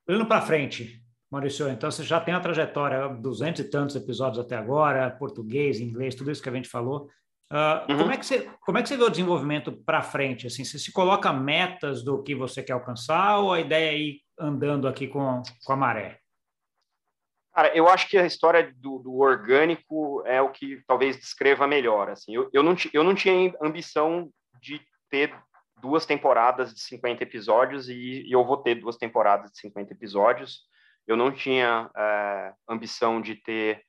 Olhando 0.09 0.27
para 0.27 0.41
frente, 0.41 1.01
Maurício, 1.31 1.69
então 1.69 1.91
você 1.91 2.03
já 2.03 2.21
tem 2.21 2.35
a 2.35 2.41
trajetória, 2.41 3.09
duzentos 3.09 3.61
e 3.61 3.71
tantos 3.71 3.95
episódios 3.95 4.45
até 4.45 4.57
agora, 4.57 5.11
português, 5.11 5.81
inglês, 5.81 6.15
tudo 6.15 6.31
isso 6.31 6.43
que 6.43 6.49
a 6.49 6.53
gente 6.53 6.69
falou. 6.69 7.09
Uh, 7.53 7.93
uhum. 7.93 7.99
como, 7.99 8.13
é 8.13 8.17
que 8.17 8.25
você, 8.25 8.51
como 8.63 8.79
é 8.79 8.83
que 8.83 8.89
você 8.89 8.97
vê 8.97 9.05
o 9.05 9.11
desenvolvimento 9.11 9.71
para 9.71 10.01
frente? 10.01 10.47
Assim, 10.47 10.65
você 10.65 10.79
se 10.79 10.91
coloca 10.91 11.31
metas 11.35 12.03
do 12.03 12.23
que 12.23 12.35
você 12.35 12.63
quer 12.63 12.73
alcançar 12.73 13.41
ou 13.41 13.53
a 13.53 13.61
ideia 13.61 13.91
é 13.91 13.99
ir 13.99 14.23
andando 14.41 14.89
aqui 14.89 15.07
com, 15.07 15.43
com 15.63 15.73
a 15.75 15.77
maré? 15.77 16.19
Cara, 17.55 17.77
eu 17.77 17.87
acho 17.89 18.09
que 18.09 18.17
a 18.17 18.25
história 18.25 18.73
do, 18.77 18.99
do 19.01 19.19
orgânico 19.19 20.23
é 20.25 20.41
o 20.41 20.51
que 20.51 20.83
talvez 20.87 21.19
descreva 21.19 21.67
melhor. 21.67 22.09
Assim, 22.09 22.35
eu, 22.35 22.49
eu, 22.55 22.63
não, 22.63 22.75
eu 22.91 23.05
não 23.05 23.15
tinha 23.15 23.55
ambição 23.61 24.31
de 24.59 24.81
ter 25.11 25.35
duas 25.79 26.07
temporadas 26.07 26.73
de 26.73 26.81
50 26.81 27.23
episódios 27.23 27.87
e, 27.91 28.25
e 28.27 28.33
eu 28.33 28.43
vou 28.47 28.57
ter 28.57 28.77
duas 28.77 28.97
temporadas 28.97 29.51
de 29.53 29.59
50 29.59 29.93
episódios. 29.93 30.63
Eu 31.07 31.19
não 31.19 31.31
tinha 31.31 31.91
é, 31.95 32.55
ambição 32.67 33.21
de 33.21 33.35
ter 33.35 33.85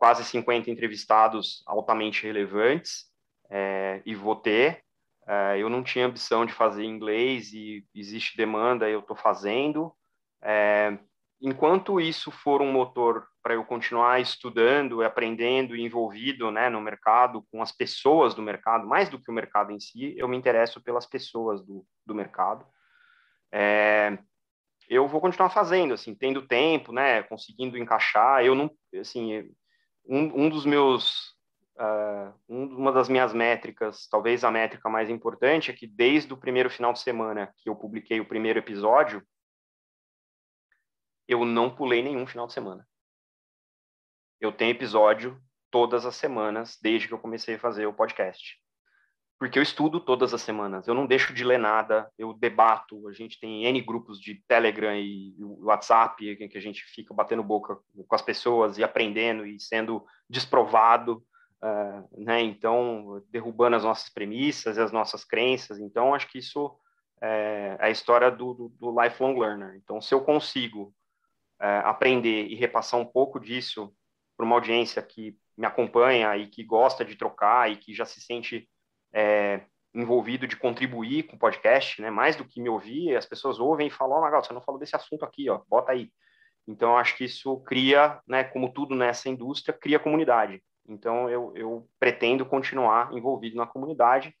quase 0.00 0.24
50 0.24 0.70
entrevistados 0.70 1.62
altamente 1.66 2.22
relevantes 2.22 3.04
é, 3.50 4.00
e 4.06 4.14
vou 4.14 4.34
ter. 4.34 4.82
É, 5.28 5.58
eu 5.58 5.68
não 5.68 5.82
tinha 5.82 6.06
ambição 6.06 6.46
de 6.46 6.54
fazer 6.54 6.84
inglês 6.84 7.52
e 7.52 7.86
existe 7.94 8.34
demanda, 8.34 8.88
eu 8.88 9.00
estou 9.00 9.14
fazendo. 9.14 9.94
É, 10.42 10.98
enquanto 11.38 12.00
isso 12.00 12.30
for 12.30 12.62
um 12.62 12.72
motor 12.72 13.28
para 13.42 13.52
eu 13.52 13.62
continuar 13.62 14.18
estudando, 14.20 15.02
aprendendo 15.02 15.76
e 15.76 15.82
envolvido 15.82 16.50
né, 16.50 16.70
no 16.70 16.80
mercado, 16.80 17.46
com 17.52 17.60
as 17.60 17.70
pessoas 17.70 18.34
do 18.34 18.40
mercado, 18.40 18.86
mais 18.86 19.10
do 19.10 19.20
que 19.20 19.30
o 19.30 19.34
mercado 19.34 19.70
em 19.70 19.78
si, 19.78 20.14
eu 20.16 20.26
me 20.26 20.36
interesso 20.36 20.80
pelas 20.80 21.04
pessoas 21.04 21.62
do, 21.62 21.84
do 22.06 22.14
mercado. 22.14 22.66
É, 23.52 24.18
eu 24.88 25.06
vou 25.06 25.20
continuar 25.20 25.50
fazendo, 25.50 25.92
assim, 25.92 26.14
tendo 26.14 26.46
tempo, 26.46 26.90
né, 26.90 27.22
conseguindo 27.24 27.76
encaixar. 27.76 28.42
Eu 28.42 28.54
não, 28.54 28.70
assim, 28.98 29.54
um, 30.10 30.46
um 30.46 30.48
dos 30.48 30.66
meus 30.66 31.30
uh, 31.78 32.34
uma 32.48 32.90
das 32.90 33.08
minhas 33.08 33.32
métricas, 33.32 34.08
talvez 34.08 34.42
a 34.42 34.50
métrica 34.50 34.88
mais 34.90 35.08
importante, 35.08 35.70
é 35.70 35.74
que 35.74 35.86
desde 35.86 36.32
o 36.32 36.36
primeiro 36.36 36.68
final 36.68 36.92
de 36.92 36.98
semana 36.98 37.54
que 37.58 37.70
eu 37.70 37.76
publiquei 37.76 38.20
o 38.20 38.26
primeiro 38.26 38.58
episódio, 38.58 39.24
eu 41.28 41.44
não 41.44 41.72
pulei 41.72 42.02
nenhum 42.02 42.26
final 42.26 42.48
de 42.48 42.52
semana. 42.52 42.86
Eu 44.40 44.50
tenho 44.50 44.72
episódio 44.72 45.40
todas 45.70 46.04
as 46.04 46.16
semanas 46.16 46.76
desde 46.82 47.06
que 47.06 47.14
eu 47.14 47.18
comecei 47.18 47.54
a 47.54 47.60
fazer 47.60 47.86
o 47.86 47.94
podcast 47.94 48.59
porque 49.40 49.58
eu 49.58 49.62
estudo 49.62 49.98
todas 49.98 50.34
as 50.34 50.42
semanas, 50.42 50.86
eu 50.86 50.92
não 50.92 51.06
deixo 51.06 51.32
de 51.32 51.42
ler 51.42 51.58
nada, 51.58 52.12
eu 52.18 52.34
debato, 52.34 53.08
a 53.08 53.12
gente 53.12 53.40
tem 53.40 53.64
N 53.64 53.80
grupos 53.80 54.20
de 54.20 54.34
Telegram 54.46 54.94
e 54.94 55.34
WhatsApp 55.40 56.36
que 56.36 56.58
a 56.58 56.60
gente 56.60 56.84
fica 56.84 57.14
batendo 57.14 57.42
boca 57.42 57.78
com 58.06 58.14
as 58.14 58.20
pessoas 58.20 58.76
e 58.76 58.84
aprendendo 58.84 59.46
e 59.46 59.58
sendo 59.58 60.04
desprovado, 60.28 61.24
uh, 61.62 62.22
né? 62.22 62.42
Então, 62.42 63.24
derrubando 63.30 63.76
as 63.76 63.82
nossas 63.82 64.10
premissas 64.10 64.76
e 64.76 64.80
as 64.82 64.92
nossas 64.92 65.24
crenças. 65.24 65.78
Então, 65.78 66.12
acho 66.14 66.28
que 66.28 66.38
isso 66.38 66.76
é, 67.22 67.78
é 67.80 67.86
a 67.86 67.90
história 67.90 68.30
do, 68.30 68.52
do, 68.52 68.68
do, 68.78 69.02
lifelong 69.02 69.38
learner. 69.40 69.74
Então, 69.82 70.02
se 70.02 70.12
eu 70.12 70.20
consigo 70.20 70.92
é, 71.58 71.78
aprender 71.78 72.46
e 72.46 72.54
repassar 72.56 73.00
um 73.00 73.06
pouco 73.06 73.40
disso 73.40 73.90
para 74.36 74.44
uma 74.44 74.56
audiência 74.56 75.00
que 75.00 75.34
me 75.56 75.66
acompanha 75.66 76.36
e 76.36 76.46
que 76.46 76.62
gosta 76.62 77.06
de 77.06 77.16
trocar 77.16 77.70
e 77.72 77.76
que 77.76 77.94
já 77.94 78.04
se 78.04 78.20
sente 78.20 78.68
é, 79.12 79.62
envolvido 79.94 80.46
de 80.46 80.56
contribuir 80.56 81.24
com 81.24 81.36
o 81.36 81.38
podcast, 81.38 82.00
né? 82.00 82.10
Mais 82.10 82.36
do 82.36 82.44
que 82.44 82.60
me 82.60 82.68
ouvir, 82.68 83.16
as 83.16 83.26
pessoas 83.26 83.58
ouvem 83.58 83.88
e 83.88 83.90
falam, 83.90 84.18
oh, 84.18 84.20
Magal, 84.20 84.42
você 84.42 84.52
não 84.52 84.60
falou 84.60 84.78
desse 84.78 84.94
assunto 84.94 85.24
aqui, 85.24 85.48
ó, 85.50 85.60
bota 85.68 85.92
aí. 85.92 86.10
Então, 86.66 86.96
acho 86.96 87.16
que 87.16 87.24
isso 87.24 87.58
cria, 87.60 88.20
né, 88.26 88.44
como 88.44 88.72
tudo 88.72 88.94
nessa 88.94 89.28
indústria, 89.28 89.76
cria 89.76 89.98
comunidade. 89.98 90.62
Então, 90.88 91.28
eu, 91.28 91.52
eu 91.56 91.88
pretendo 91.98 92.46
continuar 92.46 93.12
envolvido 93.12 93.56
na 93.56 93.66
comunidade. 93.66 94.34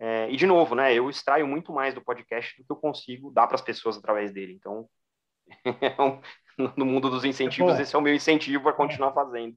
É, 0.00 0.30
e, 0.30 0.36
de 0.36 0.46
novo, 0.46 0.74
né, 0.74 0.92
eu 0.94 1.08
extraio 1.08 1.46
muito 1.46 1.72
mais 1.72 1.94
do 1.94 2.02
podcast 2.02 2.60
do 2.60 2.66
que 2.66 2.72
eu 2.72 2.76
consigo 2.76 3.30
dar 3.30 3.46
para 3.46 3.56
as 3.56 3.62
pessoas 3.62 3.96
através 3.96 4.32
dele. 4.32 4.52
Então, 4.54 4.88
no 6.76 6.84
mundo 6.84 7.10
dos 7.10 7.24
incentivos, 7.24 7.78
é 7.78 7.82
esse 7.82 7.94
é 7.94 7.98
o 7.98 8.02
meu 8.02 8.14
incentivo 8.14 8.68
a 8.68 8.72
continuar 8.72 9.12
fazendo. 9.12 9.56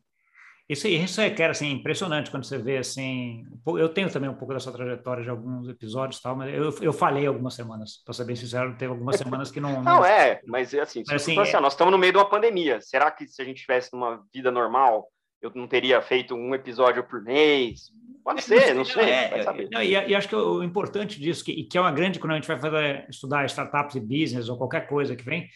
Isso, 0.71 0.87
isso 0.87 1.19
é, 1.19 1.29
cara, 1.29 1.51
assim, 1.51 1.69
impressionante 1.69 2.31
quando 2.31 2.45
você 2.45 2.57
vê, 2.57 2.77
assim... 2.77 3.43
Eu 3.77 3.89
tenho 3.89 4.09
também 4.09 4.29
um 4.29 4.35
pouco 4.35 4.53
dessa 4.53 4.71
trajetória 4.71 5.21
de 5.21 5.29
alguns 5.29 5.67
episódios 5.67 6.21
tal, 6.21 6.33
mas 6.33 6.53
eu, 6.53 6.73
eu 6.81 6.93
falei 6.93 7.27
algumas 7.27 7.55
semanas, 7.55 8.01
para 8.05 8.13
ser 8.13 8.23
bem 8.23 8.37
sincero, 8.37 8.77
teve 8.77 8.89
algumas 8.89 9.17
semanas 9.17 9.51
que 9.51 9.59
não... 9.59 9.73
Não, 9.73 9.83
não 9.83 10.05
é, 10.05 10.39
mas 10.47 10.73
assim, 10.73 11.03
mas, 11.05 11.21
assim, 11.21 11.37
assim 11.37 11.57
é... 11.57 11.59
nós 11.59 11.73
estamos 11.73 11.91
no 11.91 11.97
meio 11.97 12.13
de 12.13 12.17
uma 12.19 12.29
pandemia. 12.29 12.79
Será 12.79 13.11
que 13.11 13.27
se 13.27 13.41
a 13.41 13.45
gente 13.45 13.59
tivesse 13.59 13.91
numa 13.91 14.23
vida 14.33 14.49
normal, 14.49 15.09
eu 15.41 15.51
não 15.53 15.67
teria 15.67 16.01
feito 16.01 16.35
um 16.35 16.55
episódio 16.55 17.03
por 17.03 17.21
mês? 17.21 17.91
Pode 18.23 18.41
ser, 18.41 18.73
não 18.73 18.85
sei, 18.85 19.09
é, 19.09 19.43
não, 19.71 19.83
e, 19.83 19.91
e, 19.91 20.15
acho 20.15 20.29
que 20.29 20.35
o 20.35 20.63
importante 20.63 21.19
disso, 21.19 21.43
que, 21.43 21.65
que 21.65 21.77
é 21.77 21.81
uma 21.81 21.91
grande, 21.91 22.17
quando 22.17 22.31
a 22.31 22.35
gente 22.35 22.47
vai 22.47 22.57
fazer, 22.57 23.07
estudar 23.09 23.45
startups 23.45 23.95
e 23.95 23.99
business 23.99 24.47
ou 24.47 24.57
qualquer 24.57 24.87
coisa 24.87 25.17
que 25.17 25.23
vem, 25.25 25.49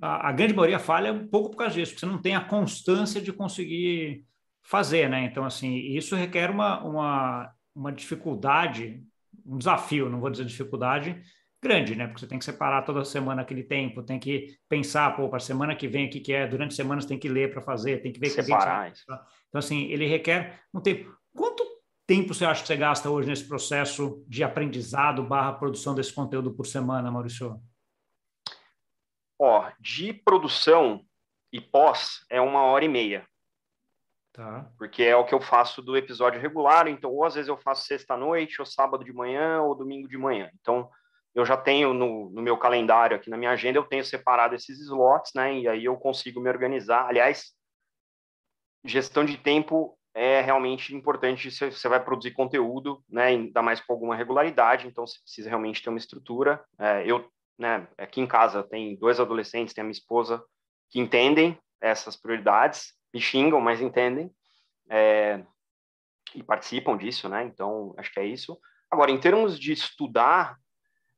a, 0.00 0.30
a 0.30 0.32
grande 0.32 0.54
maioria 0.54 0.78
falha 0.78 1.12
um 1.12 1.28
pouco 1.28 1.50
por 1.50 1.58
causa 1.58 1.74
disso, 1.74 1.92
porque 1.92 2.06
você 2.06 2.10
não 2.10 2.22
tem 2.22 2.34
a 2.34 2.40
constância 2.40 3.20
de 3.20 3.30
conseguir 3.30 4.24
fazer, 4.64 5.08
né? 5.08 5.24
Então, 5.24 5.44
assim, 5.44 5.76
isso 5.76 6.16
requer 6.16 6.50
uma, 6.50 6.82
uma, 6.82 7.54
uma 7.74 7.92
dificuldade, 7.92 9.02
um 9.44 9.58
desafio, 9.58 10.08
não 10.08 10.20
vou 10.20 10.30
dizer 10.30 10.44
dificuldade, 10.44 11.22
grande, 11.62 11.94
né? 11.94 12.06
Porque 12.06 12.20
você 12.20 12.26
tem 12.26 12.38
que 12.38 12.44
separar 12.44 12.82
toda 12.82 13.04
semana 13.04 13.42
aquele 13.42 13.62
tempo, 13.62 14.02
tem 14.02 14.18
que 14.18 14.58
pensar, 14.68 15.14
pô, 15.14 15.28
para 15.28 15.36
a 15.36 15.40
semana 15.40 15.76
que 15.76 15.86
vem, 15.86 16.06
o 16.06 16.10
que, 16.10 16.20
que 16.20 16.32
é, 16.32 16.46
durante 16.46 16.74
semanas 16.74 17.04
tem 17.06 17.18
que 17.18 17.28
ler 17.28 17.52
para 17.52 17.62
fazer, 17.62 18.02
tem 18.02 18.12
que 18.12 18.18
ver... 18.18 18.30
Separar 18.30 18.90
que 18.90 19.00
Então, 19.02 19.58
assim, 19.58 19.84
ele 19.84 20.06
requer 20.06 20.60
um 20.72 20.80
tempo. 20.80 21.14
Quanto 21.34 21.64
tempo 22.06 22.34
você 22.34 22.44
acha 22.44 22.62
que 22.62 22.66
você 22.66 22.76
gasta 22.76 23.10
hoje 23.10 23.28
nesse 23.28 23.46
processo 23.46 24.24
de 24.26 24.42
aprendizado 24.42 25.22
barra 25.22 25.52
produção 25.52 25.94
desse 25.94 26.12
conteúdo 26.12 26.52
por 26.52 26.66
semana, 26.66 27.10
Maurício? 27.10 27.60
Ó, 29.38 29.70
de 29.80 30.12
produção 30.12 31.04
e 31.52 31.60
pós 31.60 32.24
é 32.30 32.40
uma 32.40 32.62
hora 32.62 32.84
e 32.84 32.88
meia. 32.88 33.26
Tá. 34.34 34.68
Porque 34.76 35.04
é 35.04 35.14
o 35.14 35.24
que 35.24 35.32
eu 35.32 35.40
faço 35.40 35.80
do 35.80 35.96
episódio 35.96 36.40
regular, 36.40 36.88
então 36.88 37.12
ou 37.12 37.24
às 37.24 37.34
vezes 37.34 37.48
eu 37.48 37.56
faço 37.56 37.86
sexta-noite, 37.86 38.60
ou 38.60 38.66
sábado 38.66 39.04
de 39.04 39.12
manhã, 39.12 39.62
ou 39.62 39.76
domingo 39.76 40.08
de 40.08 40.18
manhã. 40.18 40.50
Então, 40.60 40.90
eu 41.32 41.46
já 41.46 41.56
tenho 41.56 41.94
no, 41.94 42.30
no, 42.30 42.42
meu 42.42 42.58
calendário 42.58 43.16
aqui 43.16 43.30
na 43.30 43.36
minha 43.36 43.52
agenda, 43.52 43.78
eu 43.78 43.84
tenho 43.84 44.04
separado 44.04 44.56
esses 44.56 44.80
slots, 44.80 45.30
né? 45.36 45.56
E 45.56 45.68
aí 45.68 45.84
eu 45.84 45.96
consigo 45.96 46.40
me 46.40 46.50
organizar. 46.50 47.06
Aliás, 47.06 47.52
gestão 48.84 49.24
de 49.24 49.36
tempo 49.36 49.96
é 50.12 50.40
realmente 50.40 50.92
importante 50.92 51.48
se 51.52 51.70
você 51.70 51.88
vai 51.88 52.02
produzir 52.02 52.32
conteúdo, 52.32 53.04
né, 53.08 53.26
ainda 53.26 53.62
mais 53.62 53.80
com 53.80 53.92
alguma 53.92 54.16
regularidade, 54.16 54.86
então 54.86 55.06
você 55.06 55.18
precisa 55.20 55.48
realmente 55.48 55.80
ter 55.80 55.90
uma 55.90 55.98
estrutura. 55.98 56.64
É, 56.78 57.04
eu, 57.04 57.28
né, 57.56 57.86
aqui 57.96 58.20
em 58.20 58.26
casa 58.26 58.64
tem 58.64 58.96
dois 58.96 59.20
adolescentes, 59.20 59.74
tem 59.74 59.82
a 59.82 59.84
minha 59.84 59.92
esposa, 59.92 60.44
que 60.90 61.00
entendem 61.00 61.56
essas 61.80 62.16
prioridades, 62.16 62.94
me 63.14 63.20
xingam, 63.20 63.60
mas 63.60 63.80
entendem, 63.80 64.30
é, 64.90 65.42
e 66.34 66.42
participam 66.42 66.96
disso, 66.96 67.28
né, 67.28 67.44
então 67.44 67.94
acho 67.96 68.12
que 68.12 68.20
é 68.20 68.26
isso. 68.26 68.58
Agora, 68.90 69.10
em 69.10 69.18
termos 69.18 69.58
de 69.58 69.72
estudar, 69.72 70.56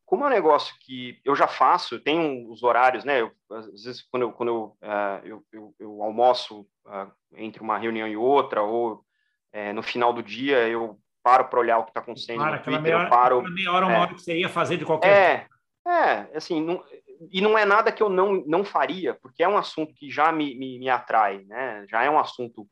como 0.07 0.25
é 0.25 0.29
um 0.29 0.31
negócio 0.31 0.75
que 0.81 1.21
eu 1.25 1.35
já 1.35 1.49
faço, 1.49 1.97
eu 1.97 2.03
tenho 2.03 2.49
os 2.51 2.63
horários, 2.63 3.05
né? 3.05 3.21
Eu, 3.21 3.33
às 3.51 3.67
vezes, 3.67 4.03
quando 4.09 4.23
eu, 4.23 4.33
quando 4.33 4.49
eu, 4.49 4.77
uh, 4.81 5.27
eu, 5.27 5.45
eu, 5.53 5.75
eu, 5.81 6.03
almoço 6.03 6.61
uh, 6.87 7.11
entre 7.35 7.61
uma 7.61 7.77
reunião 7.77 8.07
e 8.07 8.17
outra, 8.17 8.63
ou 8.63 9.05
uh, 9.53 9.73
no 9.75 9.83
final 9.83 10.13
do 10.13 10.23
dia, 10.23 10.69
eu 10.69 10.97
paro 11.25 11.47
para 11.49 11.59
olhar 11.59 11.79
o 11.79 11.85
que 11.85 11.91
está 11.91 12.01
acontecendo 12.01 12.39
para, 12.39 12.57
no 12.57 12.63
Twitter, 12.63 12.83
meia 12.83 12.97
hora, 12.99 13.07
eu 13.07 13.11
paro... 13.11 13.43
meia 13.43 13.73
hora, 13.73 13.87
uma 13.87 13.95
é, 13.97 13.99
hora 13.99 14.15
que 14.15 14.23
você 14.23 14.39
ia 14.39 14.49
fazer 14.49 14.77
de 14.77 14.85
qualquer... 14.85 15.49
É, 15.85 15.91
é 16.33 16.37
assim, 16.37 16.63
não, 16.63 16.85
e 17.31 17.41
não 17.41 17.57
é 17.57 17.65
nada 17.65 17.93
que 17.93 18.03
eu 18.03 18.09
não, 18.09 18.45
não 18.47 18.65
faria, 18.65 19.15
porque 19.15 19.43
é 19.43 19.49
um 19.49 19.57
assunto 19.57 19.95
que 19.95 20.11
já 20.11 20.33
me, 20.33 20.55
me, 20.59 20.79
me 20.79 20.89
atrai, 20.89 21.45
né? 21.45 21.85
Já 21.89 22.03
é 22.03 22.11
um 22.11 22.19
assunto 22.19 22.69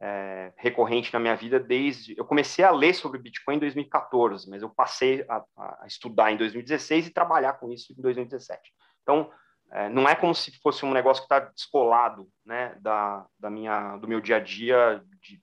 é, 0.00 0.52
recorrente 0.56 1.12
na 1.12 1.18
minha 1.18 1.36
vida 1.36 1.58
desde. 1.58 2.14
Eu 2.16 2.24
comecei 2.24 2.64
a 2.64 2.70
ler 2.70 2.94
sobre 2.94 3.20
Bitcoin 3.20 3.56
em 3.56 3.60
2014, 3.60 4.48
mas 4.48 4.62
eu 4.62 4.70
passei 4.70 5.24
a, 5.28 5.44
a 5.56 5.86
estudar 5.86 6.32
em 6.32 6.36
2016 6.36 7.08
e 7.08 7.12
trabalhar 7.12 7.54
com 7.54 7.70
isso 7.72 7.92
em 7.92 8.02
2017. 8.02 8.60
Então, 9.02 9.30
é, 9.70 9.88
não 9.88 10.08
é 10.08 10.14
como 10.14 10.34
se 10.34 10.56
fosse 10.60 10.84
um 10.84 10.92
negócio 10.92 11.22
que 11.22 11.34
está 11.34 11.40
descolado 11.40 12.28
né, 12.44 12.76
da, 12.80 13.26
da 13.38 13.50
minha, 13.50 13.96
do 13.96 14.08
meu 14.08 14.20
dia 14.20 14.36
a 14.36 14.40
dia 14.40 15.02
de, 15.20 15.42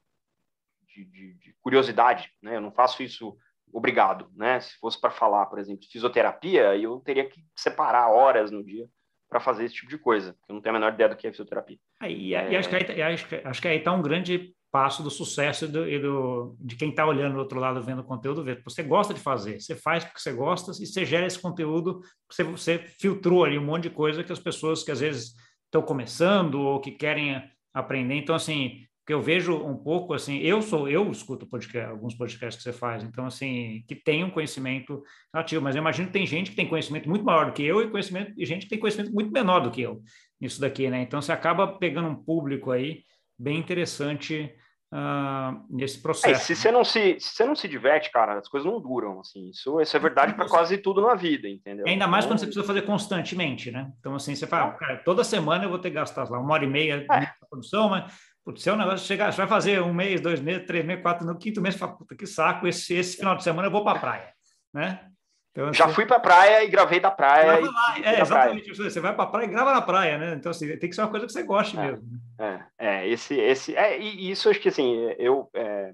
de, 0.88 1.06
de, 1.06 1.34
de 1.36 1.56
curiosidade. 1.62 2.32
Né? 2.42 2.56
Eu 2.56 2.62
não 2.62 2.72
faço 2.72 3.04
isso 3.04 3.38
obrigado. 3.72 4.28
Né? 4.36 4.60
Se 4.60 4.78
fosse 4.80 5.00
para 5.00 5.12
falar, 5.12 5.46
por 5.48 5.60
exemplo, 5.60 5.82
de 5.82 5.88
fisioterapia, 5.88 6.76
eu 6.78 7.00
teria 7.00 7.28
que 7.28 7.44
separar 7.56 8.10
horas 8.10 8.52
no 8.52 8.64
dia 8.64 8.88
para 9.30 9.40
fazer 9.40 9.66
esse 9.66 9.76
tipo 9.76 9.90
de 9.90 9.98
coisa. 9.98 10.36
Eu 10.48 10.56
não 10.56 10.62
tenho 10.62 10.76
a 10.76 10.80
menor 10.80 10.94
ideia 10.94 11.10
do 11.10 11.16
que 11.16 11.28
é 11.28 11.32
fisioterapia. 11.32 11.78
É, 12.02 12.12
e, 12.12 12.34
é... 12.34 12.52
e, 12.52 12.56
acho 12.56 12.70
que 12.70 12.76
aí, 12.76 13.02
acho, 13.02 13.28
acho 13.44 13.62
que 13.62 13.68
aí 13.68 13.78
está 13.78 13.92
um 13.92 14.02
grande 14.02 14.54
passo 14.72 15.02
do 15.02 15.10
sucesso 15.10 15.64
e 15.64 15.68
do, 15.70 15.90
e 15.90 16.00
do 16.00 16.56
de 16.60 16.76
quem 16.76 16.90
está 16.90 17.06
olhando 17.06 17.36
do 17.36 17.40
outro 17.40 17.60
lado, 17.60 17.82
vendo 17.82 18.00
o 18.00 18.04
conteúdo, 18.04 18.44
ver. 18.44 18.62
Você 18.64 18.84
gosta 18.84 19.14
de 19.14 19.22
fazer, 19.22 19.62
você 19.62 19.74
faz 19.74 20.04
porque 20.04 20.20
você 20.20 20.34
gosta 20.34 20.72
e 20.72 20.86
você 20.86 21.06
gera 21.06 21.26
esse 21.26 21.40
conteúdo, 21.40 22.02
você, 22.30 22.44
você 22.44 22.80
filtrou 22.80 23.46
ali 23.46 23.58
um 23.58 23.64
monte 23.64 23.84
de 23.84 23.90
coisa 23.92 24.22
que 24.22 24.34
as 24.34 24.40
pessoas 24.40 24.84
que 24.84 24.92
às 24.92 25.00
vezes 25.00 25.34
estão 25.64 25.82
começando 25.82 26.56
ou 26.56 26.82
que 26.82 26.92
querem 26.92 27.42
aprender. 27.74 28.16
Então, 28.16 28.36
assim, 28.36 28.86
que 29.06 29.14
eu 29.14 29.22
vejo 29.22 29.56
um 29.56 29.78
pouco 29.78 30.14
assim, 30.14 30.40
eu 30.40 30.62
sou, 30.62 30.90
eu 30.90 31.12
escuto 31.12 31.46
podcast, 31.46 31.92
alguns 31.92 32.16
podcasts 32.16 32.64
que 32.64 32.64
você 32.64 32.78
faz, 32.78 33.04
então 33.04 33.26
assim, 33.28 33.84
que 33.88 33.94
tem 33.94 34.24
um 34.24 34.32
conhecimento 34.32 35.04
ativo, 35.32 35.64
mas 35.64 35.76
eu 35.76 35.82
imagino 35.82 36.08
que 36.08 36.14
tem 36.14 36.26
gente 36.26 36.50
que 36.50 36.56
tem 36.56 36.68
conhecimento 36.68 37.08
muito 37.08 37.24
maior 37.24 37.46
do 37.46 37.54
que 37.54 37.64
eu 37.64 37.82
e 37.82 37.90
conhecimento 37.90 38.34
e 38.36 38.46
gente 38.46 38.64
que 38.64 38.70
tem 38.70 38.80
conhecimento 38.80 39.14
muito 39.14 39.32
menor 39.32 39.60
do 39.60 39.70
que 39.70 39.82
eu 39.82 40.02
nisso 40.42 40.60
daqui, 40.60 40.90
né? 40.90 41.02
Então 41.02 41.22
você 41.22 41.32
acaba 41.32 41.68
pegando 41.68 42.10
um 42.10 42.16
público 42.16 42.72
aí 42.72 43.04
bem 43.38 43.60
interessante 43.60 44.52
uh, 44.92 45.66
nesse 45.70 46.02
processo. 46.02 46.34
É, 46.34 46.44
se 46.44 46.56
você 46.56 46.72
não 46.72 46.84
se, 46.84 47.20
se 47.20 47.36
você 47.36 47.46
não 47.46 47.56
se 47.56 47.68
diverte, 47.68 48.12
cara, 48.12 48.40
as 48.40 48.48
coisas 48.48 48.70
não 48.70 48.82
duram, 48.82 49.20
assim. 49.20 49.50
Isso, 49.50 49.80
isso 49.80 49.96
é 49.96 50.00
verdade 50.00 50.34
para 50.34 50.48
quase 50.48 50.80
tudo 50.80 51.02
na 51.02 51.14
vida, 51.14 51.48
entendeu? 51.48 51.86
Ainda 51.88 52.08
mais 52.08 52.26
então... 52.26 52.36
quando 52.36 52.40
você 52.40 52.46
precisa 52.48 52.66
fazer 52.66 52.82
constantemente, 52.82 53.70
né? 53.70 53.92
Então 54.00 54.16
assim, 54.16 54.36
você 54.36 54.48
fala, 54.48 54.72
cara, 54.74 54.98
toda 54.98 55.24
semana 55.24 55.66
eu 55.66 55.70
vou 55.70 55.78
ter 55.78 55.90
que 55.90 55.96
gastar 55.96 56.28
lá 56.30 56.40
uma 56.40 56.54
hora 56.54 56.66
e 56.66 56.68
meia 56.68 57.06
é. 57.10 57.20
na 57.20 57.48
produção, 57.48 57.90
mas 57.90 58.12
Putz, 58.46 58.62
se 58.62 58.70
é 58.70 58.74
um 58.74 58.78
negócio 58.78 59.08
chegar, 59.08 59.34
você 59.34 59.38
vai 59.38 59.48
fazer 59.48 59.82
um 59.82 59.92
mês, 59.92 60.22
dois 60.22 60.40
meses, 60.40 60.68
três 60.68 60.86
meses, 60.86 61.02
quatro, 61.02 61.26
no 61.26 61.36
quinto 61.36 61.60
mês, 61.60 61.74
você 61.74 61.80
fala, 61.80 61.98
puta, 61.98 62.16
que 62.16 62.28
saco, 62.28 62.68
esse, 62.68 62.94
esse 62.94 63.18
final 63.18 63.36
de 63.36 63.44
semana 63.44 63.68
eu 63.68 63.72
vou 63.72 63.84
para 63.84 63.98
a 63.98 64.02
praia, 64.02 64.34
né? 64.72 65.10
Então, 65.50 65.74
Já 65.74 65.86
assim, 65.86 65.96
fui 65.96 66.06
para 66.06 66.18
a 66.18 66.20
praia 66.20 66.64
e 66.64 66.68
gravei 66.68 67.00
da 67.00 67.10
praia. 67.10 67.62
E... 67.62 68.04
É, 68.04 68.22
exatamente. 68.22 68.72
Praia. 68.72 68.90
Você 68.92 69.00
vai 69.00 69.16
para 69.16 69.24
a 69.24 69.28
praia 69.28 69.46
e 69.46 69.50
grava 69.50 69.74
na 69.74 69.82
praia, 69.82 70.18
né? 70.18 70.34
Então, 70.34 70.52
assim, 70.52 70.68
tem 70.78 70.90
que 70.90 70.94
ser 70.94 71.02
uma 71.02 71.10
coisa 71.10 71.26
que 71.26 71.32
você 71.32 71.42
goste 71.44 71.76
é, 71.76 71.82
mesmo. 71.82 72.06
Né? 72.38 72.68
É, 72.78 72.88
é, 72.88 73.08
esse, 73.08 73.40
esse, 73.40 73.76
é, 73.76 74.00
e 74.00 74.30
isso 74.30 74.48
acho 74.50 74.60
que, 74.60 74.70
assim, 74.70 74.94
eu, 75.18 75.50
é, 75.54 75.94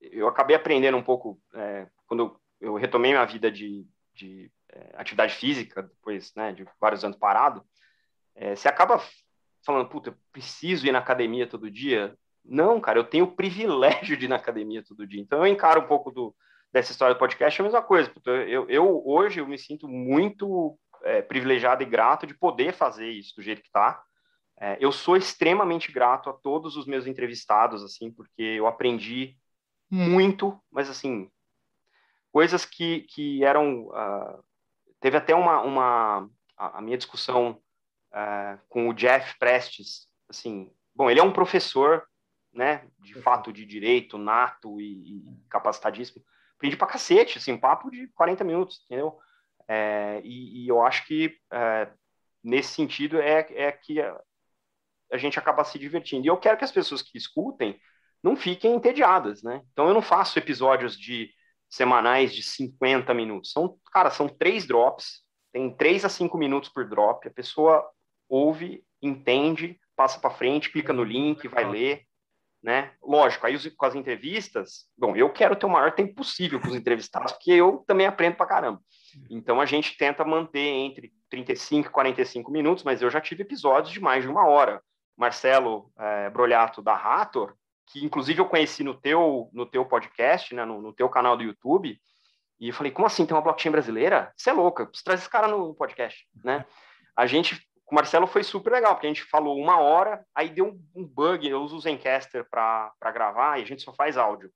eu 0.00 0.28
acabei 0.28 0.56
aprendendo 0.56 0.98
um 0.98 1.02
pouco, 1.02 1.40
é, 1.54 1.86
quando 2.06 2.38
eu 2.60 2.74
retomei 2.74 3.12
minha 3.12 3.24
vida 3.24 3.50
de, 3.50 3.86
de 4.12 4.50
é, 4.72 4.90
atividade 4.94 5.34
física, 5.36 5.84
depois 5.84 6.34
né, 6.34 6.52
de 6.52 6.66
vários 6.80 7.04
anos 7.04 7.16
parado, 7.16 7.64
é, 8.34 8.54
você 8.54 8.68
acaba 8.68 9.00
falando, 9.64 9.88
puta, 9.88 10.10
eu 10.10 10.14
preciso 10.32 10.86
ir 10.86 10.92
na 10.92 10.98
academia 10.98 11.46
todo 11.46 11.70
dia. 11.70 12.16
Não, 12.44 12.80
cara, 12.80 12.98
eu 12.98 13.04
tenho 13.04 13.24
o 13.26 13.34
privilégio 13.34 14.16
de 14.16 14.24
ir 14.26 14.28
na 14.28 14.36
academia 14.36 14.82
todo 14.82 15.06
dia. 15.06 15.20
Então 15.20 15.38
eu 15.40 15.46
encaro 15.46 15.80
um 15.80 15.86
pouco 15.86 16.10
do, 16.10 16.34
dessa 16.72 16.92
história 16.92 17.14
do 17.14 17.18
podcast, 17.18 17.60
é 17.60 17.62
a 17.62 17.64
mesma 17.64 17.82
coisa. 17.82 18.10
Puta, 18.10 18.30
eu, 18.30 18.68
eu 18.68 19.02
hoje 19.06 19.40
eu 19.40 19.46
me 19.46 19.58
sinto 19.58 19.88
muito 19.88 20.78
é, 21.02 21.22
privilegiado 21.22 21.82
e 21.82 21.86
grato 21.86 22.26
de 22.26 22.34
poder 22.34 22.72
fazer 22.72 23.08
isso 23.08 23.34
do 23.36 23.42
jeito 23.42 23.62
que 23.62 23.68
está. 23.68 24.02
É, 24.60 24.76
eu 24.80 24.90
sou 24.90 25.16
extremamente 25.16 25.92
grato 25.92 26.28
a 26.28 26.32
todos 26.32 26.76
os 26.76 26.86
meus 26.86 27.06
entrevistados, 27.06 27.84
assim, 27.84 28.10
porque 28.10 28.42
eu 28.42 28.66
aprendi 28.66 29.36
muito, 29.90 30.60
mas 30.70 30.90
assim, 30.90 31.30
coisas 32.32 32.64
que, 32.64 33.00
que 33.02 33.44
eram. 33.44 33.86
Uh, 33.86 34.42
teve 35.00 35.16
até 35.16 35.34
uma. 35.34 35.60
uma 35.62 36.28
a, 36.56 36.78
a 36.78 36.82
minha 36.82 36.98
discussão 36.98 37.60
uh, 38.12 38.60
com 38.68 38.88
o 38.88 38.94
Jeff 38.94 39.38
Prestes, 39.38 40.08
assim, 40.28 40.72
bom, 40.94 41.10
ele 41.10 41.20
é 41.20 41.22
um 41.22 41.32
professor, 41.32 42.04
né, 42.52 42.86
de 42.98 43.14
fato 43.22 43.52
de 43.52 43.64
direito, 43.64 44.18
nato 44.18 44.80
e, 44.80 45.18
e 45.18 45.48
capacitadíssimo. 45.48 46.24
Aprendi 46.56 46.76
pra 46.76 46.86
cacete, 46.86 47.38
assim, 47.38 47.52
um 47.52 47.60
papo 47.60 47.90
de 47.90 48.08
40 48.08 48.42
minutos, 48.42 48.80
entendeu? 48.84 49.18
É, 49.68 50.20
e, 50.24 50.64
e, 50.64 50.68
eu 50.68 50.82
acho 50.82 51.06
que 51.06 51.36
é, 51.52 51.88
nesse 52.42 52.74
sentido 52.74 53.20
é, 53.20 53.46
é 53.50 53.70
que 53.70 54.00
a, 54.00 54.18
a, 55.12 55.18
gente 55.18 55.38
acaba 55.38 55.62
se 55.62 55.78
divertindo. 55.78 56.26
E 56.26 56.28
eu 56.28 56.38
quero 56.38 56.56
que 56.56 56.64
as 56.64 56.72
pessoas 56.72 57.02
que 57.02 57.18
escutem 57.18 57.78
não 58.22 58.34
fiquem 58.34 58.74
entediadas, 58.74 59.42
né? 59.42 59.62
Então 59.72 59.86
eu 59.86 59.94
não 59.94 60.02
faço 60.02 60.38
episódios 60.38 60.98
de 60.98 61.30
semanais 61.68 62.34
de 62.34 62.42
50 62.42 63.12
minutos. 63.12 63.52
São, 63.52 63.78
cara, 63.92 64.10
são 64.10 64.26
três 64.26 64.66
drops, 64.66 65.22
tem 65.52 65.74
três 65.76 66.04
a 66.04 66.08
cinco 66.08 66.38
minutos 66.38 66.70
por 66.70 66.88
drop. 66.88 67.28
A 67.28 67.30
pessoa 67.30 67.88
ouve, 68.28 68.84
entende, 69.00 69.78
passa 69.96 70.18
para 70.18 70.30
frente, 70.30 70.70
clica 70.70 70.92
no 70.92 71.02
link, 71.02 71.46
vai 71.48 71.68
ler, 71.68 72.02
né? 72.62 72.92
Lógico, 73.02 73.46
aí 73.46 73.70
com 73.70 73.86
as 73.86 73.94
entrevistas, 73.94 74.86
bom, 74.96 75.14
eu 75.16 75.30
quero 75.30 75.56
ter 75.56 75.66
o 75.66 75.70
maior 75.70 75.92
tempo 75.92 76.14
possível 76.14 76.60
com 76.60 76.68
os 76.68 76.74
entrevistados, 76.74 77.32
porque 77.32 77.52
eu 77.52 77.84
também 77.86 78.06
aprendo 78.06 78.36
para 78.36 78.46
caramba. 78.46 78.80
Então 79.30 79.60
a 79.60 79.66
gente 79.66 79.96
tenta 79.96 80.24
manter 80.24 80.68
entre 80.68 81.12
35 81.30 81.88
e 81.88 81.90
45 81.90 82.50
minutos, 82.50 82.84
mas 82.84 83.00
eu 83.00 83.10
já 83.10 83.20
tive 83.20 83.42
episódios 83.42 83.92
de 83.92 84.00
mais 84.00 84.24
de 84.24 84.28
uma 84.28 84.46
hora. 84.46 84.82
Marcelo 85.16 85.90
é, 85.98 86.30
Brolhato 86.30 86.80
da 86.80 86.94
Rator, 86.94 87.54
que 87.86 88.04
inclusive 88.04 88.40
eu 88.40 88.46
conheci 88.46 88.84
no 88.84 88.94
teu, 88.94 89.48
no 89.52 89.66
teu 89.66 89.84
podcast, 89.84 90.54
né, 90.54 90.64
no, 90.64 90.80
no 90.80 90.92
teu 90.92 91.08
canal 91.08 91.36
do 91.36 91.42
YouTube, 91.42 91.98
e 92.60 92.68
eu 92.68 92.74
falei, 92.74 92.90
como 92.90 93.06
assim, 93.06 93.24
tem 93.24 93.36
uma 93.36 93.42
blockchain 93.42 93.70
brasileira? 93.70 94.32
Você 94.36 94.50
é 94.50 94.52
louca, 94.52 94.84
preciso 94.84 95.04
trazer 95.04 95.22
esse 95.22 95.30
cara 95.30 95.46
no 95.46 95.74
podcast, 95.74 96.26
né? 96.44 96.64
A 97.16 97.26
gente 97.26 97.67
com 97.88 97.94
o 97.94 97.96
Marcelo 97.96 98.26
foi 98.26 98.42
super 98.42 98.70
legal, 98.70 98.94
porque 98.94 99.06
a 99.06 99.10
gente 99.10 99.24
falou 99.24 99.58
uma 99.58 99.80
hora, 99.80 100.22
aí 100.34 100.50
deu 100.50 100.78
um, 100.94 101.06
bug, 101.06 101.48
eu 101.48 101.62
uso 101.62 101.74
o 101.74 101.80
Zencaster 101.80 102.46
para 102.50 102.92
gravar 103.14 103.58
e 103.58 103.62
a 103.62 103.64
gente 103.64 103.80
só 103.80 103.94
faz 103.94 104.18
áudio. 104.18 104.50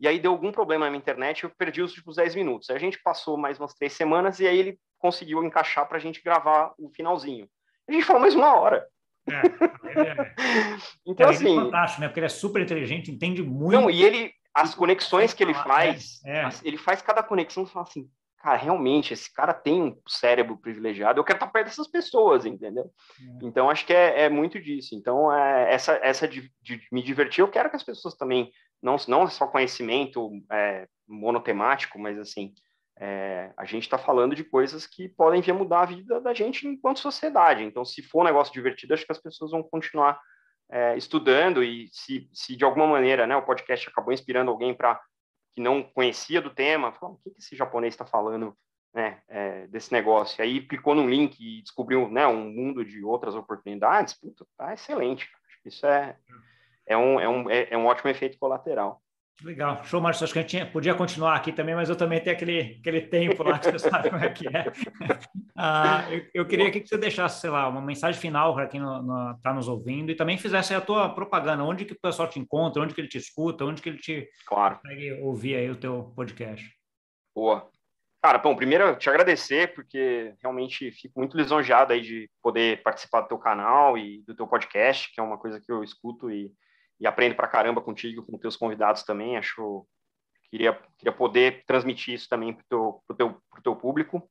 E 0.00 0.08
aí 0.08 0.18
deu 0.18 0.32
algum 0.32 0.50
problema 0.50 0.86
na 0.86 0.90
minha 0.90 1.00
internet, 1.00 1.44
eu 1.44 1.50
perdi 1.50 1.82
os 1.82 1.90
últimos 1.90 2.16
10 2.16 2.34
minutos. 2.34 2.70
Aí 2.70 2.76
a 2.76 2.80
gente 2.80 2.98
passou 3.02 3.36
mais 3.36 3.60
umas 3.60 3.74
três 3.74 3.92
semanas 3.92 4.40
e 4.40 4.46
aí 4.46 4.56
ele 4.56 4.80
conseguiu 4.98 5.44
encaixar 5.44 5.86
para 5.86 5.98
a 5.98 6.00
gente 6.00 6.22
gravar 6.22 6.72
o 6.78 6.88
finalzinho. 6.88 7.46
A 7.86 7.92
gente 7.92 8.06
falou 8.06 8.22
mais 8.22 8.34
uma 8.34 8.54
hora. 8.54 8.88
É, 9.28 10.00
é, 10.00 10.34
então, 11.06 11.28
é, 11.28 11.30
assim. 11.30 11.58
É 11.58 11.62
fantástico, 11.62 12.00
né? 12.00 12.08
Porque 12.08 12.20
ele 12.20 12.26
é 12.26 12.30
super 12.30 12.62
inteligente, 12.62 13.10
entende 13.10 13.42
muito. 13.42 13.78
Não, 13.78 13.90
e 13.90 14.02
ele, 14.02 14.32
as 14.54 14.74
conexões 14.74 15.34
que 15.34 15.42
ele 15.42 15.52
faz, 15.52 16.24
é, 16.24 16.38
é. 16.38 16.48
ele 16.64 16.78
faz 16.78 17.02
cada 17.02 17.22
conexão 17.22 17.66
fala 17.66 17.84
assim: 17.86 18.08
cara, 18.38 18.56
realmente, 18.56 19.12
esse 19.12 19.32
cara 19.32 19.52
tem 19.52 19.82
um 19.82 20.00
cérebro 20.06 20.56
privilegiado, 20.56 21.18
eu 21.18 21.24
quero 21.24 21.36
estar 21.36 21.48
perto 21.48 21.66
dessas 21.66 21.88
pessoas, 21.88 22.46
entendeu? 22.46 22.90
É. 23.20 23.44
Então, 23.46 23.68
acho 23.68 23.84
que 23.84 23.92
é, 23.92 24.22
é, 24.22 24.28
muito 24.28 24.60
disso. 24.60 24.94
Então, 24.94 25.32
é, 25.32 25.72
essa, 25.72 25.98
essa 26.02 26.26
de, 26.26 26.50
de, 26.62 26.80
me 26.92 27.02
divertir, 27.02 27.42
eu 27.42 27.48
quero 27.48 27.68
que 27.68 27.76
as 27.76 27.82
pessoas 27.82 28.14
também, 28.14 28.50
não, 28.82 28.96
não 29.08 29.28
só 29.28 29.46
conhecimento 29.46 30.30
é, 30.50 30.86
monotemático, 31.06 31.98
mas 31.98 32.18
assim, 32.18 32.54
é, 33.00 33.52
a 33.56 33.64
gente 33.64 33.84
está 33.84 33.98
falando 33.98 34.34
de 34.34 34.44
coisas 34.44 34.86
que 34.86 35.08
podem 35.08 35.40
vir 35.40 35.52
a 35.52 35.54
mudar 35.54 35.82
a 35.82 35.86
vida 35.86 36.20
da 36.20 36.32
gente 36.32 36.66
enquanto 36.66 37.00
sociedade. 37.00 37.64
Então, 37.64 37.84
se 37.84 38.02
for 38.02 38.22
um 38.22 38.24
negócio 38.24 38.52
divertido, 38.52 38.94
acho 38.94 39.06
que 39.06 39.12
as 39.12 39.22
pessoas 39.22 39.50
vão 39.50 39.62
continuar 39.62 40.20
é, 40.70 40.96
estudando 40.96 41.62
e 41.62 41.88
se, 41.92 42.28
se 42.32 42.54
de 42.54 42.64
alguma 42.64 42.86
maneira 42.86 43.26
né, 43.26 43.36
o 43.36 43.44
podcast 43.44 43.88
acabou 43.88 44.12
inspirando 44.12 44.50
alguém 44.50 44.74
para 44.74 45.00
que 45.58 45.60
não 45.60 45.82
conhecia 45.82 46.40
do 46.40 46.50
tema, 46.50 46.92
falou, 46.92 47.16
o 47.16 47.30
que, 47.30 47.36
esse 47.36 47.56
japonês 47.56 47.92
está 47.92 48.06
falando 48.06 48.56
né, 48.94 49.20
é, 49.28 49.66
desse 49.66 49.92
negócio? 49.92 50.40
E 50.40 50.42
aí 50.42 50.60
clicou 50.60 50.94
no 50.94 51.08
link 51.08 51.36
e 51.40 51.62
descobriu 51.62 52.08
né, 52.08 52.24
um 52.28 52.48
mundo 52.48 52.84
de 52.84 53.02
outras 53.02 53.34
oportunidades, 53.34 54.14
puta, 54.14 54.46
tá 54.56 54.72
excelente. 54.72 55.28
Isso 55.64 55.84
é, 55.84 56.16
é 56.86 56.96
um, 56.96 57.18
é 57.18 57.28
um, 57.28 57.50
é, 57.50 57.68
é 57.72 57.76
um 57.76 57.86
ótimo 57.86 58.08
efeito 58.08 58.38
colateral. 58.38 59.02
Legal, 59.42 59.84
show, 59.84 60.00
Márcio. 60.00 60.24
Acho 60.24 60.32
que 60.32 60.38
a 60.40 60.42
gente 60.42 60.72
podia 60.72 60.94
continuar 60.94 61.36
aqui 61.36 61.52
também, 61.52 61.74
mas 61.74 61.88
eu 61.88 61.94
também 61.94 62.20
tenho 62.20 62.34
aquele, 62.34 62.78
aquele 62.80 63.02
tempo 63.02 63.44
lá 63.44 63.58
que 63.58 63.70
você 63.70 63.78
sabe 63.78 64.10
como 64.10 64.24
é 64.24 64.30
que 64.30 64.46
é. 64.48 64.64
Ah, 65.60 66.06
eu, 66.08 66.24
eu, 66.34 66.46
queria 66.46 66.70
que 66.70 66.86
você 66.86 66.96
deixasse, 66.96 67.40
sei 67.40 67.50
lá, 67.50 67.68
uma 67.68 67.80
mensagem 67.80 68.20
final 68.20 68.54
para 68.54 68.68
quem 68.68 68.80
está 69.36 69.52
nos 69.52 69.66
ouvindo 69.66 70.08
e 70.08 70.14
também 70.14 70.38
fizesse 70.38 70.72
a 70.72 70.80
tua 70.80 71.08
propaganda. 71.08 71.64
Onde 71.64 71.84
que 71.84 71.94
o 71.94 72.00
pessoal 72.00 72.28
te 72.28 72.38
encontra, 72.38 72.80
onde 72.80 72.94
que 72.94 73.00
ele 73.00 73.08
te 73.08 73.18
escuta, 73.18 73.64
onde 73.64 73.82
que 73.82 73.88
ele 73.88 73.98
te 73.98 74.28
claro. 74.46 74.76
consegue 74.76 75.14
ouvir 75.20 75.56
aí 75.56 75.68
o 75.68 75.74
teu 75.74 76.12
podcast. 76.14 76.64
Boa. 77.34 77.68
Cara, 78.22 78.38
bom, 78.38 78.54
primeiro 78.54 78.94
te 78.96 79.08
agradecer, 79.08 79.74
porque 79.74 80.32
realmente 80.40 80.92
fico 80.92 81.18
muito 81.18 81.36
lisonjeado 81.36 81.92
aí 81.92 82.02
de 82.02 82.30
poder 82.40 82.80
participar 82.84 83.22
do 83.22 83.28
teu 83.28 83.38
canal 83.38 83.98
e 83.98 84.22
do 84.22 84.36
teu 84.36 84.46
podcast, 84.46 85.12
que 85.12 85.18
é 85.18 85.22
uma 85.24 85.38
coisa 85.38 85.60
que 85.60 85.72
eu 85.72 85.82
escuto 85.82 86.30
e, 86.30 86.52
e 87.00 87.06
aprendo 87.06 87.34
pra 87.34 87.48
caramba 87.48 87.80
contigo, 87.80 88.24
com 88.24 88.38
teus 88.38 88.56
convidados 88.56 89.02
também. 89.02 89.36
Acho 89.36 89.86
queria 90.50 90.78
queria 90.98 91.12
poder 91.12 91.64
transmitir 91.66 92.14
isso 92.14 92.28
também 92.28 92.52
pro 92.52 92.64
teu 92.68 93.02
pro 93.06 93.16
teu, 93.16 93.42
pro 93.50 93.62
teu 93.62 93.76
público. 93.76 94.28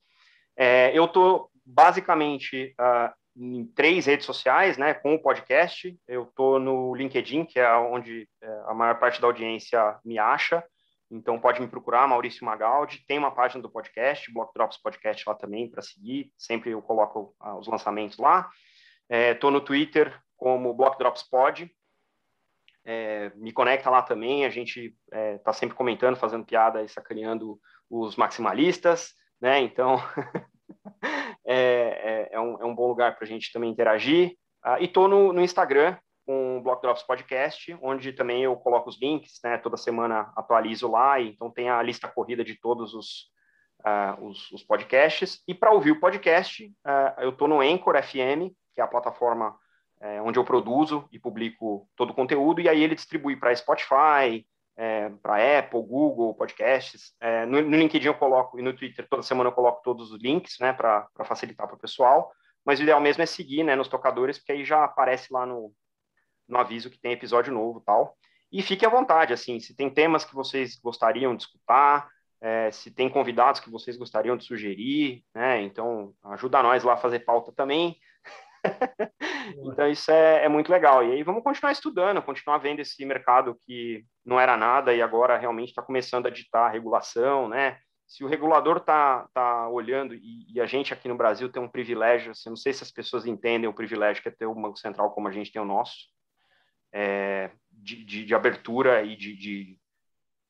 É, 0.55 0.91
eu 0.97 1.07
tô 1.07 1.49
basicamente 1.65 2.73
uh, 2.79 3.13
em 3.37 3.65
três 3.67 4.07
redes 4.07 4.25
sociais, 4.25 4.77
né, 4.77 4.93
com 4.95 5.13
o 5.13 5.21
podcast. 5.21 5.95
Eu 6.07 6.25
tô 6.35 6.57
no 6.57 6.95
LinkedIn, 6.95 7.45
que 7.45 7.59
é 7.59 7.71
onde 7.75 8.27
é, 8.41 8.47
a 8.65 8.73
maior 8.73 8.97
parte 8.99 9.21
da 9.21 9.27
audiência 9.27 9.99
me 10.03 10.17
acha. 10.17 10.63
Então 11.09 11.39
pode 11.39 11.61
me 11.61 11.67
procurar, 11.67 12.07
Maurício 12.07 12.43
Magaldi. 12.43 13.05
Tem 13.07 13.17
uma 13.17 13.31
página 13.31 13.61
do 13.61 13.69
podcast, 13.69 14.31
Block 14.33 14.51
Drops 14.53 14.77
Podcast 14.77 15.23
lá 15.27 15.35
também 15.35 15.69
para 15.69 15.81
seguir. 15.81 16.31
Sempre 16.35 16.71
eu 16.71 16.81
coloco 16.81 17.35
ah, 17.39 17.55
os 17.55 17.67
lançamentos 17.67 18.17
lá. 18.17 18.49
Estou 19.09 19.51
é, 19.51 19.53
no 19.53 19.61
Twitter 19.61 20.19
como 20.35 20.73
Block 20.73 20.97
Drops 20.97 21.23
Pod. 21.23 21.71
É, 22.89 23.33
me 23.35 23.51
conecta 23.51 23.89
lá 23.89 24.01
também. 24.01 24.45
A 24.45 24.49
gente 24.49 24.95
está 25.11 25.51
é, 25.51 25.53
sempre 25.53 25.75
comentando, 25.75 26.15
fazendo 26.15 26.45
piada 26.45 26.81
e 26.81 26.87
sacaneando 26.87 27.59
os 27.89 28.15
maximalistas, 28.15 29.13
né? 29.41 29.59
Então 29.59 29.97
é, 31.45 32.29
é, 32.29 32.29
é, 32.31 32.39
um, 32.39 32.61
é 32.61 32.65
um 32.65 32.73
bom 32.73 32.87
lugar 32.87 33.17
para 33.17 33.25
a 33.25 33.27
gente 33.27 33.51
também 33.51 33.69
interagir. 33.69 34.37
Ah, 34.63 34.79
e 34.79 34.85
estou 34.85 35.09
no, 35.09 35.33
no 35.33 35.41
Instagram 35.41 35.97
com 36.25 36.57
o 36.57 36.61
Block 36.61 36.81
Drops 36.81 37.03
Podcast, 37.03 37.77
onde 37.81 38.13
também 38.13 38.43
eu 38.43 38.55
coloco 38.55 38.89
os 38.89 38.99
links, 39.01 39.39
né? 39.43 39.57
Toda 39.57 39.75
semana 39.75 40.31
atualizo 40.35 40.89
lá, 40.89 41.19
então 41.19 41.51
tem 41.51 41.69
a 41.69 41.81
lista 41.81 42.07
corrida 42.07 42.43
de 42.43 42.57
todos 42.57 42.93
os, 42.93 43.29
uh, 43.85 44.25
os, 44.25 44.49
os, 44.51 44.63
podcasts. 44.63 45.41
E 45.45 45.53
para 45.53 45.71
ouvir 45.71 45.91
o 45.91 45.99
podcast, 45.99 46.65
uh, 46.65 47.21
eu 47.21 47.29
estou 47.29 47.49
no 47.49 47.59
Anchor 47.59 48.01
FM, 48.01 48.51
que 48.73 48.79
é 48.79 48.81
a 48.81 48.87
plataforma 48.87 49.57
uh, 50.01 50.23
onde 50.23 50.39
eu 50.39 50.43
produzo 50.43 51.07
e 51.11 51.19
publico 51.19 51.89
todo 51.95 52.11
o 52.11 52.13
conteúdo, 52.13 52.61
e 52.61 52.69
aí 52.69 52.83
ele 52.83 52.95
distribui 52.95 53.35
para 53.35 53.55
Spotify, 53.55 54.45
é, 54.77 55.09
para 55.21 55.59
Apple, 55.59 55.81
Google, 55.81 56.35
podcasts. 56.35 57.13
É, 57.19 57.45
no, 57.45 57.61
no, 57.61 57.77
LinkedIn 57.77 58.07
eu 58.07 58.13
coloco, 58.13 58.59
e 58.59 58.61
no 58.61 58.73
Twitter 58.73 59.07
toda 59.09 59.23
semana 59.23 59.49
eu 59.49 59.53
coloco 59.53 59.81
todos 59.83 60.11
os 60.11 60.21
links, 60.21 60.57
né, 60.59 60.71
para 60.71 61.07
facilitar 61.25 61.67
para 61.67 61.75
o 61.75 61.79
pessoal. 61.79 62.31
Mas 62.63 62.79
o 62.79 62.83
ideal 62.83 63.01
mesmo 63.01 63.23
é 63.23 63.25
seguir, 63.25 63.63
né, 63.63 63.75
nos 63.75 63.87
tocadores, 63.87 64.37
porque 64.37 64.51
aí 64.51 64.63
já 64.63 64.83
aparece 64.83 65.33
lá 65.33 65.45
no, 65.45 65.73
no 66.47 66.57
aviso 66.59 66.91
que 66.91 66.99
tem 66.99 67.11
episódio 67.11 67.51
novo 67.51 67.81
tal. 67.81 68.15
E 68.51 68.61
fique 68.61 68.85
à 68.85 68.89
vontade, 68.89 69.33
assim, 69.33 69.59
se 69.59 69.75
tem 69.75 69.89
temas 69.89 70.23
que 70.23 70.35
vocês 70.35 70.79
gostariam 70.79 71.35
de 71.35 71.43
escutar, 71.43 72.07
é, 72.39 72.69
se 72.71 72.91
tem 72.91 73.09
convidados 73.09 73.59
que 73.59 73.69
vocês 73.69 73.97
gostariam 73.97 74.37
de 74.37 74.45
sugerir, 74.45 75.23
né? 75.33 75.61
Então, 75.61 76.13
ajuda 76.23 76.61
nós 76.61 76.83
lá 76.83 76.93
a 76.93 76.97
fazer 76.97 77.19
pauta 77.19 77.51
também. 77.51 77.97
Então, 79.71 79.89
isso 79.89 80.11
é, 80.11 80.45
é, 80.45 80.49
muito 80.49 80.71
legal. 80.71 81.03
E 81.03 81.13
aí, 81.13 81.23
vamos 81.23 81.43
continuar 81.43 81.71
estudando, 81.71 82.21
continuar 82.21 82.57
vendo 82.57 82.79
esse 82.79 83.03
mercado 83.05 83.59
que 83.65 84.05
não 84.25 84.39
era 84.39 84.57
nada 84.57 84.93
e 84.93 85.01
agora 85.01 85.37
realmente 85.37 85.69
está 85.69 85.81
começando 85.81 86.27
a 86.27 86.31
ditar 86.31 86.67
a 86.67 86.71
regulação, 86.71 87.47
né? 87.47 87.79
Se 88.07 88.23
o 88.23 88.27
regulador 88.27 88.77
está 88.77 89.27
tá 89.33 89.67
olhando, 89.69 90.13
e, 90.15 90.45
e, 90.53 90.61
a 90.61 90.65
gente 90.65 90.93
aqui 90.93 91.09
no 91.09 91.17
Brasil 91.17 91.49
tem 91.51 91.61
um 91.61 91.67
privilégio, 91.67 92.31
assim, 92.31 92.49
não 92.49 92.55
sei 92.55 92.73
se 92.73 92.83
as 92.83 92.91
pessoas 92.91 93.25
entendem 93.25 93.69
o 93.69 93.73
privilégio 93.73 94.23
que 94.23 94.29
é 94.29 94.31
ter 94.31 94.45
um 94.45 94.61
Banco 94.61 94.79
Central 94.79 95.11
como 95.11 95.27
a 95.27 95.31
gente 95.31 95.51
tem 95.51 95.61
o 95.61 95.65
nosso, 95.65 96.07
é, 96.93 97.51
de, 97.69 98.05
de, 98.05 98.25
de, 98.25 98.33
abertura 98.33 99.03
e 99.03 99.15
de, 99.15 99.35
de 99.35 99.79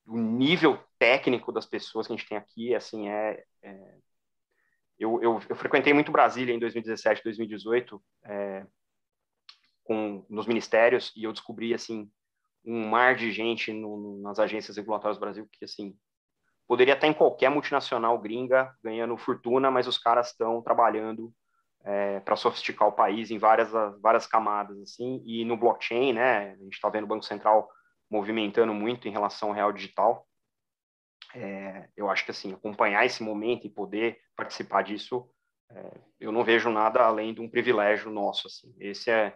o 0.06 0.18
nível 0.18 0.80
técnico 1.00 1.52
das 1.52 1.66
pessoas 1.66 2.06
que 2.06 2.14
a 2.14 2.16
gente 2.16 2.30
tem 2.30 2.38
aqui, 2.38 2.76
assim, 2.76 3.10
é, 3.10 3.44
é 3.64 3.98
eu, 5.00 5.22
eu, 5.22 5.42
eu, 5.50 5.56
frequentei 5.56 5.94
muito 5.94 6.12
Brasília 6.12 6.54
em 6.54 6.60
2017, 6.60 7.24
2018, 7.24 8.02
é, 8.26 8.66
com, 9.84 10.26
nos 10.30 10.48
ministérios, 10.48 11.14
e 11.16 11.24
eu 11.24 11.32
descobri, 11.32 11.74
assim, 11.74 12.10
um 12.66 12.90
mar 12.90 13.16
de 13.16 13.32
gente 13.32 13.72
no, 13.72 14.22
nas 14.22 14.40
agências 14.40 14.76
regulatórias 14.76 15.18
do 15.18 15.22
Brasil 15.22 15.48
que, 15.52 15.66
assim, 15.66 15.96
poderia 16.68 16.94
estar 16.94 17.08
em 17.08 17.14
qualquer 17.14 17.50
multinacional 17.50 18.20
gringa 18.20 18.76
ganhando 18.84 19.18
fortuna, 19.18 19.72
mas 19.72 19.88
os 19.88 19.98
caras 19.98 20.32
estão 20.32 20.62
trabalhando 20.62 21.34
é, 21.84 22.20
para 22.20 22.36
sofisticar 22.36 22.88
o 22.88 22.92
país 22.92 23.32
em 23.32 23.38
várias, 23.38 23.72
várias 24.02 24.28
camadas, 24.28 24.78
assim, 24.82 25.22
e 25.26 25.46
no 25.46 25.56
blockchain, 25.56 26.14
né, 26.14 26.52
a 26.52 26.58
gente 26.58 26.74
está 26.74 26.90
vendo 26.90 27.06
o 27.06 27.08
Banco 27.08 27.24
Central 27.24 27.70
movimentando 28.10 28.74
muito 28.74 29.08
em 29.08 29.12
relação 29.12 29.50
ao 29.50 29.56
real 29.56 29.72
digital. 29.72 30.28
É, 31.36 31.90
eu 31.96 32.10
acho 32.10 32.26
que, 32.26 32.32
assim, 32.32 32.54
acompanhar 32.54 33.06
esse 33.06 33.22
momento 33.22 33.68
e 33.68 33.70
poder 33.70 34.20
participar 34.36 34.84
disso, 34.84 35.30
é, 35.70 35.92
eu 36.20 36.32
não 36.32 36.44
vejo 36.44 36.70
nada 36.70 37.02
além 37.02 37.34
de 37.34 37.42
um 37.42 37.50
privilégio 37.50 38.10
nosso, 38.10 38.48
assim. 38.48 38.74
Esse 38.80 39.12
é, 39.12 39.36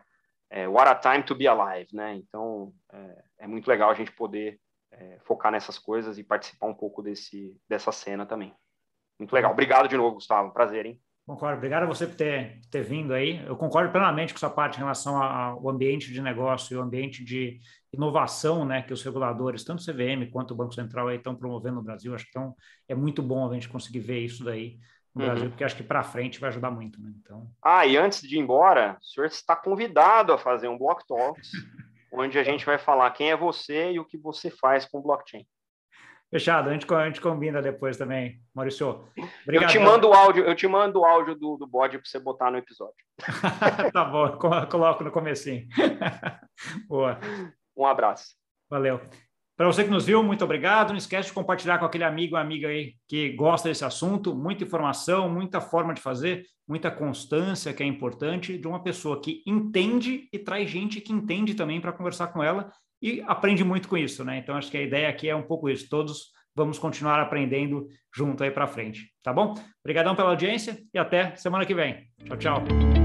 é 0.49 0.67
what 0.67 0.87
a 0.89 0.95
time 0.95 1.23
to 1.23 1.35
be 1.35 1.47
alive, 1.47 1.93
né? 1.93 2.15
Então, 2.15 2.73
é, 2.91 3.23
é 3.39 3.47
muito 3.47 3.67
legal 3.67 3.89
a 3.89 3.93
gente 3.93 4.11
poder 4.11 4.59
é, 4.91 5.19
focar 5.25 5.51
nessas 5.51 5.77
coisas 5.77 6.17
e 6.17 6.23
participar 6.23 6.67
um 6.67 6.73
pouco 6.73 7.01
desse, 7.01 7.57
dessa 7.67 7.91
cena 7.91 8.25
também. 8.25 8.53
Muito 9.19 9.33
legal. 9.33 9.51
Obrigado 9.51 9.87
de 9.87 9.97
novo, 9.97 10.15
Gustavo. 10.15 10.51
Prazer, 10.51 10.85
hein? 10.85 11.01
Concordo. 11.25 11.57
Obrigado 11.57 11.83
a 11.83 11.85
você 11.85 12.07
por 12.07 12.15
ter, 12.15 12.59
ter 12.69 12.83
vindo 12.83 13.13
aí. 13.13 13.45
Eu 13.45 13.55
concordo 13.55 13.91
plenamente 13.91 14.33
com 14.33 14.39
sua 14.39 14.49
parte 14.49 14.75
em 14.75 14.79
relação 14.79 15.21
ao 15.21 15.69
ambiente 15.69 16.11
de 16.11 16.21
negócio 16.21 16.73
e 16.73 16.77
o 16.77 16.81
ambiente 16.81 17.23
de 17.23 17.59
inovação 17.93 18.65
né, 18.65 18.81
que 18.81 18.91
os 18.91 19.03
reguladores, 19.03 19.63
tanto 19.63 19.79
o 19.79 19.85
CVM 19.85 20.29
quanto 20.31 20.51
o 20.51 20.57
Banco 20.57 20.73
Central, 20.73 21.11
estão 21.11 21.35
promovendo 21.35 21.75
no 21.75 21.83
Brasil. 21.83 22.13
Acho 22.15 22.25
que 22.25 22.31
então, 22.31 22.55
é 22.87 22.95
muito 22.95 23.21
bom 23.21 23.49
a 23.49 23.53
gente 23.53 23.69
conseguir 23.69 23.99
ver 23.99 24.19
isso 24.19 24.43
daí 24.43 24.79
no 25.13 25.21
uhum. 25.21 25.29
Brasil, 25.29 25.49
porque 25.49 25.63
acho 25.63 25.75
que 25.75 25.83
para 25.83 26.03
frente 26.03 26.39
vai 26.39 26.49
ajudar 26.49 26.71
muito. 26.71 26.99
Né? 26.99 27.13
Então... 27.21 27.49
Ah, 27.61 27.85
e 27.85 27.97
antes 27.97 28.21
de 28.21 28.35
ir 28.35 28.39
embora, 28.39 28.97
o 29.01 29.05
senhor 29.05 29.27
está 29.27 29.55
convidado 29.55 30.33
a 30.33 30.37
fazer 30.37 30.67
um 30.67 30.77
Block 30.77 31.05
Talks, 31.05 31.51
onde 32.11 32.39
a 32.39 32.43
gente 32.43 32.65
vai 32.65 32.77
falar 32.77 33.11
quem 33.11 33.29
é 33.29 33.37
você 33.37 33.91
e 33.91 33.99
o 33.99 34.05
que 34.05 34.17
você 34.17 34.49
faz 34.49 34.85
com 34.85 35.01
blockchain. 35.01 35.45
Fechado, 36.31 36.69
a 36.69 36.73
gente, 36.73 36.91
a 36.93 37.05
gente 37.07 37.19
combina 37.19 37.61
depois 37.61 37.97
também, 37.97 38.41
Maurício. 38.55 39.05
Obrigado. 39.43 39.63
Eu 39.63 39.67
te 39.67 39.79
mando 39.79 40.07
o 40.07 40.13
áudio, 40.13 40.45
eu 40.45 40.55
te 40.55 40.65
mando 40.65 41.01
o 41.01 41.05
áudio 41.05 41.35
do, 41.35 41.57
do 41.57 41.67
bode 41.67 41.97
para 41.97 42.09
você 42.09 42.19
botar 42.19 42.49
no 42.49 42.57
episódio. 42.57 42.95
tá 43.91 44.05
bom, 44.05 44.37
coloco 44.67 45.03
no 45.03 45.11
comecinho. 45.11 45.67
Boa. 46.87 47.19
Um 47.75 47.85
abraço. 47.85 48.33
Valeu. 48.69 49.01
Para 49.57 49.67
você 49.67 49.83
que 49.83 49.89
nos 49.89 50.05
viu, 50.05 50.23
muito 50.23 50.45
obrigado. 50.45 50.91
Não 50.91 50.97
esquece 50.97 51.27
de 51.27 51.33
compartilhar 51.33 51.77
com 51.79 51.85
aquele 51.85 52.05
amigo 52.05 52.35
ou 52.35 52.41
amiga 52.41 52.69
aí 52.69 52.95
que 53.09 53.33
gosta 53.33 53.67
desse 53.67 53.83
assunto. 53.83 54.33
Muita 54.33 54.63
informação, 54.63 55.29
muita 55.29 55.59
forma 55.59 55.93
de 55.93 56.01
fazer, 56.01 56.45
muita 56.65 56.89
constância 56.89 57.73
que 57.73 57.83
é 57.83 57.85
importante 57.85 58.57
de 58.57 58.67
uma 58.67 58.81
pessoa 58.81 59.21
que 59.21 59.43
entende 59.45 60.29
e 60.31 60.39
traz 60.39 60.69
gente 60.69 61.01
que 61.01 61.11
entende 61.11 61.55
também 61.55 61.81
para 61.81 61.91
conversar 61.91 62.27
com 62.27 62.41
ela 62.41 62.71
e 63.01 63.21
aprende 63.27 63.63
muito 63.63 63.87
com 63.87 63.97
isso, 63.97 64.23
né? 64.23 64.37
Então 64.37 64.55
acho 64.55 64.69
que 64.69 64.77
a 64.77 64.81
ideia 64.81 65.09
aqui 65.09 65.29
é 65.29 65.35
um 65.35 65.43
pouco 65.43 65.69
isso. 65.69 65.89
Todos 65.89 66.31
vamos 66.55 66.77
continuar 66.77 67.19
aprendendo 67.19 67.87
junto 68.13 68.43
aí 68.43 68.51
para 68.51 68.67
frente, 68.67 69.11
tá 69.23 69.33
bom? 69.33 69.55
Obrigadão 69.83 70.15
pela 70.15 70.29
audiência 70.29 70.77
e 70.93 70.99
até 70.99 71.35
semana 71.35 71.65
que 71.65 71.73
vem. 71.73 72.07
Tchau, 72.25 72.37
tchau. 72.37 73.00